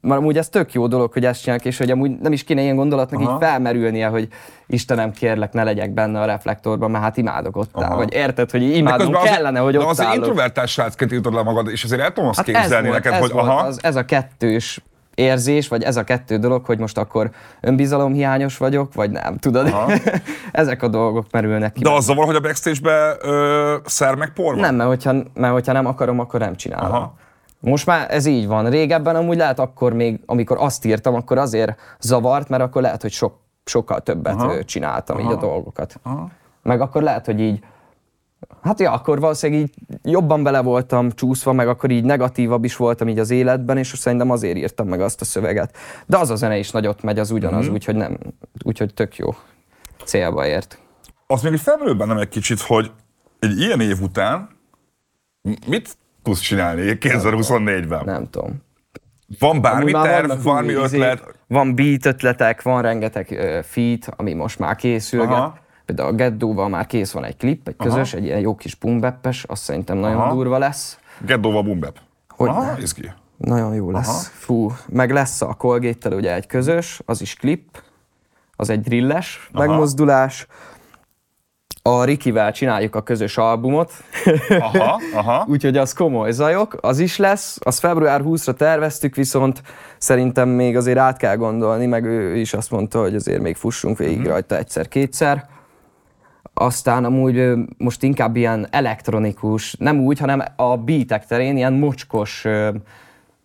mert 0.00 0.20
amúgy 0.20 0.38
ez 0.38 0.48
tök 0.48 0.72
jó 0.72 0.86
dolog, 0.86 1.12
hogy 1.12 1.24
ezt 1.24 1.40
csinálják, 1.42 1.66
és 1.66 1.78
hogy 1.78 1.90
amúgy 1.90 2.18
nem 2.18 2.32
is 2.32 2.44
kéne 2.44 2.62
ilyen 2.62 2.76
gondolatnak 2.76 3.20
Aha. 3.20 3.32
így 3.32 3.38
felmerülnie, 3.40 4.06
hogy 4.06 4.28
Istenem, 4.66 5.12
kérlek, 5.12 5.52
ne 5.52 5.64
legyek 5.64 5.90
benne 5.90 6.20
a 6.20 6.24
reflektorban, 6.24 6.90
mert 6.90 7.04
hát 7.04 7.16
imádok 7.16 7.56
ott 7.56 7.82
áll. 7.82 7.96
Vagy 7.96 8.12
érted, 8.12 8.50
hogy 8.50 8.62
imádom 8.62 9.12
kellene, 9.12 9.58
hogy 9.58 9.76
ott 9.76 9.82
De 9.82 9.88
azért 9.88 10.14
introvertás 10.14 10.70
srácként 10.70 11.12
írtad 11.12 11.34
le 11.34 11.42
magad, 11.42 11.68
és 11.68 11.84
azért 11.84 12.00
el 12.00 12.12
tudom 12.12 12.28
azt 12.28 12.36
hát 12.36 12.46
képzelni 12.46 12.88
ez 12.88 12.94
neked, 12.94 13.12
ez 13.12 13.20
hogy 13.20 13.30
volt 13.30 13.46
aha. 13.46 13.66
Az, 13.66 13.78
ez 13.82 13.96
a 13.96 14.04
kettős 14.04 14.80
érzés, 15.14 15.68
vagy 15.68 15.82
ez 15.82 15.96
a 15.96 16.04
kettő 16.04 16.36
dolog, 16.36 16.64
hogy 16.64 16.78
most 16.78 16.98
akkor 16.98 17.30
önbizalomhiányos 17.60 18.56
vagyok, 18.56 18.94
vagy 18.94 19.10
nem, 19.10 19.38
tudod? 19.38 19.74
Ezek 20.52 20.82
a 20.82 20.88
dolgok 20.88 21.26
merülnek 21.30 21.72
ki. 21.72 21.82
De 21.82 21.90
az 21.90 22.04
zavar, 22.04 22.24
hogy 22.24 22.34
a 22.34 22.40
backstage-be 22.40 23.16
ö, 23.20 23.76
szer 23.84 24.14
meg 24.14 24.32
por 24.32 24.52
van? 24.52 24.60
Nem, 24.60 24.74
mert 24.74 24.88
hogyha, 24.88 25.12
mert 25.34 25.52
hogyha 25.52 25.72
nem 25.72 25.86
akarom, 25.86 26.18
akkor 26.18 26.40
nem 26.40 26.56
csinálom. 26.56 26.92
Aha. 26.92 27.14
Most 27.64 27.86
már 27.86 28.10
ez 28.10 28.26
így 28.26 28.46
van. 28.46 28.70
Régebben 28.70 29.16
amúgy 29.16 29.36
lehet 29.36 29.58
akkor 29.58 29.92
még, 29.92 30.20
amikor 30.26 30.56
azt 30.60 30.84
írtam, 30.84 31.14
akkor 31.14 31.38
azért 31.38 31.78
zavart, 32.00 32.48
mert 32.48 32.62
akkor 32.62 32.82
lehet, 32.82 33.02
hogy 33.02 33.12
sok, 33.12 33.34
sokkal 33.64 34.00
többet 34.00 34.34
Aha. 34.34 34.64
csináltam 34.64 35.16
Aha. 35.16 35.26
így 35.26 35.36
a 35.36 35.40
dolgokat. 35.40 36.00
Aha. 36.02 36.30
Meg 36.62 36.80
akkor 36.80 37.02
lehet, 37.02 37.26
hogy 37.26 37.40
így 37.40 37.64
Hát 38.62 38.80
ja, 38.80 38.92
akkor 38.92 39.20
valószínűleg 39.20 39.62
így 39.62 39.74
jobban 40.02 40.42
bele 40.42 40.60
voltam 40.60 41.10
csúszva, 41.10 41.52
meg 41.52 41.68
akkor 41.68 41.90
így 41.90 42.04
negatívabb 42.04 42.64
is 42.64 42.76
voltam 42.76 43.08
így 43.08 43.18
az 43.18 43.30
életben, 43.30 43.76
és 43.76 43.88
szerintem 43.96 44.30
azért 44.30 44.56
írtam 44.56 44.88
meg 44.88 45.00
azt 45.00 45.20
a 45.20 45.24
szöveget. 45.24 45.76
De 46.06 46.18
az 46.18 46.30
a 46.30 46.36
zene 46.36 46.58
is 46.58 46.70
nagyot 46.70 47.02
megy, 47.02 47.18
az 47.18 47.30
ugyanaz, 47.30 47.64
mm-hmm. 47.64 47.72
úgyhogy 47.72 47.94
nem, 47.94 48.18
úgyhogy 48.64 48.94
tök 48.94 49.16
jó 49.16 49.34
célba 50.04 50.46
ért. 50.46 50.78
Az 51.26 51.42
még 51.42 51.56
felmerül 51.56 51.94
bennem 51.94 52.18
egy 52.18 52.28
kicsit, 52.28 52.60
hogy 52.60 52.90
egy 53.38 53.60
ilyen 53.60 53.80
év 53.80 54.00
után 54.02 54.48
mit 55.66 55.96
tudsz 56.24 56.40
csinálni 56.40 56.98
2024-ben? 57.00 58.02
Nem 58.04 58.30
tudom. 58.30 58.62
Van 59.38 59.60
bármi 59.60 59.92
terv, 59.92 60.42
valami 60.42 60.72
ötlet? 60.72 61.22
Van 61.46 61.74
beat 61.74 62.06
ötletek, 62.06 62.62
van 62.62 62.82
rengeteg 62.82 63.28
uh, 63.30 63.62
feat, 63.62 64.08
ami 64.16 64.32
most 64.32 64.58
már 64.58 64.76
készülget. 64.76 65.30
Aha. 65.30 65.58
Például 65.84 66.08
a 66.08 66.12
Geddóval 66.12 66.68
már 66.68 66.86
kész 66.86 67.10
van 67.10 67.24
egy 67.24 67.36
klip, 67.36 67.68
egy 67.68 67.76
közös, 67.76 68.12
Aha. 68.12 68.22
egy 68.22 68.24
ilyen 68.28 68.40
jó 68.40 68.54
kis 68.54 68.74
bumbeppes, 68.74 69.44
azt 69.44 69.62
szerintem 69.62 69.96
nagyon 69.96 70.20
Aha. 70.20 70.34
durva 70.34 70.58
lesz. 70.58 70.98
Geddóval 71.26 71.62
bumbep. 71.62 71.98
Hogy 72.28 72.48
Aha, 72.48 72.78
izgi. 72.78 73.12
Nagyon 73.36 73.74
jó 73.74 73.90
lesz. 73.90 74.08
Aha. 74.08 74.18
Fú, 74.18 74.72
meg 74.88 75.10
lesz 75.10 75.42
a 75.42 75.54
colgate 75.54 76.14
ugye 76.14 76.34
egy 76.34 76.46
közös, 76.46 77.00
az 77.04 77.20
is 77.20 77.34
klip, 77.34 77.82
az 78.56 78.70
egy 78.70 78.80
drilles 78.80 79.48
Aha. 79.52 79.66
megmozdulás 79.66 80.46
a 81.88 82.04
Rikivel 82.04 82.52
csináljuk 82.52 82.94
a 82.94 83.02
közös 83.02 83.36
albumot. 83.36 83.92
Aha, 84.48 85.00
aha. 85.14 85.44
Úgyhogy 85.52 85.76
az 85.76 85.92
komoly 85.92 86.32
zajok, 86.32 86.76
az 86.80 86.98
is 86.98 87.16
lesz. 87.16 87.58
Az 87.60 87.78
február 87.78 88.20
20-ra 88.24 88.54
terveztük, 88.54 89.14
viszont 89.14 89.62
szerintem 89.98 90.48
még 90.48 90.76
azért 90.76 90.98
át 90.98 91.16
kell 91.16 91.36
gondolni, 91.36 91.86
meg 91.86 92.04
ő 92.04 92.36
is 92.36 92.54
azt 92.54 92.70
mondta, 92.70 93.00
hogy 93.00 93.14
azért 93.14 93.42
még 93.42 93.56
fussunk 93.56 93.98
végig 93.98 94.16
uh-huh. 94.16 94.32
rajta 94.32 94.56
egyszer-kétszer. 94.56 95.46
Aztán 96.54 97.04
amúgy 97.04 97.52
most 97.76 98.02
inkább 98.02 98.36
ilyen 98.36 98.66
elektronikus, 98.70 99.74
nem 99.78 100.00
úgy, 100.00 100.18
hanem 100.18 100.42
a 100.56 100.76
beatek 100.76 101.26
terén 101.26 101.56
ilyen 101.56 101.72
mocskos, 101.72 102.44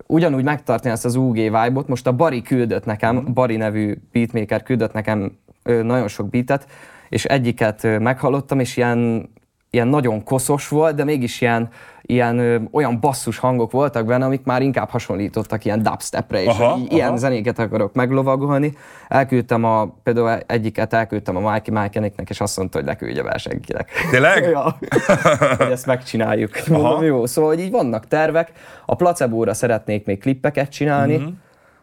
ugyanúgy 0.08 0.44
megtartani 0.44 0.94
ezt 0.94 1.06
az 1.06 1.16
UG 1.16 1.36
vibe-ot. 1.36 1.88
Most 1.88 2.08
a 2.08 2.12
Bari 2.12 2.42
küldött 2.42 2.86
nekem, 2.86 3.18
uh-huh. 3.18 3.34
Bari 3.34 3.56
nevű 3.56 3.98
beatmaker 4.12 4.64
küldött 4.64 4.94
nekem 4.94 5.32
nagyon 5.64 6.08
sok 6.08 6.30
beatet, 6.30 6.68
és 7.10 7.26
egyiket 7.26 8.00
meghallottam, 8.00 8.60
és 8.60 8.78
ilyen, 8.78 9.30
ilyen 9.70 9.88
nagyon 9.88 10.24
koszos 10.24 10.68
volt, 10.68 10.96
de 10.96 11.04
mégis 11.04 11.42
ilyen, 11.42 11.70
ilyen 12.02 12.40
ö, 12.40 12.58
olyan 12.72 13.00
basszus 13.00 13.38
hangok 13.38 13.72
voltak 13.72 14.06
benne, 14.06 14.26
amik 14.26 14.44
már 14.44 14.62
inkább 14.62 14.90
hasonlítottak 14.90 15.66
ilyen 15.66 15.84
dubstepre, 15.84 16.42
és 16.42 16.48
aha, 16.48 16.78
így, 16.78 16.86
aha. 16.88 16.96
ilyen 16.96 17.18
zenéket 17.18 17.60
akarok 17.60 17.94
meglovagolni. 17.94 18.74
Elküldtem 19.08 19.64
a, 19.64 19.86
például 20.04 20.40
egyiket 20.46 20.94
elküldtem 20.94 21.36
a 21.36 21.52
Mikey 21.52 21.80
Mikeniknek, 21.82 22.30
és 22.30 22.42
azt 22.42 22.58
mondta, 22.58 22.78
hogy 22.78 22.88
leküldje 22.88 23.24
be 23.24 23.38
senkinek. 23.38 23.90
Tényleg? 24.12 24.44
ja, 24.44 24.78
hogy 25.58 25.72
ezt 25.72 25.86
megcsináljuk. 25.86 26.68
Mondom, 26.68 27.04
jó, 27.04 27.26
szóval 27.26 27.50
hogy 27.50 27.60
így 27.60 27.72
vannak 27.72 28.08
tervek. 28.08 28.52
A 28.86 28.96
placebóra 28.96 29.54
szeretnék 29.54 30.06
még 30.06 30.20
klippeket 30.20 30.70
csinálni, 30.70 31.18
mm-hmm. 31.18 31.34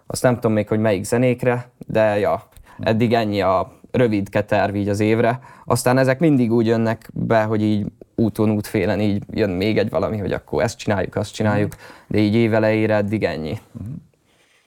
azt 0.06 0.22
nem 0.22 0.34
tudom 0.34 0.52
még, 0.52 0.68
hogy 0.68 0.80
melyik 0.80 1.04
zenékre, 1.04 1.70
de 1.86 2.18
ja, 2.18 2.42
eddig 2.80 3.12
ennyi 3.12 3.40
a 3.40 3.72
rövid 3.96 4.28
terv 4.46 4.74
így 4.74 4.88
az 4.88 5.00
évre. 5.00 5.40
Aztán 5.64 5.98
ezek 5.98 6.18
mindig 6.18 6.52
úgy 6.52 6.66
jönnek 6.66 7.10
be, 7.12 7.42
hogy 7.42 7.62
így 7.62 7.86
úton, 8.14 8.50
útfélen 8.50 9.00
így 9.00 9.22
jön 9.30 9.50
még 9.50 9.78
egy 9.78 9.90
valami, 9.90 10.18
hogy 10.18 10.32
akkor 10.32 10.62
ezt 10.62 10.78
csináljuk, 10.78 11.16
azt 11.16 11.34
csináljuk, 11.34 11.72
de 12.06 12.18
így 12.18 12.34
évelejére 12.34 12.94
eddig 12.94 13.24
ennyi. 13.24 13.58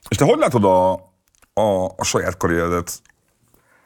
És 0.08 0.16
te 0.16 0.24
hogy 0.24 0.38
látod 0.38 0.64
a, 0.64 0.92
a, 1.52 1.84
a 1.96 2.04
saját 2.04 2.36
karrieredet 2.36 3.00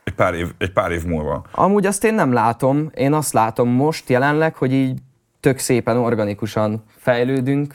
egy 0.05 0.15
pár, 0.15 0.35
év, 0.35 0.53
egy 0.59 0.73
pár 0.73 0.91
év 0.91 1.05
múlva? 1.05 1.45
Amúgy 1.53 1.87
azt 1.87 2.05
én 2.05 2.15
nem 2.15 2.33
látom. 2.33 2.91
Én 2.95 3.13
azt 3.13 3.33
látom 3.33 3.69
most 3.69 4.09
jelenleg, 4.09 4.55
hogy 4.55 4.73
így 4.73 4.99
tök 5.41 5.59
szépen 5.59 5.97
organikusan 5.97 6.85
fejlődünk, 6.97 7.75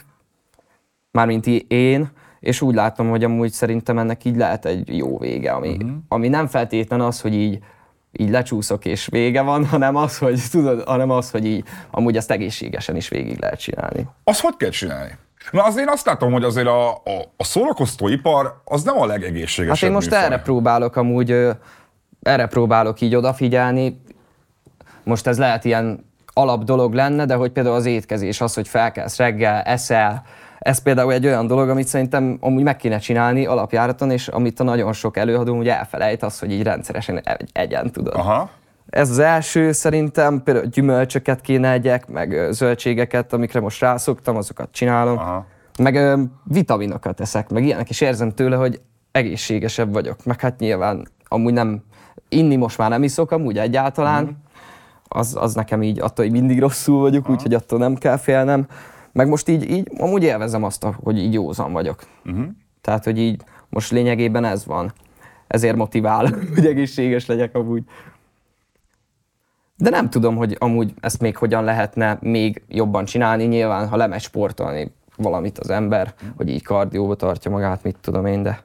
mármint 1.10 1.46
én, 1.68 2.10
és 2.40 2.60
úgy 2.60 2.74
látom, 2.74 3.10
hogy 3.10 3.24
amúgy 3.24 3.52
szerintem 3.52 3.98
ennek 3.98 4.24
így 4.24 4.36
lehet 4.36 4.64
egy 4.64 4.96
jó 4.96 5.18
vége, 5.18 5.52
ami, 5.52 5.68
uh-huh. 5.68 5.90
ami 6.08 6.28
nem 6.28 6.46
feltétlen 6.46 7.00
az, 7.00 7.20
hogy 7.20 7.34
így 7.34 7.58
így 8.12 8.30
lecsúszok 8.30 8.84
és 8.84 9.06
vége 9.06 9.42
van, 9.42 9.66
hanem 9.66 9.96
az, 9.96 10.18
hogy 10.18 10.40
tudod, 10.50 10.82
hanem 10.82 11.10
az, 11.10 11.30
hogy 11.30 11.46
így 11.46 11.64
amúgy 11.90 12.16
ezt 12.16 12.30
egészségesen 12.30 12.96
is 12.96 13.08
végig 13.08 13.40
lehet 13.40 13.60
csinálni. 13.60 14.06
Az 14.24 14.40
hogy 14.40 14.56
kell 14.56 14.70
csinálni? 14.70 15.18
Na 15.50 15.62
azért 15.64 15.88
azt 15.88 16.06
látom, 16.06 16.32
hogy 16.32 16.44
azért 16.44 16.66
a, 16.66 16.90
a, 16.90 17.32
a 17.36 17.44
szórakoztóipar 17.44 18.60
az 18.64 18.82
nem 18.82 19.00
a 19.00 19.06
legegészségesebb 19.06 19.76
Hát 19.76 19.88
én 19.88 19.92
most 19.92 20.10
műfaj. 20.10 20.24
erre 20.24 20.38
próbálok 20.38 20.96
amúgy, 20.96 21.48
erre 22.22 22.46
próbálok 22.46 23.00
így 23.00 23.14
odafigyelni. 23.14 24.00
Most 25.04 25.26
ez 25.26 25.38
lehet 25.38 25.64
ilyen 25.64 26.04
alap 26.32 26.64
dolog 26.64 26.92
lenne, 26.94 27.24
de 27.24 27.34
hogy 27.34 27.50
például 27.50 27.74
az 27.74 27.86
étkezés, 27.86 28.40
az, 28.40 28.54
hogy 28.54 28.68
felkelsz 28.68 29.16
reggel, 29.16 29.60
eszel, 29.60 30.22
ez 30.60 30.78
például 30.78 31.12
egy 31.12 31.26
olyan 31.26 31.46
dolog, 31.46 31.68
amit 31.68 31.86
szerintem 31.86 32.38
amúgy 32.40 32.62
meg 32.62 32.76
kéne 32.76 32.98
csinálni 32.98 33.46
alapjáraton, 33.46 34.10
és 34.10 34.28
amit 34.28 34.60
a 34.60 34.64
nagyon 34.64 34.92
sok 34.92 35.16
előadó 35.16 35.56
ugye 35.56 35.78
elfelejt, 35.78 36.22
az, 36.22 36.38
hogy 36.38 36.52
így 36.52 36.62
rendszeresen 36.62 37.22
egyen 37.52 37.90
tudod. 37.90 38.14
Aha. 38.14 38.50
Ez 38.90 39.10
az 39.10 39.18
első 39.18 39.72
szerintem, 39.72 40.42
például 40.42 40.66
gyümölcsöket 40.66 41.40
kéne 41.40 41.72
egyek, 41.72 42.08
meg 42.08 42.46
zöldségeket, 42.50 43.32
amikre 43.32 43.60
most 43.60 43.80
rászoktam, 43.80 44.36
azokat 44.36 44.68
csinálom. 44.72 45.18
Aha. 45.18 45.46
Meg 45.78 45.94
ö, 45.94 46.22
vitaminokat 46.44 47.20
eszek, 47.20 47.48
meg 47.48 47.64
ilyenek, 47.64 47.88
és 47.88 48.00
érzem 48.00 48.30
tőle, 48.30 48.56
hogy 48.56 48.80
egészségesebb 49.12 49.92
vagyok. 49.92 50.24
Meg 50.24 50.40
hát 50.40 50.58
nyilván 50.58 51.08
amúgy 51.28 51.52
nem, 51.52 51.82
inni 52.28 52.56
most 52.56 52.78
már 52.78 52.90
nem 52.90 53.02
iszok 53.02 53.30
amúgy 53.30 53.58
egyáltalán, 53.58 54.24
mm. 54.24 54.28
az, 55.08 55.36
az 55.40 55.54
nekem 55.54 55.82
így 55.82 56.00
attól, 56.00 56.24
hogy 56.24 56.34
mindig 56.34 56.60
rosszul 56.60 57.00
vagyok, 57.00 57.28
úgyhogy 57.28 57.54
attól 57.54 57.78
nem 57.78 57.94
kell 57.94 58.16
félnem. 58.16 58.66
Meg 59.12 59.28
most 59.28 59.48
így, 59.48 59.70
így 59.70 59.90
amúgy 59.98 60.22
élvezem 60.22 60.64
azt, 60.64 60.86
hogy 61.02 61.18
így 61.18 61.32
józan 61.32 61.72
vagyok. 61.72 62.02
Mm-hmm. 62.30 62.48
Tehát, 62.80 63.04
hogy 63.04 63.18
így 63.18 63.42
most 63.68 63.90
lényegében 63.90 64.44
ez 64.44 64.66
van. 64.66 64.92
Ezért 65.46 65.76
motivál, 65.76 66.28
hogy 66.54 66.66
egészséges 66.66 67.26
legyek 67.26 67.54
amúgy. 67.54 67.82
De 69.76 69.90
nem 69.90 70.10
tudom, 70.10 70.36
hogy 70.36 70.56
amúgy 70.58 70.94
ezt 71.00 71.20
még 71.20 71.36
hogyan 71.36 71.64
lehetne 71.64 72.18
még 72.20 72.62
jobban 72.68 73.04
csinálni. 73.04 73.44
Nyilván, 73.44 73.88
ha 73.88 73.96
lemegy 73.96 74.20
sportolni 74.20 74.92
valamit 75.16 75.58
az 75.58 75.70
ember, 75.70 76.14
hogy 76.36 76.48
így 76.48 76.62
kardióba 76.62 77.14
tartja 77.14 77.50
magát, 77.50 77.82
mit 77.82 77.96
tudom 78.00 78.26
én, 78.26 78.42
de... 78.42 78.64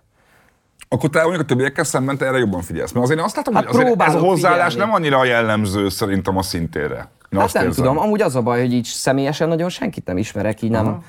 Akkor 0.88 1.10
te 1.10 1.22
mondjuk 1.22 1.42
a 1.42 1.46
többiekkel 1.46 1.84
szemben 1.84 2.18
te 2.18 2.26
erre 2.26 2.38
jobban 2.38 2.62
figyelsz. 2.62 2.92
Mert 2.92 3.06
azért 3.06 3.20
azt 3.20 3.36
látom, 3.36 3.54
hát 3.54 3.66
hogy 3.66 3.76
azért 3.76 4.02
ez 4.02 4.16
a 4.16 4.20
hozzáállás 4.20 4.72
figyelni. 4.74 4.92
nem 4.92 5.02
annyira 5.02 5.26
jellemző 5.26 5.90
szerintem 5.90 6.38
a 6.38 6.42
szintére. 6.42 7.10
Én 7.36 7.42
hát 7.42 7.54
nem 7.54 7.66
érzem. 7.66 7.84
tudom, 7.86 8.00
amúgy 8.00 8.22
az 8.22 8.36
a 8.36 8.42
baj, 8.42 8.60
hogy 8.60 8.74
így 8.74 8.86
személyesen 8.86 9.48
nagyon 9.48 9.70
senkit 9.70 10.06
nem 10.06 10.18
ismerek, 10.18 10.62
így 10.62 10.70
nem, 10.70 10.86
Aha 10.86 11.02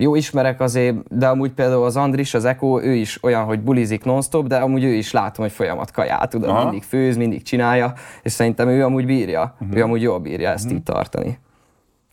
jó 0.00 0.14
ismerek 0.14 0.60
azért, 0.60 1.16
de 1.18 1.28
amúgy 1.28 1.50
például 1.50 1.84
az 1.84 1.96
Andris, 1.96 2.34
az 2.34 2.44
Eko, 2.44 2.82
ő 2.82 2.94
is 2.94 3.22
olyan, 3.22 3.44
hogy 3.44 3.60
bulizik 3.60 4.04
non-stop, 4.04 4.46
de 4.46 4.56
amúgy 4.56 4.84
ő 4.84 4.92
is 4.92 5.12
látom, 5.12 5.44
hogy 5.44 5.54
folyamat 5.54 5.90
kaját, 5.90 6.30
tudod, 6.30 6.48
Aha. 6.48 6.62
mindig 6.62 6.82
főz, 6.82 7.16
mindig 7.16 7.42
csinálja, 7.42 7.92
és 8.22 8.32
szerintem 8.32 8.68
ő 8.68 8.84
amúgy 8.84 9.06
bírja, 9.06 9.54
uh-huh. 9.60 9.78
ő 9.78 9.82
amúgy 9.82 10.02
jól 10.02 10.18
bírja 10.18 10.50
ezt 10.50 10.64
uh-huh. 10.64 10.78
így 10.78 10.84
tartani. 10.84 11.38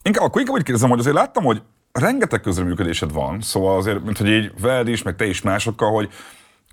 Inkább, 0.04 0.26
akkor 0.26 0.40
inkább 0.40 0.56
úgy 0.56 0.64
kérdezem, 0.64 0.90
hogy 0.90 1.00
azért 1.00 1.16
láttam, 1.16 1.44
hogy 1.44 1.62
rengeteg 1.92 2.42
közreműködésed 2.42 3.14
van, 3.14 3.42
szóval 3.42 3.78
azért, 3.78 4.04
mint 4.04 4.18
hogy 4.18 4.30
így 4.30 4.52
veled 4.62 4.88
is, 4.88 5.04
meg 5.04 5.16
te 5.16 5.26
is 5.26 5.42
másokkal, 5.42 5.92
hogy 5.92 6.10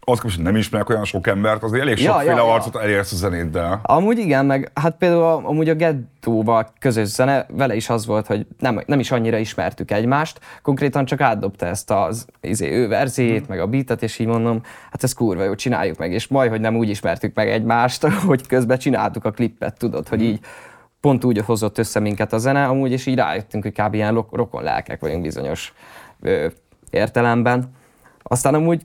az 0.05 0.21
hogy 0.21 0.35
nem 0.39 0.57
ismerek 0.57 0.89
olyan 0.89 1.05
sok 1.05 1.27
embert, 1.27 1.63
azért 1.63 1.83
elég 1.83 2.01
ja, 2.01 2.13
sokféle 2.13 2.35
ja, 2.35 2.53
arcot 2.53 2.75
ja. 2.75 2.83
elérsz 2.83 3.13
a 3.13 3.17
zenéddel. 3.17 3.81
Amúgy 3.83 4.19
igen, 4.19 4.47
meg 4.47 4.71
hát 4.75 4.97
például 4.97 5.47
amúgy 5.47 5.69
a 5.69 5.75
Gettóval 5.75 6.73
közös 6.79 7.09
zene, 7.09 7.47
vele 7.51 7.75
is 7.75 7.89
az 7.89 8.07
volt, 8.07 8.27
hogy 8.27 8.47
nem, 8.59 8.83
nem 8.87 8.99
is 8.99 9.11
annyira 9.11 9.37
ismertük 9.37 9.91
egymást, 9.91 10.41
konkrétan 10.63 11.05
csak 11.05 11.21
átdobta 11.21 11.67
ezt 11.67 11.91
az 11.91 12.27
izé, 12.41 12.71
ő 12.71 12.89
verzét, 12.89 13.39
hmm. 13.39 13.47
meg 13.49 13.61
a 13.61 13.67
beatet, 13.67 14.03
és 14.03 14.19
így 14.19 14.27
mondom, 14.27 14.61
hát 14.91 15.03
ez 15.03 15.13
kurva 15.13 15.45
jó, 15.45 15.55
csináljuk 15.55 15.99
meg, 15.99 16.13
és 16.13 16.29
majd, 16.29 16.51
hogy 16.51 16.61
nem 16.61 16.77
úgy 16.77 16.89
ismertük 16.89 17.35
meg 17.35 17.49
egymást, 17.49 18.07
hogy 18.27 18.47
közben 18.47 18.79
csináltuk 18.79 19.25
a 19.25 19.31
klippet, 19.31 19.79
tudod, 19.79 20.09
hogy 20.09 20.23
így 20.23 20.41
pont 21.01 21.25
úgy 21.25 21.39
hozott 21.39 21.79
össze 21.79 22.01
minket 22.01 22.33
a 22.33 22.39
zene, 22.39 22.65
amúgy, 22.65 22.93
és 22.93 23.07
így 23.07 23.17
rájöttünk, 23.17 23.63
hogy 23.63 23.73
kb. 23.73 23.95
ilyen 23.95 24.27
rokon 24.31 24.63
lelkek 24.63 25.01
vagyunk 25.01 25.23
bizonyos 25.23 25.73
ö, 26.21 26.47
értelemben. 26.91 27.73
Aztán 28.23 28.55
amúgy 28.55 28.83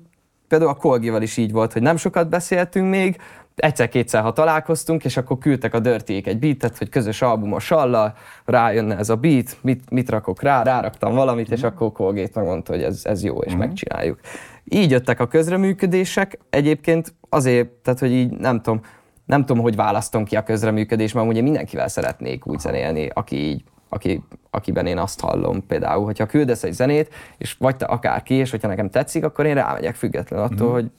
Például 0.49 0.71
a 0.71 0.75
Kolgival 0.75 1.21
is 1.21 1.37
így 1.37 1.51
volt, 1.51 1.73
hogy 1.73 1.81
nem 1.81 1.97
sokat 1.97 2.29
beszéltünk 2.29 2.89
még, 2.89 3.17
egyszer-kétszer, 3.55 4.21
ha 4.21 4.33
találkoztunk, 4.33 5.05
és 5.05 5.17
akkor 5.17 5.37
küldtek 5.37 5.73
a 5.73 5.79
Dirty 5.79 6.09
egy 6.09 6.39
beatet, 6.39 6.77
hogy 6.77 6.89
közös 6.89 7.21
album 7.21 7.53
a 7.53 7.59
Salla, 7.59 8.13
rájönne 8.45 8.97
ez 8.97 9.09
a 9.09 9.15
beat, 9.15 9.57
mit, 9.61 9.89
mit 9.89 10.09
rakok 10.09 10.41
rá, 10.41 10.63
ráraktam 10.63 11.13
valamit, 11.13 11.51
és 11.51 11.63
akkor 11.63 11.91
Colgate 11.91 12.39
megmondta, 12.39 12.73
hogy 12.73 12.83
ez, 12.83 13.01
ez 13.03 13.23
jó, 13.23 13.37
és 13.37 13.55
mm. 13.55 13.57
megcsináljuk. 13.57 14.19
Így 14.63 14.91
jöttek 14.91 15.19
a 15.19 15.27
közreműködések, 15.27 16.39
egyébként 16.49 17.13
azért, 17.29 17.69
tehát 17.69 17.99
hogy 17.99 18.11
így 18.11 18.31
nem 18.31 18.61
tudom, 18.61 18.81
nem 19.25 19.45
tudom, 19.45 19.63
hogy 19.63 19.75
választom 19.75 20.23
ki 20.23 20.35
a 20.35 20.43
közreműködést, 20.43 21.13
mert 21.13 21.27
ugye 21.27 21.41
mindenkivel 21.41 21.87
szeretnék 21.87 22.47
úgy 22.47 22.59
zenélni, 22.59 23.09
aki 23.13 23.35
így 23.35 23.63
aki, 23.89 24.23
akiben 24.49 24.85
én 24.85 24.97
azt 24.97 25.19
hallom 25.19 25.65
például, 25.67 26.05
hogyha 26.05 26.25
küldesz 26.25 26.63
egy 26.63 26.73
zenét, 26.73 27.13
és 27.37 27.55
vagy 27.59 27.75
te 27.75 27.85
akárki, 27.85 28.33
és 28.33 28.51
hogyha 28.51 28.67
nekem 28.67 28.89
tetszik, 28.89 29.23
akkor 29.23 29.45
én 29.45 29.53
rámegyek 29.53 29.95
független 29.95 30.39
attól, 30.39 30.69
mm. 30.69 30.73
hogy 30.73 30.91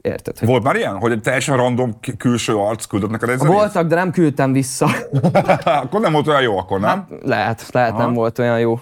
Érted? 0.00 0.38
Hogy... 0.38 0.48
Volt 0.48 0.62
már 0.62 0.76
ilyen, 0.76 0.98
hogy 0.98 1.20
teljesen 1.20 1.56
random 1.56 1.98
külső 2.16 2.56
arc 2.56 2.84
küldött 2.84 3.10
neked 3.10 3.28
egy 3.28 3.38
zenét? 3.38 3.54
Voltak, 3.54 3.86
de 3.86 3.94
nem 3.94 4.10
küldtem 4.10 4.52
vissza. 4.52 4.88
akkor 5.82 6.00
nem 6.00 6.12
volt 6.12 6.26
olyan 6.26 6.42
jó, 6.42 6.58
akkor 6.58 6.80
nem? 6.80 6.88
Hát, 6.88 7.22
lehet, 7.22 7.68
lehet 7.72 7.90
Aha. 7.92 8.02
nem 8.02 8.12
volt 8.12 8.38
olyan 8.38 8.60
jó. 8.60 8.80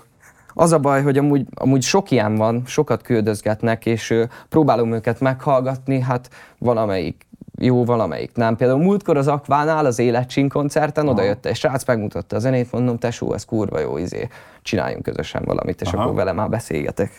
Az 0.59 0.73
a 0.73 0.79
baj, 0.79 1.03
hogy 1.03 1.19
amúgy, 1.19 1.47
amúgy 1.55 1.83
sok 1.83 2.11
ilyen 2.11 2.35
van, 2.35 2.63
sokat 2.67 3.03
küldözgetnek, 3.03 3.87
és 3.87 4.11
ö, 4.11 4.25
próbálom 4.49 4.93
őket 4.93 5.21
meghallgatni, 5.21 6.01
hát 6.01 6.31
valamelyik 6.59 7.26
jó, 7.59 7.85
valamelyik 7.85 8.31
nem. 8.35 8.57
Például 8.57 8.81
múltkor 8.81 9.17
az 9.17 9.29
Akvánál, 9.29 9.87
az 9.87 9.99
Életcsin 9.99 10.49
koncerten, 10.49 11.09
oda 11.09 11.23
jött 11.23 11.47
egy 11.47 11.57
srác, 11.57 11.85
megmutatta 11.85 12.37
a 12.37 12.39
zenét, 12.39 12.73
mondom, 12.73 12.99
tesó, 12.99 13.35
ez 13.35 13.45
kurva 13.45 13.79
jó, 13.79 13.97
izé, 13.97 14.29
csináljunk 14.63 15.03
közösen 15.03 15.43
valamit, 15.45 15.81
és 15.81 15.93
Aha. 15.93 16.03
akkor 16.03 16.15
vele 16.15 16.33
már 16.33 16.49
beszélgetek. 16.49 17.11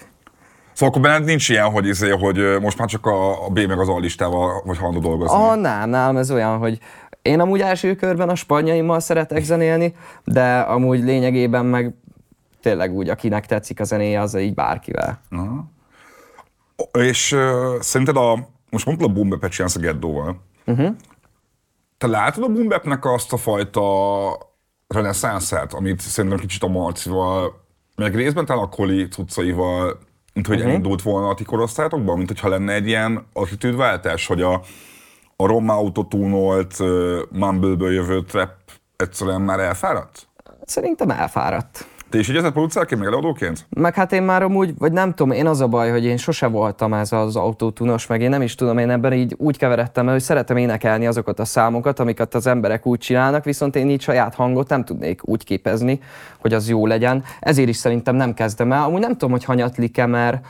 Szóval 0.73 0.89
akkor 0.89 1.01
benned 1.01 1.23
nincs 1.23 1.49
ilyen, 1.49 1.71
hogy, 1.71 1.87
izé, 1.87 2.09
hogy 2.09 2.59
most 2.61 2.77
már 2.77 2.87
csak 2.87 3.05
a, 3.05 3.45
a 3.45 3.49
B 3.49 3.59
meg 3.59 3.79
az 3.79 3.89
A 3.89 3.99
listával 3.99 4.61
vagy 4.65 4.77
hajlandó 4.77 5.09
dolgozni? 5.09 5.37
Ah, 5.37 5.57
nem, 5.57 5.89
nem, 5.89 6.17
ez 6.17 6.31
olyan, 6.31 6.57
hogy 6.57 6.79
én 7.21 7.39
amúgy 7.39 7.61
első 7.61 7.95
körben 7.95 8.29
a 8.29 8.35
spanyaimmal 8.35 8.99
szeretek 8.99 9.43
zenélni, 9.43 9.95
de 10.23 10.59
amúgy 10.59 11.03
lényegében 11.03 11.65
meg 11.65 11.93
tényleg 12.61 12.93
úgy, 12.93 13.09
akinek 13.09 13.45
tetszik 13.45 13.79
a 13.79 13.83
zenéje, 13.83 14.21
az 14.21 14.37
így 14.37 14.53
bárkivel. 14.53 15.21
Aha. 15.31 15.65
És 16.91 17.31
uh, 17.31 17.79
szerinted 17.79 18.15
a, 18.15 18.49
most 18.69 18.85
mondtad 18.85 19.09
a 19.09 19.13
Bumbepet 19.13 19.51
csinálsz 19.51 19.75
a 19.75 19.79
Geddóval. 19.79 20.41
Uh-huh. 20.65 20.95
Te 21.97 22.07
látod 22.07 22.43
a 22.43 22.47
Bumbepnek 22.47 23.05
azt 23.05 23.33
a 23.33 23.37
fajta 23.37 23.85
reneszánszát, 24.87 25.73
amit 25.73 25.99
szerintem 25.99 26.39
kicsit 26.39 26.63
a 26.63 26.67
Marcival, 26.67 27.65
meg 27.95 28.15
részben 28.15 28.45
talán 28.45 28.63
a 28.63 28.69
Koli 28.69 29.07
cuccaival, 29.07 29.99
mint 30.33 30.47
hogy 30.47 30.55
uh-huh. 30.55 30.71
elindult 30.71 31.01
volna 31.01 31.27
a 31.27 31.33
ti 31.33 31.43
korosztályokban, 31.43 32.17
mint 32.17 32.27
hogyha 32.27 32.49
lenne 32.49 32.73
egy 32.73 32.87
ilyen 32.87 33.27
attitűdváltás, 33.33 34.27
hogy 34.27 34.41
a, 34.41 34.61
a 35.35 35.45
Roma 35.45 35.73
autotúnolt 35.73 36.79
uh, 36.79 37.19
Mumble-ből 37.31 37.93
jövő 37.93 38.23
trap 38.23 38.51
egyszerűen 38.95 39.41
már 39.41 39.59
elfáradt? 39.59 40.27
Szerintem 40.65 41.09
elfáradt. 41.09 41.87
Te 42.09 42.19
is 42.19 42.27
igyezel 42.27 42.51
producerként, 42.51 42.99
meg 42.99 43.09
előadóként? 43.09 43.65
Meg 43.69 43.93
hát 43.93 44.11
én 44.11 44.23
már 44.23 44.43
amúgy, 44.43 44.73
vagy 44.77 44.91
nem 44.91 45.13
tudom, 45.13 45.31
én 45.31 45.47
az 45.47 45.61
a 45.61 45.67
baj, 45.67 45.89
hogy 45.89 46.05
én 46.05 46.17
sose 46.17 46.47
voltam 46.47 46.93
ez 46.93 47.11
az 47.11 47.35
autótunos, 47.35 48.07
meg 48.07 48.21
én 48.21 48.29
nem 48.29 48.41
is 48.41 48.55
tudom, 48.55 48.77
én 48.77 48.89
ebben 48.89 49.13
így 49.13 49.35
úgy 49.37 49.57
keveredtem 49.57 50.07
hogy 50.07 50.21
szeretem 50.21 50.57
énekelni 50.57 51.07
azokat 51.07 51.39
a 51.39 51.45
számokat, 51.45 51.99
amiket 51.99 52.35
az 52.35 52.47
emberek 52.47 52.85
úgy 52.85 52.99
csinálnak, 52.99 53.43
viszont 53.43 53.75
én 53.75 53.89
így 53.89 54.01
saját 54.01 54.35
hangot 54.35 54.69
nem 54.69 54.83
tudnék 54.83 55.27
úgy 55.27 55.43
képezni, 55.43 55.99
hogy 56.37 56.53
az 56.53 56.69
jó 56.69 56.85
legyen. 56.85 57.23
Ezért 57.39 57.69
is 57.69 57.75
szerintem 57.75 58.15
nem 58.15 58.33
kezdem 58.33 58.71
el. 58.71 58.83
Amúgy 58.83 59.01
nem 59.01 59.11
tudom, 59.11 59.31
hogy 59.31 59.43
hanyatlik-e, 59.43 60.05
mert 60.05 60.45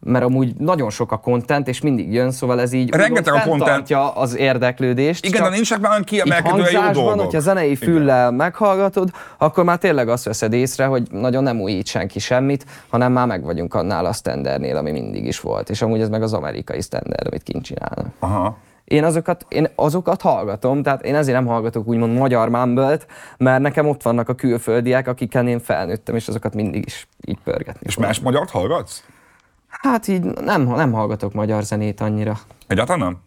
mert 0.00 0.24
amúgy 0.24 0.54
nagyon 0.58 0.90
sok 0.90 1.12
a 1.12 1.16
content, 1.16 1.68
és 1.68 1.80
mindig 1.80 2.12
jön, 2.12 2.30
szóval 2.30 2.60
ez 2.60 2.72
így 2.72 2.90
Rengeteg 2.94 3.34
a 3.34 3.40
content. 3.40 3.90
az 4.14 4.36
érdeklődést. 4.36 5.24
Igen, 5.24 5.42
de 5.42 5.48
nincsenek 5.48 5.82
már 5.82 5.92
olyan 5.92 6.04
kiemelkedően 6.04 6.72
jó 6.72 7.02
dolgok. 7.02 7.20
hogyha 7.20 7.40
zenei 7.40 7.76
füllel 7.76 8.26
Igen. 8.26 8.34
meghallgatod, 8.34 9.10
akkor 9.38 9.64
már 9.64 9.78
tényleg 9.78 10.08
azt 10.08 10.24
veszed 10.24 10.52
észre, 10.52 10.84
hogy 10.84 11.08
nagyon 11.10 11.42
nem 11.42 11.60
újít 11.60 11.86
senki 11.86 12.18
semmit, 12.18 12.66
hanem 12.88 13.12
már 13.12 13.26
meg 13.26 13.42
vagyunk 13.42 13.74
annál 13.74 14.04
a 14.04 14.12
standardnél, 14.12 14.76
ami 14.76 14.90
mindig 14.90 15.26
is 15.26 15.40
volt. 15.40 15.70
És 15.70 15.82
amúgy 15.82 16.00
ez 16.00 16.08
meg 16.08 16.22
az 16.22 16.32
amerikai 16.32 16.80
standard, 16.80 17.26
amit 17.26 17.42
kint 17.42 17.64
csinálnak. 17.64 18.06
Aha. 18.18 18.58
Én 18.84 19.04
azokat, 19.04 19.46
én 19.48 19.68
azokat 19.74 20.22
hallgatom, 20.22 20.82
tehát 20.82 21.04
én 21.04 21.14
ezért 21.14 21.36
nem 21.36 21.46
hallgatok 21.46 21.86
úgymond 21.86 22.16
magyar 22.16 22.48
mumble 22.48 22.98
mert 23.36 23.62
nekem 23.62 23.88
ott 23.88 24.02
vannak 24.02 24.28
a 24.28 24.34
külföldiek, 24.34 25.08
akikkel 25.08 25.48
én 25.48 25.60
felnőttem, 25.60 26.14
és 26.14 26.28
azokat 26.28 26.54
mindig 26.54 26.86
is 26.86 27.08
így 27.26 27.38
pörgetni. 27.44 27.80
És 27.82 27.96
más 27.96 28.20
magyart 28.20 28.50
hallgatsz? 28.50 29.02
Hát 29.68 30.08
így 30.08 30.24
nem, 30.24 30.62
nem 30.62 30.92
hallgatok 30.92 31.32
magyar 31.32 31.62
zenét 31.62 32.00
annyira. 32.00 32.38
Egyáltalán 32.66 33.00
nem? 33.06 33.18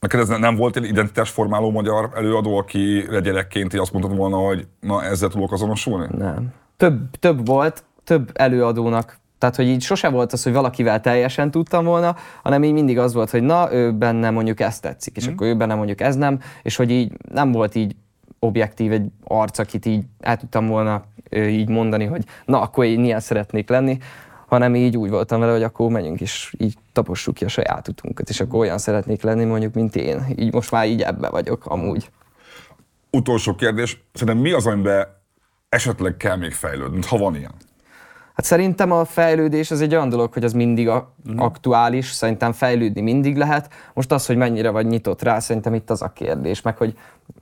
Neked 0.00 0.20
ez 0.20 0.28
nem 0.28 0.56
volt 0.56 0.76
egy 0.76 0.84
identitásformáló 0.84 1.70
magyar 1.70 2.10
előadó, 2.14 2.56
aki 2.56 3.04
gyerekként 3.22 3.74
azt 3.74 3.92
mondtad 3.92 4.16
volna, 4.16 4.36
hogy 4.36 4.66
na 4.80 5.04
ezzel 5.04 5.28
tudok 5.28 5.52
azonosulni? 5.52 6.16
Nem. 6.16 6.52
Több, 6.76 7.10
több 7.18 7.46
volt, 7.46 7.84
több 8.04 8.30
előadónak 8.34 9.18
tehát, 9.40 9.56
hogy 9.56 9.68
így 9.68 9.82
sose 9.82 10.08
volt 10.08 10.32
az, 10.32 10.42
hogy 10.42 10.52
valakivel 10.52 11.00
teljesen 11.00 11.50
tudtam 11.50 11.84
volna, 11.84 12.16
hanem 12.42 12.64
így 12.64 12.72
mindig 12.72 12.98
az 12.98 13.14
volt, 13.14 13.30
hogy 13.30 13.42
na, 13.42 13.72
ő 13.72 13.92
benne 13.92 14.30
mondjuk 14.30 14.60
ezt 14.60 14.82
tetszik, 14.82 15.16
és 15.16 15.28
mm. 15.28 15.32
akkor 15.32 15.46
ő 15.46 15.56
benne 15.56 15.74
mondjuk 15.74 16.00
ez 16.00 16.16
nem, 16.16 16.40
és 16.62 16.76
hogy 16.76 16.90
így 16.90 17.12
nem 17.32 17.52
volt 17.52 17.74
így 17.74 17.96
objektív 18.38 18.92
egy 18.92 19.06
arc, 19.24 19.58
akit 19.58 19.86
így 19.86 20.04
el 20.20 20.36
tudtam 20.36 20.66
volna 20.66 21.02
így 21.36 21.68
mondani, 21.68 22.04
hogy 22.04 22.24
na, 22.44 22.60
akkor 22.60 22.84
én 22.84 23.04
ilyen 23.04 23.20
szeretnék 23.20 23.68
lenni, 23.68 23.98
hanem 24.50 24.74
így 24.74 24.96
úgy 24.96 25.10
voltam 25.10 25.40
vele, 25.40 25.52
hogy 25.52 25.62
akkor 25.62 25.90
menjünk 25.90 26.20
és 26.20 26.54
így 26.58 26.74
tapossuk 26.92 27.34
ki 27.34 27.44
a 27.44 27.48
saját 27.48 27.88
utunkat, 27.88 28.28
és 28.28 28.40
akkor 28.40 28.58
olyan 28.58 28.78
szeretnék 28.78 29.22
lenni 29.22 29.44
mondjuk, 29.44 29.74
mint 29.74 29.96
én. 29.96 30.24
Így 30.36 30.52
most 30.52 30.70
már 30.70 30.86
így 30.86 31.00
ebbe 31.00 31.28
vagyok 31.28 31.66
amúgy. 31.66 32.10
Utolsó 33.10 33.54
kérdés, 33.54 34.04
szerintem 34.12 34.42
mi 34.42 34.52
az, 34.52 34.66
amiben 34.66 35.06
esetleg 35.68 36.16
kell 36.16 36.36
még 36.36 36.52
fejlődni, 36.52 37.00
ha 37.08 37.16
van 37.16 37.34
ilyen? 37.34 37.52
Hát 38.34 38.44
szerintem 38.44 38.92
a 38.92 39.04
fejlődés 39.04 39.70
az 39.70 39.80
egy 39.80 39.94
olyan 39.94 40.08
dolog, 40.08 40.32
hogy 40.32 40.44
az 40.44 40.52
mindig 40.52 40.88
a- 40.88 41.14
uh-huh. 41.26 41.44
aktuális, 41.44 42.10
szerintem 42.10 42.52
fejlődni 42.52 43.00
mindig 43.00 43.36
lehet. 43.36 43.72
Most 43.94 44.12
az, 44.12 44.26
hogy 44.26 44.36
mennyire 44.36 44.70
vagy 44.70 44.86
nyitott 44.86 45.22
rá, 45.22 45.38
szerintem 45.38 45.74
itt 45.74 45.90
az 45.90 46.02
a 46.02 46.12
kérdés, 46.12 46.62
meg 46.62 46.76
hogy 46.76 46.94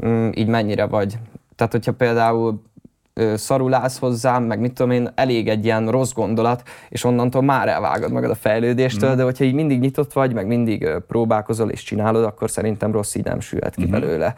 mm, 0.04 0.30
így 0.34 0.46
mennyire 0.46 0.86
vagy. 0.86 1.18
Tehát, 1.56 1.72
hogyha 1.72 1.92
például 1.92 2.62
szarul 3.34 3.74
állsz 3.74 3.98
hozzám, 3.98 4.42
meg 4.42 4.60
mit 4.60 4.72
tudom 4.72 4.90
én, 4.90 5.08
elég 5.14 5.48
egy 5.48 5.64
ilyen 5.64 5.88
rossz 5.88 6.12
gondolat, 6.12 6.62
és 6.88 7.04
onnantól 7.04 7.42
már 7.42 7.68
elvágod 7.68 8.12
magad 8.12 8.30
a 8.30 8.34
fejlődéstől, 8.34 9.14
de 9.14 9.22
hogyha 9.22 9.44
így 9.44 9.54
mindig 9.54 9.80
nyitott 9.80 10.12
vagy, 10.12 10.32
meg 10.32 10.46
mindig 10.46 10.88
próbálkozol 11.08 11.70
és 11.70 11.82
csinálod, 11.82 12.24
akkor 12.24 12.50
szerintem 12.50 12.92
rossz 12.92 13.14
így 13.14 13.24
nem 13.24 13.40
sülhet 13.40 13.74
ki 13.74 13.86
belőle. 13.86 14.34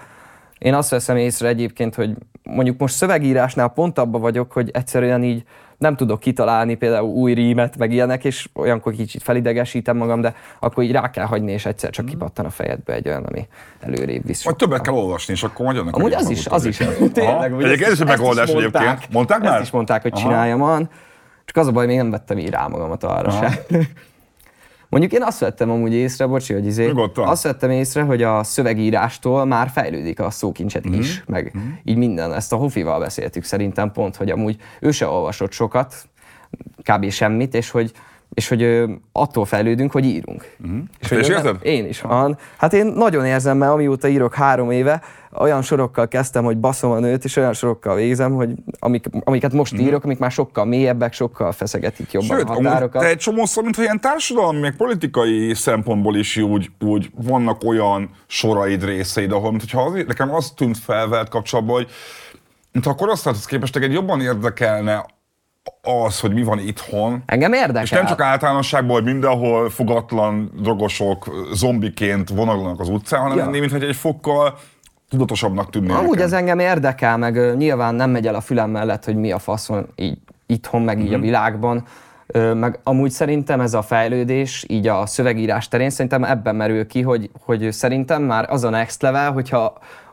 Én 0.59 0.74
azt 0.74 0.91
veszem 0.91 1.16
észre 1.16 1.49
egyébként, 1.49 1.95
hogy 1.95 2.16
mondjuk 2.43 2.78
most 2.78 2.95
szövegírásnál 2.95 3.68
pont 3.68 3.99
abba 3.99 4.18
vagyok, 4.18 4.53
hogy 4.53 4.70
egyszerűen 4.72 5.24
így 5.24 5.45
nem 5.81 5.97
tudok 5.97 6.20
kitalálni 6.20 6.74
például 6.74 7.09
új 7.09 7.33
rímet, 7.33 7.76
meg 7.78 7.93
ilyenek, 7.93 8.24
és 8.24 8.49
olyankor 8.55 8.93
kicsit 8.93 9.22
felidegesítem 9.22 9.97
magam, 9.97 10.20
de 10.20 10.35
akkor 10.59 10.85
így 10.85 10.91
rá 10.91 11.11
kell 11.11 11.24
hagyni, 11.24 11.53
és 11.53 11.66
egyszer 11.66 11.91
csak 11.91 12.07
kipattan 12.07 12.45
a 12.45 12.51
fejedbe 12.51 12.93
egy 12.93 13.09
olyan, 13.09 13.24
ami 13.24 13.49
előrébb 13.81 14.26
visz. 14.26 14.45
Vagy 14.45 14.57
többet 14.57 14.81
kell 14.81 14.95
olvasni, 14.95 15.33
és 15.33 15.43
akkor 15.43 15.64
majd 15.64 15.76
jönnek. 15.76 15.97
Amúgy 15.97 16.12
a 16.12 16.18
az 16.18 16.31
is, 16.31 16.47
az 16.47 16.64
is. 16.64 16.76
Tényleg, 17.12 17.83
ez 17.83 17.93
is 17.93 18.05
megoldás 18.05 18.49
egyébként. 18.49 19.12
Mondták 19.12 19.41
már? 19.41 19.55
Ezt 19.55 19.62
is 19.62 19.70
mondták, 19.70 20.03
hogy 20.03 20.12
Aha. 20.14 20.22
csináljam. 20.22 20.89
Csak 21.45 21.57
az 21.57 21.66
a 21.66 21.72
baj, 21.72 21.87
még 21.87 21.97
nem 21.97 22.11
vettem 22.11 22.39
így 22.39 22.51
rá 22.51 22.66
magamat 22.66 23.05
arra 23.05 23.31
se. 23.31 23.64
Mondjuk 24.91 25.12
én 25.12 25.22
azt 25.22 25.38
vettem 25.38 25.70
amúgy 25.70 25.95
észre, 25.95 26.26
bocsi, 26.26 26.53
hogy 26.53 26.66
izé, 26.66 26.86
Nyugodtan. 26.86 27.28
azt 27.28 27.43
vettem 27.43 27.70
észre, 27.70 28.03
hogy 28.03 28.22
a 28.22 28.43
szövegírástól 28.45 29.45
már 29.45 29.68
fejlődik 29.68 30.20
a 30.20 30.30
szókincset 30.30 30.84
Mhm. 30.84 30.99
is, 30.99 31.22
meg 31.26 31.53
így 31.84 31.97
minden. 31.97 32.32
Ezt 32.34 32.53
a 32.53 32.57
Hofival 32.57 32.99
beszéltük 33.01 33.45
szerintem 33.45 33.93
pont, 33.93 34.16
hogy 34.16 34.30
amúgy 34.30 34.57
ő 34.80 34.91
se 34.91 35.07
olvasott 35.07 35.53
sokat, 35.53 35.95
kb. 36.82 37.11
semmit, 37.11 37.55
és 37.55 37.70
hogy 37.70 37.93
és 38.34 38.49
hogy 38.49 38.62
ö, 38.62 38.91
attól 39.12 39.45
fejlődünk, 39.45 39.93
hogy 39.93 40.05
írunk. 40.05 40.55
Mhm. 40.59 40.78
És 41.01 41.09
hogy 41.09 41.18
ő 41.18 41.20
érzed? 41.32 41.57
Én 41.62 41.86
is. 41.86 42.01
Van. 42.01 42.38
Hát 42.57 42.72
én 42.72 42.86
nagyon 42.86 43.24
érzem, 43.26 43.57
mert 43.57 43.72
amióta 43.72 44.09
írok 44.09 44.34
három 44.34 44.70
éve, 44.70 45.03
olyan 45.39 45.62
sorokkal 45.62 46.09
kezdtem, 46.09 46.45
hogy 46.45 46.59
baszom 46.59 46.91
a 46.91 46.99
nőt, 46.99 47.24
és 47.24 47.37
olyan 47.37 47.53
sorokkal 47.53 47.95
végzem, 47.95 48.33
hogy 48.35 48.51
amik, 48.78 49.07
amiket 49.24 49.53
most 49.53 49.74
írok, 49.78 50.05
amik 50.05 50.18
már 50.18 50.31
sokkal 50.31 50.64
mélyebbek, 50.64 51.12
sokkal 51.12 51.53
feszegetik 51.53 52.12
jobban 52.12 52.28
Mhm. 52.28 52.39
Sőt, 52.39 52.49
a 52.49 52.53
határokat. 52.53 53.03
te 53.03 53.09
egy 53.09 53.16
csomószor, 53.16 53.62
mintha 53.62 53.83
ilyen 53.83 54.01
társadalmi, 54.01 54.61
meg 54.61 54.76
politikai 54.76 55.55
szempontból 55.55 56.16
is 56.16 56.37
úgy, 56.37 56.70
úgy 56.81 57.11
vannak 57.14 57.64
olyan 57.64 58.11
soraid, 58.26 58.85
részeid, 58.85 59.33
ahol 59.33 59.51
mintha 59.51 59.83
az, 59.83 59.93
nekem 60.07 60.35
az 60.35 60.53
tűnt 60.57 60.78
fel 60.78 61.09
veled 61.09 61.28
kapcsolatban, 61.28 61.74
hogy 61.74 61.89
mintha 62.72 62.91
a 62.91 62.95
korosztályhoz 62.95 63.45
képest 63.45 63.76
egy 63.76 63.93
jobban 63.93 64.20
érdekelne 64.20 65.07
az, 66.07 66.20
hogy 66.20 66.33
mi 66.33 66.43
van 66.43 66.59
itthon, 66.59 67.22
Engem 67.26 67.53
érdekel. 67.53 67.83
és 67.83 67.91
nem 67.91 68.07
csak 68.07 68.20
általánosságban, 68.20 68.95
hogy 68.95 69.05
mindenhol 69.05 69.70
fogatlan 69.70 70.51
drogosok 70.61 71.31
zombiként 71.53 72.28
vonaglanak 72.28 72.81
az 72.81 72.89
utcán, 72.89 73.20
hanem 73.20 73.37
Ja. 73.39 73.45
ja. 73.45 73.51
mint 73.61 73.72
hogy 73.72 73.83
egy 73.85 73.97
fokkal 73.97 74.59
tudatosabbnak 75.11 75.70
tűnnének. 75.70 75.98
Amúgy 75.98 76.20
ez 76.20 76.32
engem 76.32 76.58
érdekel, 76.58 77.16
meg 77.16 77.56
nyilván 77.56 77.94
nem 77.94 78.11
megy 78.11 78.26
el 78.26 78.34
a 78.34 78.40
fülem 78.40 78.70
mellett, 78.70 79.04
hogy 79.04 79.16
mi 79.16 79.32
a 79.32 79.38
fasz 79.38 79.66
van 79.66 79.86
így 79.96 80.18
itthon, 80.46 80.82
meg 80.82 80.96
Mhm. 80.96 81.06
így 81.06 81.14
a 81.14 81.18
világban. 81.18 81.84
Ö, 82.26 82.54
Meg 82.54 82.78
amúgy 82.82 83.11
szerintem 83.11 83.61
ez 83.61 83.74
a 83.74 83.82
fejlődés, 83.82 84.64
így 84.68 84.86
a 84.86 85.06
szövegírás 85.06 85.68
terén, 85.68 85.90
szerintem 85.90 86.24
ebben 86.24 86.56
merül 86.56 86.86
ki, 86.86 87.02
hogy, 87.02 87.30
hogy 87.44 87.72
szerintem 87.72 88.22
már 88.22 88.46
az 88.50 88.64
a 88.64 88.70
next 88.70 89.02
level, 89.02 89.32
hogyha 89.32 89.72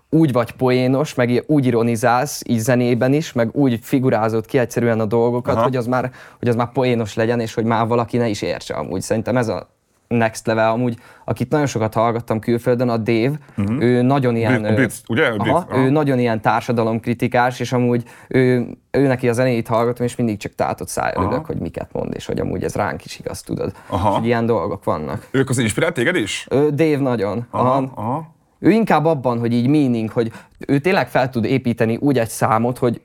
úgy 0.10 0.32
vagy 0.32 0.52
poénos, 0.52 1.14
meg 1.16 1.44
úgy 1.48 1.66
ironizálsz, 1.66 2.42
így 2.48 2.60
zenében 2.60 3.14
is, 3.14 3.34
meg 3.34 3.50
úgy 3.56 3.80
figurázod 3.82 4.46
ki 4.46 4.58
egyszerűen 4.58 5.00
a 5.00 5.06
dolgokat, 5.06 5.54
Aha. 5.56 5.64
hogy 5.64 5.76
az, 5.76 5.88
már, 5.88 6.12
hogy 6.40 6.48
az 6.48 6.56
már 6.56 6.72
poénos 6.72 7.16
legyen, 7.16 7.40
és 7.40 7.54
hogy 7.54 7.64
már 7.64 7.88
valaki 7.88 8.18
ne 8.18 8.28
is 8.28 8.42
értse 8.42 8.74
amúgy. 8.74 9.02
Szerintem 9.02 9.38
ez 9.38 9.48
a 9.48 9.68
next 10.08 10.48
level. 10.48 10.72
Amúgy, 10.72 10.98
akit 11.26 11.50
nagyon 11.50 11.66
sokat 11.66 11.94
hallgattam 11.94 12.40
külföldön, 12.40 12.90
a 12.90 12.98
Dave, 12.98 13.38
uh-huh. 13.58 13.84
ő 13.84 14.02
nagyon 14.02 14.36
ilyen... 14.36 14.62
Brit, 14.62 14.78
ö, 15.08 15.14
ugye? 15.14 15.30
Brit, 15.30 15.52
aha, 15.54 15.66
aha. 15.70 15.80
ő 15.80 15.90
nagyon 15.90 16.20
ilyen 16.20 16.42
társadalomkritikás, 16.42 17.60
és 17.60 17.74
amúgy 17.74 18.04
ő, 18.28 18.68
ő 18.92 19.08
neki 19.08 19.30
a 19.30 19.34
zenét 19.34 19.68
hallgatom, 19.68 20.06
és 20.06 20.16
mindig 20.16 20.38
csak 20.38 20.56
tátott 20.56 20.88
szájra 20.88 21.24
ülök, 21.24 21.46
hogy 21.46 21.58
miket 21.58 21.90
mond, 21.94 22.14
és 22.16 22.26
hogy 22.26 22.40
amúgy 22.40 22.64
ez 22.64 22.76
ránk 22.76 23.06
is 23.06 23.20
igaz, 23.20 23.42
tudod. 23.42 23.72
Aha. 23.88 24.10
És 24.10 24.16
hogy 24.16 24.26
ilyen 24.26 24.46
dolgok 24.46 24.84
vannak. 24.84 25.28
Ők 25.32 25.50
az 25.50 25.58
inspirált 25.58 25.94
téged 25.94 26.16
is? 26.16 26.48
Ő, 26.50 26.70
Dave 26.70 26.98
nagyon. 26.98 27.48
Aha, 27.50 27.70
Aha. 27.70 27.92
aha. 27.96 28.36
Ő 28.60 28.70
inkább 28.70 29.06
abban, 29.06 29.40
hogy 29.40 29.54
így 29.54 29.68
meaning, 29.68 30.10
hogy 30.10 30.32
ő 30.68 30.80
tényleg 30.80 31.10
fel 31.10 31.30
tud 31.30 31.46
építeni 31.46 31.96
úgy 31.96 32.20
egy 32.20 32.30
számot, 32.30 32.78
hogy, 32.78 33.02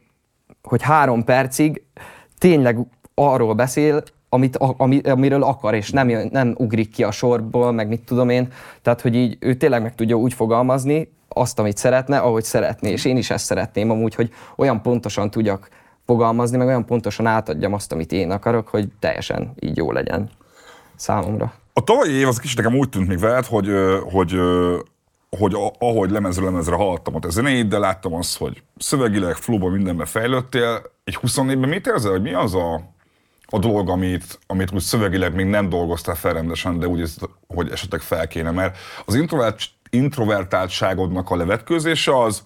hogy 0.62 0.82
három 0.82 1.24
percig 1.24 1.82
tényleg 2.38 2.78
arról 3.14 3.54
beszél, 3.54 4.02
amit, 4.34 4.56
ami, 4.56 4.98
amiről 4.98 5.42
akar, 5.42 5.74
és 5.74 5.90
nem, 5.90 6.08
jön- 6.08 6.28
nem 6.30 6.54
ugrik 6.58 6.90
ki 6.90 7.04
a 7.04 7.10
sorból, 7.10 7.72
meg 7.72 7.88
mit 7.88 8.00
tudom 8.00 8.28
én. 8.28 8.48
Tehát, 8.82 9.00
hogy 9.00 9.14
így 9.14 9.36
ő 9.40 9.54
tényleg 9.54 9.82
meg 9.82 9.94
tudja 9.94 10.16
úgy 10.16 10.34
fogalmazni 10.34 11.12
azt, 11.28 11.58
amit 11.58 11.76
szeretne, 11.76 12.18
ahogy 12.18 12.44
szeretné. 12.44 12.90
És 12.90 13.04
én 13.04 13.16
is 13.16 13.30
ezt 13.30 13.44
szeretném 13.44 13.90
amúgy, 13.90 14.14
hogy 14.14 14.30
olyan 14.56 14.82
pontosan 14.82 15.30
tudjak 15.30 15.68
fogalmazni, 16.06 16.56
meg 16.56 16.66
olyan 16.66 16.86
pontosan 16.86 17.26
átadjam 17.26 17.72
azt, 17.72 17.92
amit 17.92 18.12
én 18.12 18.30
akarok, 18.30 18.68
hogy 18.68 18.88
teljesen 18.98 19.52
így 19.60 19.76
jó 19.76 19.92
legyen 19.92 20.30
számomra. 20.96 21.52
A 21.72 21.84
tavalyi 21.84 22.12
év 22.12 22.28
az 22.28 22.38
kicsit 22.38 22.56
nekem 22.56 22.74
úgy 22.74 22.88
tűnt 22.88 23.08
még 23.08 23.18
veled, 23.18 23.44
hogy, 23.44 23.68
hogy, 24.12 24.34
hogy 25.38 25.54
ahogy 25.78 26.10
lemezről 26.10 26.44
lemezre 26.44 26.74
hallottam 26.74 27.14
a 27.14 27.28
zenét, 27.28 27.68
de 27.68 27.78
láttam 27.78 28.14
azt, 28.14 28.38
hogy 28.38 28.62
szövegileg, 28.76 29.34
flóban 29.34 29.72
mindenben 29.72 30.06
fejlődtél. 30.06 30.82
Egy 31.04 31.18
24-ben 31.22 31.68
mit 31.68 31.86
érzel, 31.86 32.10
hogy 32.10 32.22
mi 32.22 32.32
az 32.32 32.54
a, 32.54 32.90
a 33.54 33.58
dolog, 33.58 33.88
amit, 33.88 34.38
amit 34.46 34.72
úgy 34.72 34.80
szövegileg 34.80 35.34
még 35.34 35.46
nem 35.46 35.68
dolgoztál 35.68 36.14
fel 36.14 36.32
rendesen, 36.32 36.78
de 36.78 36.88
úgy, 36.88 36.98
érzed, 36.98 37.28
hogy 37.46 37.70
esetleg 37.70 38.00
fel 38.00 38.28
kéne, 38.28 38.50
mert 38.50 38.76
az 39.04 39.14
introvert, 39.14 39.60
introvertáltságodnak 39.90 41.30
a 41.30 41.36
levetkőzése 41.36 42.22
az 42.22 42.42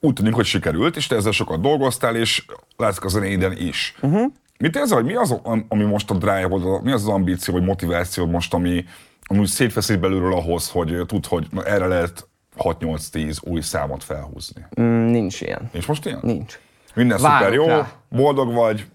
úgy 0.00 0.12
tűnik, 0.12 0.34
hogy 0.34 0.44
sikerült, 0.44 0.96
és 0.96 1.06
te 1.06 1.16
ezzel 1.16 1.32
sokat 1.32 1.60
dolgoztál, 1.60 2.16
és 2.16 2.44
látszik 2.76 3.04
a 3.04 3.08
zenéiden 3.08 3.52
is. 3.52 3.94
Uh-huh. 4.00 4.32
Mit 4.58 4.76
érzel, 4.76 4.96
hogy 4.96 5.06
mi 5.06 5.14
az, 5.14 5.40
ami 5.68 5.84
most 5.84 6.10
a 6.10 6.14
drive 6.14 6.48
mi 6.82 6.92
az 6.92 7.02
az 7.02 7.08
ambíció, 7.08 7.54
vagy 7.54 7.64
motiváció 7.64 8.26
most, 8.26 8.54
ami, 8.54 8.84
ami 9.22 9.38
úgy 9.38 9.46
szétfeszít 9.46 10.00
belülről 10.00 10.34
ahhoz, 10.34 10.70
hogy 10.70 11.02
tud, 11.06 11.26
hogy 11.26 11.46
na, 11.50 11.64
erre 11.64 11.86
lehet 11.86 12.28
6-8-10 12.58 13.42
új 13.42 13.60
számot 13.60 14.04
felhúzni. 14.04 14.66
Mm, 14.80 15.06
nincs 15.06 15.40
ilyen. 15.40 15.68
És 15.72 15.86
most 15.86 16.06
ilyen? 16.06 16.18
Nincs. 16.22 16.58
Minden 16.94 17.20
Várok 17.20 17.38
szuper 17.38 17.52
jó, 17.52 17.66
rá. 17.66 17.92
boldog 18.08 18.52
vagy, 18.52 18.86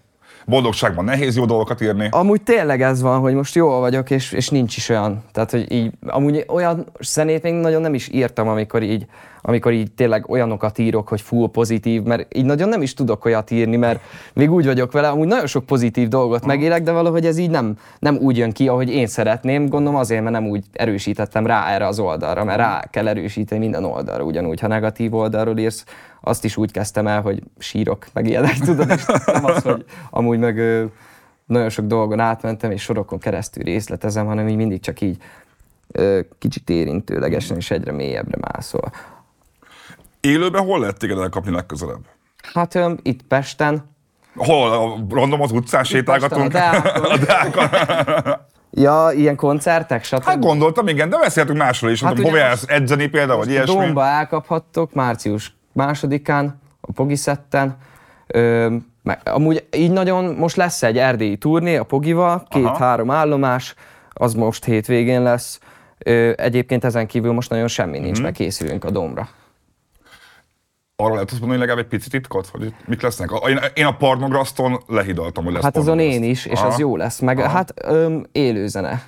boldogságban 0.46 1.04
nehéz 1.04 1.36
jó 1.36 1.44
dolgokat 1.44 1.80
írni. 1.80 2.08
Amúgy 2.10 2.42
tényleg 2.42 2.82
ez 2.82 3.02
van, 3.02 3.20
hogy 3.20 3.34
most 3.34 3.54
jól 3.54 3.80
vagyok, 3.80 4.10
és, 4.10 4.32
és 4.32 4.48
nincs 4.48 4.76
is 4.76 4.88
olyan. 4.88 5.22
Tehát, 5.32 5.50
hogy 5.50 5.72
így, 5.72 5.92
amúgy 6.06 6.44
olyan 6.48 6.86
zenét 7.00 7.42
még 7.42 7.54
nagyon 7.54 7.80
nem 7.80 7.94
is 7.94 8.08
írtam, 8.12 8.48
amikor 8.48 8.82
így, 8.82 9.06
amikor 9.42 9.72
így 9.72 9.92
tényleg 9.92 10.30
olyanokat 10.30 10.78
írok, 10.78 11.08
hogy 11.08 11.20
full 11.20 11.50
pozitív, 11.50 12.02
mert 12.02 12.36
így 12.36 12.44
nagyon 12.44 12.68
nem 12.68 12.82
is 12.82 12.94
tudok 12.94 13.24
olyat 13.24 13.50
írni, 13.50 13.76
mert 13.76 14.00
még 14.34 14.52
úgy 14.52 14.64
vagyok 14.64 14.92
vele, 14.92 15.08
amúgy 15.08 15.26
nagyon 15.26 15.46
sok 15.46 15.66
pozitív 15.66 16.08
dolgot 16.08 16.46
megélek, 16.46 16.82
de 16.82 16.92
valahogy 16.92 17.26
ez 17.26 17.38
így 17.38 17.50
nem, 17.50 17.76
nem 17.98 18.16
úgy 18.16 18.36
jön 18.36 18.52
ki, 18.52 18.68
ahogy 18.68 18.90
én 18.90 19.06
szeretném, 19.06 19.68
gondolom 19.68 19.98
azért, 19.98 20.22
mert 20.22 20.34
nem 20.34 20.46
úgy 20.46 20.64
erősítettem 20.72 21.46
rá 21.46 21.68
erre 21.68 21.86
az 21.86 21.98
oldalra, 21.98 22.44
mert 22.44 22.58
rá 22.58 22.84
kell 22.90 23.08
erősíteni 23.08 23.60
minden 23.60 23.84
oldalra, 23.84 24.24
ugyanúgy, 24.24 24.60
ha 24.60 24.66
negatív 24.66 25.14
oldalról 25.14 25.58
írsz, 25.58 25.84
azt 26.20 26.44
is 26.44 26.56
úgy 26.56 26.72
kezdtem 26.72 27.06
el, 27.06 27.20
hogy 27.20 27.42
sírok, 27.58 28.06
meg 28.12 28.26
ilyenek, 28.26 28.58
tudod, 28.68 28.90
és 28.90 29.04
nem 29.26 29.44
az, 29.44 29.62
hogy 29.62 29.84
amúgy 30.10 30.38
meg 30.38 30.62
nagyon 31.46 31.68
sok 31.68 31.86
dolgon 31.86 32.20
átmentem, 32.20 32.70
és 32.70 32.82
sorokon 32.82 33.18
keresztül 33.18 33.62
részletezem, 33.62 34.26
hanem 34.26 34.48
így 34.48 34.56
mindig 34.56 34.80
csak 34.80 35.00
így 35.00 35.16
kicsit 36.38 36.70
érintőlegesen, 36.70 37.56
és 37.56 37.70
egyre 37.70 37.92
mélyebbre 37.92 38.38
mászol. 38.52 38.92
Élőben 40.20 40.64
hol 40.64 40.80
lehet 40.80 40.98
téged 40.98 41.18
elkapni 41.18 41.50
legközelebb? 41.50 42.04
Hát 42.52 42.74
ö, 42.74 42.92
itt 43.02 43.22
Pesten, 43.22 43.88
Hol? 44.34 44.72
A 44.72 45.06
random 45.14 45.40
az 45.40 45.52
utcán 45.52 45.84
sétálgatunk? 45.84 46.52
Pesten, 46.52 47.02
a 47.02 47.16
Deákon. 47.16 47.68
Ja, 48.72 49.10
ilyen 49.14 49.36
koncertek, 49.36 50.04
stb. 50.04 50.22
Hát 50.22 50.40
gondoltam, 50.40 50.88
igen, 50.88 51.08
de 51.08 51.18
beszéltünk 51.18 51.58
másról 51.58 51.90
is. 51.90 52.02
Hát, 52.02 52.12
ugye 52.12 52.22
hova 52.22 52.36
jársz 52.36 52.64
edzeni 52.66 53.06
például, 53.06 53.38
vagy 53.38 53.50
ilyesmi? 53.50 53.74
Domba 53.74 54.04
elkaphattok 54.04 54.92
március 54.92 55.54
másodikán, 55.72 56.60
a 56.80 56.92
Pogiszetten. 56.92 57.76
Ö, 58.26 58.74
meg, 59.02 59.20
amúgy 59.24 59.64
így 59.76 59.90
nagyon, 59.90 60.24
most 60.24 60.56
lesz 60.56 60.82
egy 60.82 60.98
erdélyi 60.98 61.36
turné 61.36 61.76
a 61.76 61.84
Pogival, 61.84 62.46
két-három 62.48 63.10
állomás, 63.10 63.74
az 64.12 64.34
most 64.34 64.64
hétvégén 64.64 65.22
lesz. 65.22 65.60
Ö, 65.98 66.32
egyébként 66.36 66.84
ezen 66.84 67.06
kívül 67.06 67.32
most 67.32 67.50
nagyon 67.50 67.68
semmi 67.68 67.98
nincs, 67.98 68.14
Mhm. 68.16 68.22
mert 68.22 68.36
készülünk 68.36 68.84
a 68.84 68.90
Domra. 68.90 69.28
Arra 70.96 71.12
lehet 71.14 71.30
mondani, 71.30 71.50
hogy 71.50 71.60
legalább 71.60 71.78
egy 71.84 71.90
picit 71.90 72.10
titkot, 72.10 72.46
hogy 72.46 72.74
mik 72.86 73.02
lesznek? 73.02 73.30
A- 73.32 73.48
Én, 73.74 73.84
a 73.84 73.96
Parnograszton 73.96 74.80
lehidaltam, 74.86 75.44
hogy 75.44 75.52
lesz 75.52 75.62
Hát 75.62 75.76
azon 75.76 75.98
én 75.98 76.22
is, 76.22 76.46
és 76.46 76.58
Aha. 76.58 76.66
az 76.66 76.78
jó 76.78 76.96
lesz. 76.96 77.18
Meg 77.20 77.40
hát 77.40 77.72
öm, 77.84 78.26
élő 78.32 78.66
zene. 78.66 79.02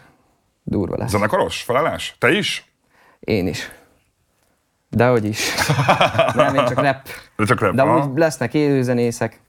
Durva 0.63 0.97
lesz. 0.97 1.11
Zenekaros? 1.11 1.63
Felállás? 1.63 2.17
Te 2.19 2.31
is? 2.33 2.73
Én 3.21 3.47
is. 3.47 3.71
Dehogy 4.93 5.25
is. 5.25 5.55
Nem, 6.35 6.55
én 6.55 6.67
csak 6.67 6.81
rap. 6.81 6.97
De 7.37 7.45
csak 7.45 7.61
rap. 7.61 7.75
De 7.75 7.83
aha. 7.83 7.95
amúgy 7.95 8.19
lesznek 8.19 8.55
élőzenészek, 8.55 9.41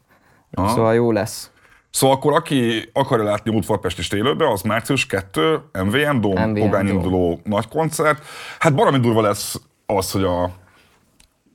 szóval 0.56 0.94
jó 0.94 1.12
lesz. 1.12 1.52
Szóval 1.90 2.16
akkor 2.16 2.34
aki 2.34 2.90
akarja 2.94 3.26
látni 3.26 3.56
Útvarpest 3.56 4.14
élőbe, 4.14 4.52
az 4.52 4.62
március 4.62 5.06
2, 5.06 5.60
MVM 5.84 6.20
Dome, 6.20 6.46
MVM 6.46 6.88
induló 6.88 7.40
nagy 7.44 7.68
koncert. 7.68 8.24
Hát 8.60 8.74
valami 8.74 9.00
durva 9.00 9.22
lesz 9.22 9.62
az, 9.86 10.12
hogy 10.12 10.24
a 10.24 10.50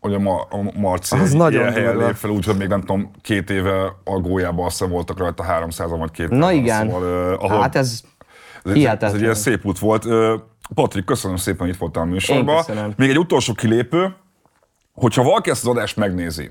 hogy 0.00 0.14
a, 0.14 0.18
Ma- 0.18 0.46
a 0.50 0.78
Marci 0.78 1.16
az 1.16 1.32
ilyen 1.32 1.72
helyen 1.72 1.96
lép 1.96 2.14
fel, 2.14 2.30
úgyhogy 2.30 2.56
még 2.56 2.68
nem 2.68 2.80
tudom, 2.80 3.10
két 3.22 3.50
éve 3.50 3.92
a 4.04 4.18
gólyában 4.20 4.66
azt 4.66 4.78
voltak 4.78 5.18
rajta 5.18 5.42
300 5.42 5.90
vagy 5.90 6.10
két 6.10 6.28
Na 6.28 6.52
igen, 6.52 6.90
szóval, 6.90 7.32
uh, 7.32 7.44
ahol, 7.44 7.60
hát 7.60 7.76
ez 7.76 8.00
hihetetlen. 8.62 9.10
Ez 9.10 9.16
egy 9.16 9.22
ilyen 9.22 9.34
szép 9.34 9.64
út 9.64 9.78
volt. 9.78 10.04
Uh, 10.04 10.40
Patrik, 10.74 11.04
köszönöm 11.04 11.36
szépen, 11.36 11.60
hogy 11.60 11.68
itt 11.68 11.76
voltál 11.76 12.02
a 12.02 12.06
műsorban. 12.06 12.64
Még 12.96 13.10
egy 13.10 13.18
utolsó 13.18 13.52
kilépő, 13.54 14.14
hogyha 14.92 15.22
valaki 15.22 15.50
ezt 15.50 15.62
az 15.66 15.70
adást 15.70 15.96
megnézi, 15.96 16.50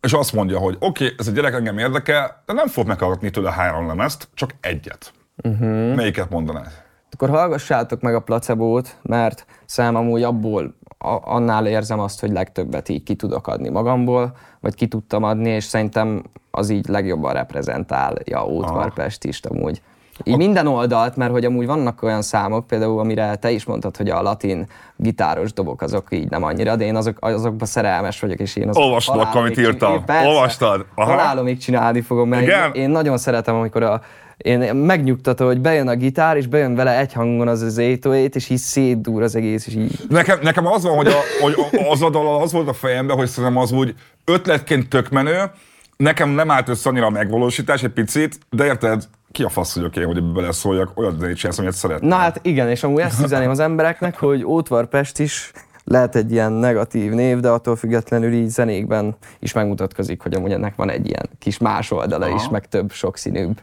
és 0.00 0.12
azt 0.12 0.32
mondja, 0.32 0.58
hogy 0.58 0.76
oké, 0.78 1.04
okay, 1.04 1.16
ez 1.18 1.28
a 1.28 1.30
gyerek 1.30 1.54
engem 1.54 1.78
érdekel, 1.78 2.42
de 2.46 2.52
nem 2.52 2.66
fog 2.66 2.86
meghallgatni 2.86 3.30
tőle 3.30 3.50
három 3.50 3.86
lemezt, 3.86 4.28
csak 4.34 4.54
egyet. 4.60 5.12
Uh-huh. 5.42 5.94
Melyiket 5.94 6.30
mondanád? 6.30 6.84
Akkor 7.10 7.28
hallgassátok 7.28 8.00
meg 8.00 8.14
a 8.14 8.20
placebót, 8.20 8.96
mert 9.02 9.46
szám 9.64 9.94
amúgy 9.94 10.22
abból 10.22 10.74
a, 10.98 11.18
annál 11.22 11.66
érzem 11.66 12.00
azt, 12.00 12.20
hogy 12.20 12.30
legtöbbet 12.30 12.88
így 12.88 13.02
ki 13.02 13.14
tudok 13.14 13.46
adni 13.46 13.68
magamból, 13.68 14.36
vagy 14.60 14.74
ki 14.74 14.88
tudtam 14.88 15.22
adni, 15.22 15.48
és 15.48 15.64
szerintem 15.64 16.22
az 16.50 16.70
így 16.70 16.88
legjobban 16.88 17.32
reprezentálja 17.32 18.46
Ótvar 18.46 18.92
is 19.20 19.40
amúgy. 19.40 19.82
Így 20.24 20.34
a... 20.34 20.36
minden 20.36 20.66
oldalt, 20.66 21.16
mert 21.16 21.30
hogy 21.30 21.44
amúgy 21.44 21.66
vannak 21.66 22.02
olyan 22.02 22.22
számok, 22.22 22.66
például 22.66 22.98
amire 22.98 23.36
te 23.36 23.50
is 23.50 23.64
mondtad, 23.64 23.96
hogy 23.96 24.08
a 24.08 24.22
latin 24.22 24.66
gitáros 24.96 25.52
dobok 25.52 25.82
azok 25.82 26.06
így 26.10 26.30
nem 26.30 26.42
annyira, 26.42 26.76
de 26.76 26.84
én 26.84 26.96
azok, 26.96 27.16
azokban 27.20 27.66
szerelmes 27.66 28.20
vagyok, 28.20 28.38
és 28.38 28.56
én 28.56 28.68
azok 28.68 28.82
Olvastad, 28.82 29.28
amit 29.32 29.58
írtam. 29.58 30.04
Olvastad. 30.24 30.86
Halálomig 30.94 31.58
csinálni 31.58 32.00
fogom, 32.00 32.28
mert 32.28 32.74
én, 32.74 32.82
én 32.82 32.90
nagyon 32.90 33.18
szeretem, 33.18 33.54
amikor 33.54 33.82
a 33.82 34.00
én 34.36 34.74
megnyugtató, 34.74 35.46
hogy 35.46 35.60
bejön 35.60 35.88
a 35.88 35.94
gitár, 35.94 36.36
és 36.36 36.46
bejön 36.46 36.74
vele 36.74 36.98
egy 36.98 37.12
hangon 37.12 37.48
az 37.48 37.62
az 37.62 37.76
808, 37.76 38.34
és 38.34 38.48
így 38.48 38.58
szétdúr 38.58 39.22
az 39.22 39.36
egész, 39.36 39.66
és 39.66 39.74
így. 39.74 39.98
Nekem, 40.08 40.38
nekem 40.42 40.66
az 40.66 40.82
van, 40.82 40.96
hogy, 40.96 41.06
a, 41.06 41.16
hogy 41.40 41.54
az 41.90 42.02
a 42.02 42.10
dal 42.10 42.42
az 42.42 42.52
volt 42.52 42.68
a 42.68 42.72
fejemben, 42.72 43.16
hogy 43.16 43.28
szerintem 43.28 43.58
az 43.58 43.72
úgy 43.72 43.94
ötletként 44.24 44.88
tök 44.88 45.08
menő, 45.08 45.50
nekem 45.96 46.28
nem 46.28 46.50
állt 46.50 46.68
össze 46.68 46.88
annyira 46.88 47.06
a 47.06 47.10
megvalósítás 47.10 47.82
egy 47.82 47.90
picit, 47.90 48.38
de 48.50 48.64
érted, 48.64 49.08
ki 49.36 49.42
a 49.42 49.48
fasz 49.48 49.74
vagyok 49.74 49.96
én, 49.96 50.06
hogy 50.06 50.22
beleszóljak, 50.22 50.90
olyan 50.94 51.16
zenét 51.18 51.36
csinálsz, 51.36 51.58
amit 51.58 51.72
szeretném. 51.72 52.08
Na 52.08 52.16
hát 52.16 52.40
igen, 52.42 52.68
és 52.68 52.82
amúgy 52.82 53.00
ezt 53.00 53.24
üzeném 53.24 53.50
az 53.50 53.58
embereknek, 53.58 54.18
hogy 54.18 54.44
Ótvar 54.44 54.88
Pest 54.88 55.18
is 55.18 55.52
lehet 55.84 56.16
egy 56.16 56.32
ilyen 56.32 56.52
negatív 56.52 57.12
név, 57.12 57.40
de 57.40 57.48
attól 57.48 57.76
függetlenül 57.76 58.32
így 58.32 58.48
zenékben 58.48 59.16
is 59.38 59.52
megmutatkozik, 59.52 60.22
hogy 60.22 60.34
amúgy 60.34 60.52
ennek 60.52 60.76
van 60.76 60.90
egy 60.90 61.06
ilyen 61.06 61.28
kis 61.38 61.58
más 61.58 61.90
oldala 61.90 62.26
Aha. 62.26 62.34
is, 62.34 62.48
meg 62.48 62.68
több 62.68 62.92
sokszínűbb 62.92 63.60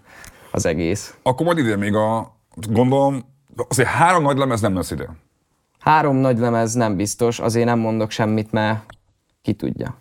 az 0.52 0.66
egész. 0.66 1.16
Akkor 1.24 1.46
majd 1.46 1.58
ide 1.58 1.76
még 1.76 1.96
a, 1.96 2.36
gondolom, 2.72 3.26
azért 3.70 3.90
három 3.90 4.24
nagy 4.24 4.38
lemez 4.38 4.62
nem 4.62 4.76
lesz 4.76 4.92
ide. 4.92 5.10
Három 5.80 6.16
nagy 6.16 6.38
lemez 6.38 6.74
nem 6.74 6.96
biztos, 6.96 7.40
azért 7.40 7.66
nem 7.66 7.80
mondok 7.80 8.12
semmit, 8.12 8.52
mert 8.52 8.84
ki 9.42 9.54
tudja. 9.54 9.96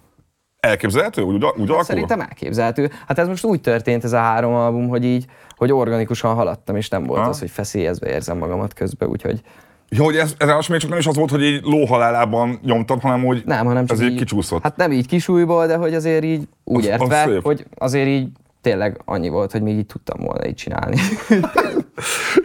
Elképzelhető? 0.67 1.23
Úgy, 1.23 1.35
úgy 1.35 1.45
alakul? 1.45 1.85
Szerintem 1.85 2.21
elképzelhető. 2.21 2.91
Hát 3.07 3.19
ez 3.19 3.29
most 3.29 3.45
úgy 3.45 3.61
történt 3.61 4.05
ez 4.05 4.13
a 4.13 4.19
három 4.19 4.55
album, 4.55 4.89
hogy 4.89 5.05
így, 5.05 5.27
hogy 5.57 5.73
organikusan 5.73 6.35
haladtam, 6.35 6.77
és 6.77 6.89
nem 6.89 7.05
volt 7.05 7.23
ha. 7.23 7.29
az, 7.29 7.39
hogy 7.39 7.51
feszélyezve 7.51 8.11
érzem 8.11 8.39
magamat 8.39 8.73
közben, 8.73 9.09
úgyhogy 9.09 9.41
Ja, 9.89 10.03
hogy 10.03 10.17
ez, 10.17 10.35
ez 10.39 10.67
még 10.69 10.81
csak 10.81 10.91
nem 10.91 10.99
is 10.99 11.07
az 11.07 11.17
volt, 11.17 11.31
hogy 11.31 11.43
így 11.43 11.63
lóhalálában 11.63 12.59
nyomtad, 12.63 13.01
hanem 13.01 13.25
hogy 13.25 13.43
nem, 13.45 13.67
hanem 13.67 13.87
csak 13.87 13.97
ez 13.97 14.03
így, 14.03 14.17
kicsúszott. 14.17 14.63
Hát 14.63 14.77
nem 14.77 14.93
így 14.93 15.07
kisújból, 15.07 15.67
de 15.67 15.77
hogy 15.77 15.95
azért 15.95 16.25
így 16.25 16.49
úgy 16.65 16.85
az, 16.85 16.87
értve, 16.87 17.23
az 17.23 17.43
hogy 17.43 17.67
azért 17.75 18.09
így 18.09 18.29
tényleg 18.61 19.01
annyi 19.05 19.29
volt, 19.29 19.53
hogy 19.53 19.63
még 19.63 19.77
így 19.77 19.87
tudtam 19.87 20.21
volna 20.21 20.47
így 20.47 20.55
csinálni. 20.55 20.97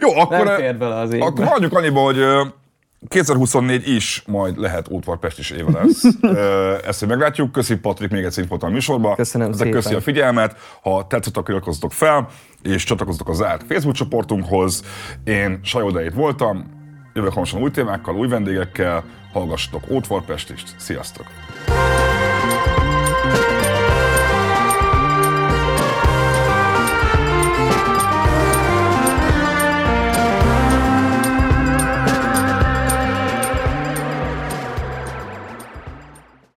Jó, 0.00 0.18
akkor, 0.18 0.44
nem 0.44 0.56
fér 0.56 0.78
bele 0.78 0.94
az 0.94 1.14
akkor 1.18 1.44
mondjuk 1.44 1.72
annyiba, 1.72 2.00
hogy 2.00 2.18
2024 3.08 3.88
is 3.88 4.22
majd 4.26 4.58
lehet 4.58 4.88
Útvar 4.88 5.18
is 5.36 5.50
éve 5.50 5.70
lesz. 5.70 6.04
Ezt, 6.88 6.98
hogy 6.98 7.08
meglátjuk. 7.08 7.52
Köszi 7.52 7.76
Patrik 7.76 8.10
még 8.10 8.24
egyszer 8.24 8.44
itt 8.44 8.62
a 8.62 8.68
műsorban. 8.68 9.14
Köszönöm 9.14 9.52
szépen. 9.52 9.72
Köszi 9.72 9.94
a 9.94 10.00
figyelmet. 10.00 10.56
Ha 10.82 11.06
tetszett, 11.06 11.36
akkor 11.36 11.50
iratkozzatok 11.50 11.92
fel, 11.92 12.28
és 12.62 12.84
csatlakozzatok 12.84 13.28
a 13.28 13.32
zárt 13.32 13.64
Facebook 13.68 13.94
csoportunkhoz. 13.94 14.84
Én 15.24 15.60
Sajodeit 15.62 16.14
voltam. 16.14 16.76
Jövök 17.14 17.30
hamarosan 17.30 17.62
új 17.62 17.70
témákkal, 17.70 18.16
új 18.16 18.28
vendégekkel. 18.28 19.04
Hallgassatok 19.32 19.90
Ótvar 19.90 20.24
Pestist. 20.24 20.74
Sziasztok! 20.76 21.26